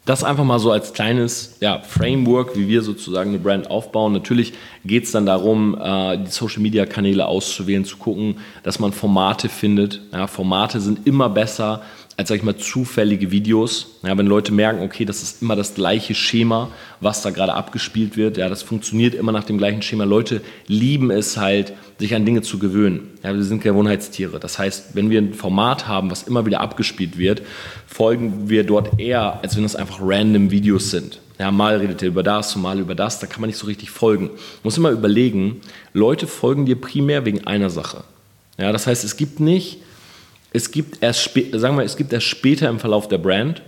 das 0.06 0.22
einfach 0.22 0.44
mal 0.44 0.60
so 0.60 0.70
als 0.70 0.92
kleines 0.92 1.56
ja, 1.60 1.80
Framework, 1.80 2.56
wie 2.56 2.68
wir 2.68 2.82
sozusagen 2.82 3.30
eine 3.30 3.40
Brand 3.40 3.68
aufbauen. 3.68 4.12
Natürlich 4.12 4.54
geht 4.84 5.04
es 5.04 5.10
dann 5.10 5.26
darum, 5.26 5.76
äh, 5.78 6.16
die 6.18 6.30
Social-Media-Kanäle 6.30 7.26
auszuwählen, 7.26 7.84
zu 7.84 7.96
gucken, 7.96 8.38
dass 8.62 8.78
man 8.78 8.92
Formate 8.92 9.48
findet. 9.48 10.00
Ja, 10.12 10.28
Formate 10.28 10.80
sind 10.80 11.06
immer 11.08 11.28
besser 11.28 11.82
als, 12.16 12.28
sag 12.28 12.36
ich 12.36 12.42
mal, 12.42 12.56
zufällige 12.56 13.30
Videos. 13.30 13.98
Ja, 14.02 14.16
wenn 14.16 14.26
Leute 14.26 14.52
merken, 14.52 14.82
okay, 14.82 15.04
das 15.04 15.22
ist 15.22 15.42
immer 15.42 15.54
das 15.54 15.74
gleiche 15.74 16.14
Schema, 16.14 16.70
was 17.00 17.20
da 17.22 17.30
gerade 17.30 17.52
abgespielt 17.52 18.16
wird. 18.16 18.38
Ja, 18.38 18.48
das 18.48 18.62
funktioniert 18.62 19.14
immer 19.14 19.32
nach 19.32 19.44
dem 19.44 19.58
gleichen 19.58 19.82
Schema. 19.82 20.04
Leute 20.04 20.40
lieben 20.66 21.10
es 21.10 21.36
halt, 21.36 21.74
sich 21.98 22.14
an 22.14 22.24
Dinge 22.24 22.42
zu 22.42 22.58
gewöhnen. 22.58 23.10
Ja, 23.22 23.34
wir 23.34 23.42
sind 23.42 23.62
Gewohnheitstiere. 23.62 24.40
Das 24.40 24.58
heißt, 24.58 24.94
wenn 24.94 25.10
wir 25.10 25.20
ein 25.20 25.34
Format 25.34 25.88
haben, 25.88 26.10
was 26.10 26.22
immer 26.22 26.46
wieder 26.46 26.60
abgespielt 26.60 27.18
wird, 27.18 27.42
folgen 27.86 28.48
wir 28.48 28.64
dort 28.64 28.98
eher, 28.98 29.40
als 29.42 29.56
wenn 29.56 29.62
das 29.62 29.76
einfach 29.76 29.98
random 30.00 30.50
Videos 30.50 30.90
sind. 30.90 31.20
Ja, 31.38 31.50
mal 31.50 31.76
redet 31.76 32.00
ihr 32.00 32.08
über 32.08 32.22
das, 32.22 32.56
mal 32.56 32.78
über 32.78 32.94
das, 32.94 33.18
da 33.18 33.26
kann 33.26 33.42
man 33.42 33.48
nicht 33.48 33.58
so 33.58 33.66
richtig 33.66 33.90
folgen. 33.90 34.30
Muss 34.62 34.78
immer 34.78 34.90
überlegen, 34.90 35.60
Leute 35.92 36.26
folgen 36.26 36.64
dir 36.64 36.80
primär 36.80 37.26
wegen 37.26 37.46
einer 37.46 37.68
Sache. 37.68 38.04
Ja, 38.56 38.72
das 38.72 38.86
heißt, 38.86 39.04
es 39.04 39.18
gibt 39.18 39.38
nicht 39.38 39.80
es 40.56 40.70
gibt 40.70 41.02
erst, 41.02 41.30
sagen 41.52 41.76
wir, 41.76 41.84
es 41.84 41.96
gibt 41.96 42.12
erst 42.12 42.26
später 42.26 42.68
im 42.68 42.80
Verlauf 42.80 43.08
der 43.08 43.18
Brand 43.18 43.62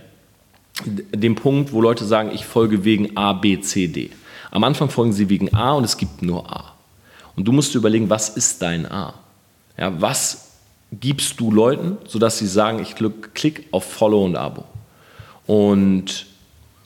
den 0.85 1.35
Punkt, 1.35 1.71
wo 1.71 1.81
Leute 1.81 2.05
sagen, 2.05 2.31
ich 2.33 2.45
folge 2.45 2.83
wegen 2.83 3.15
A, 3.15 3.33
B, 3.33 3.59
C, 3.59 3.87
D. 3.87 4.09
Am 4.49 4.63
Anfang 4.63 4.89
folgen 4.89 5.13
sie 5.13 5.29
wegen 5.29 5.53
A 5.53 5.73
und 5.73 5.83
es 5.83 5.97
gibt 5.97 6.21
nur 6.21 6.51
A. 6.51 6.73
Und 7.35 7.45
du 7.45 7.51
musst 7.51 7.73
dir 7.73 7.79
überlegen, 7.79 8.09
was 8.09 8.29
ist 8.29 8.61
dein 8.61 8.89
A? 8.91 9.13
Ja, 9.77 10.01
was 10.01 10.51
gibst 10.91 11.39
du 11.39 11.51
Leuten, 11.51 11.97
sodass 12.07 12.39
sie 12.39 12.47
sagen, 12.47 12.79
ich 12.79 12.95
klicke 12.95 13.63
auf 13.71 13.83
Follow 13.83 14.25
und 14.25 14.35
Abo. 14.35 14.63
Und 15.45 16.25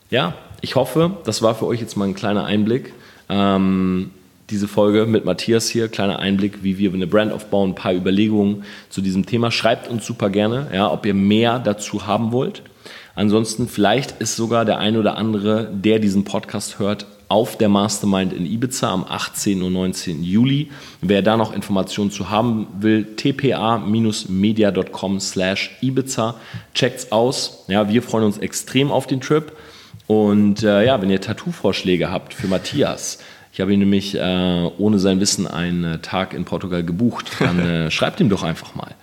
ja, 0.09 0.33
ich 0.61 0.75
hoffe, 0.75 1.17
das 1.23 1.41
war 1.41 1.55
für 1.55 1.65
euch 1.65 1.79
jetzt 1.79 1.95
mal 1.95 2.07
ein 2.07 2.13
kleiner 2.13 2.45
Einblick. 2.45 2.93
Ähm, 3.29 4.11
diese 4.49 4.67
Folge 4.67 5.05
mit 5.05 5.25
Matthias 5.25 5.69
hier. 5.69 5.87
Kleiner 5.87 6.19
Einblick, 6.19 6.63
wie 6.63 6.77
wir 6.77 6.93
eine 6.93 7.07
Brand 7.07 7.31
aufbauen, 7.31 7.71
ein 7.71 7.75
paar 7.75 7.93
Überlegungen 7.93 8.63
zu 8.89 9.01
diesem 9.01 9.25
Thema. 9.25 9.51
Schreibt 9.51 9.89
uns 9.89 10.05
super 10.05 10.29
gerne, 10.29 10.67
ja, 10.73 10.91
ob 10.91 11.05
ihr 11.05 11.13
mehr 11.13 11.59
dazu 11.59 12.07
haben 12.07 12.31
wollt. 12.31 12.63
Ansonsten, 13.15 13.67
vielleicht 13.67 14.19
ist 14.21 14.35
sogar 14.35 14.65
der 14.65 14.79
ein 14.79 14.97
oder 14.97 15.17
andere, 15.17 15.69
der 15.71 15.99
diesen 15.99 16.23
Podcast 16.23 16.79
hört, 16.79 17.05
auf 17.29 17.57
der 17.57 17.69
Mastermind 17.69 18.33
in 18.33 18.45
Ibiza 18.45 18.91
am 18.91 19.05
18. 19.07 19.63
und 19.63 19.73
19. 19.73 20.23
Juli. 20.23 20.69
Wer 21.01 21.23
da 21.23 21.35
noch 21.35 21.51
Informationen 21.53 22.11
zu 22.11 22.29
haben 22.29 22.67
will, 22.79 23.15
tpa-media.com 23.15 25.19
slash 25.19 25.75
Ibiza. 25.81 26.35
Checkt's 26.75 27.11
aus. 27.11 27.65
Ja, 27.67 27.89
wir 27.89 28.03
freuen 28.03 28.25
uns 28.25 28.37
extrem 28.37 28.91
auf 28.91 29.07
den 29.07 29.19
Trip. 29.19 29.51
Und 30.05 30.61
äh, 30.63 30.85
ja, 30.85 31.01
wenn 31.01 31.09
ihr 31.09 31.21
Tattoo-Vorschläge 31.21 32.11
habt 32.11 32.35
für 32.35 32.47
Matthias, 32.47 33.17
ich 33.53 33.61
habe 33.61 33.71
ihn 33.71 33.79
nämlich 33.79 34.15
äh, 34.15 34.69
ohne 34.79 34.97
sein 34.97 35.19
Wissen 35.19 35.45
einen 35.45 35.83
äh, 35.83 35.99
Tag 35.99 36.33
in 36.33 36.43
Portugal 36.43 36.83
gebucht. 36.83 37.31
Dann 37.37 37.59
äh, 37.59 37.91
schreibt 37.91 38.19
ihm 38.19 38.27
doch 38.27 38.41
einfach 38.41 38.73
mal. 38.73 38.95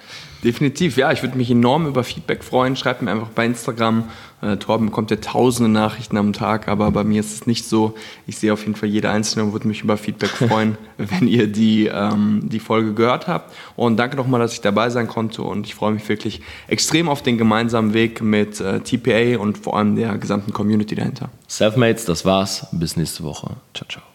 Definitiv, 0.42 0.96
ja. 0.96 1.12
Ich 1.12 1.22
würde 1.22 1.36
mich 1.36 1.52
enorm 1.52 1.86
über 1.86 2.02
Feedback 2.02 2.42
freuen. 2.42 2.74
Schreibt 2.74 3.00
mir 3.00 3.12
einfach 3.12 3.28
bei 3.28 3.46
Instagram. 3.46 4.04
Äh, 4.42 4.56
Torben 4.56 4.86
bekommt 4.86 5.12
ja 5.12 5.18
tausende 5.18 5.70
Nachrichten 5.70 6.16
am 6.16 6.32
Tag, 6.32 6.66
aber 6.66 6.90
bei 6.90 7.04
mir 7.04 7.20
ist 7.20 7.32
es 7.32 7.46
nicht 7.46 7.64
so. 7.68 7.94
Ich 8.26 8.38
sehe 8.38 8.52
auf 8.52 8.62
jeden 8.62 8.74
Fall 8.74 8.88
jede 8.88 9.10
einzelne 9.10 9.44
und 9.44 9.52
würde 9.52 9.68
mich 9.68 9.82
über 9.82 9.96
Feedback 9.96 10.30
freuen, 10.48 10.76
wenn 10.96 11.28
ihr 11.28 11.46
die, 11.46 11.86
ähm, 11.86 12.40
die 12.42 12.58
Folge 12.58 12.92
gehört 12.94 13.28
habt. 13.28 13.54
Und 13.76 13.98
danke 13.98 14.16
nochmal, 14.16 14.40
dass 14.40 14.54
ich 14.54 14.62
dabei 14.62 14.90
sein 14.90 15.06
konnte 15.06 15.42
und 15.42 15.64
ich 15.66 15.76
freue 15.76 15.92
mich 15.92 16.08
wirklich 16.08 16.40
extrem 16.66 17.08
auf 17.08 17.22
den 17.22 17.38
gemeinsamen 17.38 17.94
Weg 17.94 18.20
mit 18.20 18.60
äh, 18.60 18.80
TPA 18.80 19.40
und 19.40 19.58
vor 19.58 19.76
allem 19.76 19.94
der 19.94 20.18
gesamten 20.18 20.52
Community 20.52 20.96
dahinter. 20.96 21.28
Selfmates, 21.46 22.04
das 22.04 22.24
war's. 22.24 22.66
Bis 22.72 22.96
nächste 22.96 23.22
Woche. 23.22 23.50
Ciao, 23.74 23.86
ciao. 23.88 24.09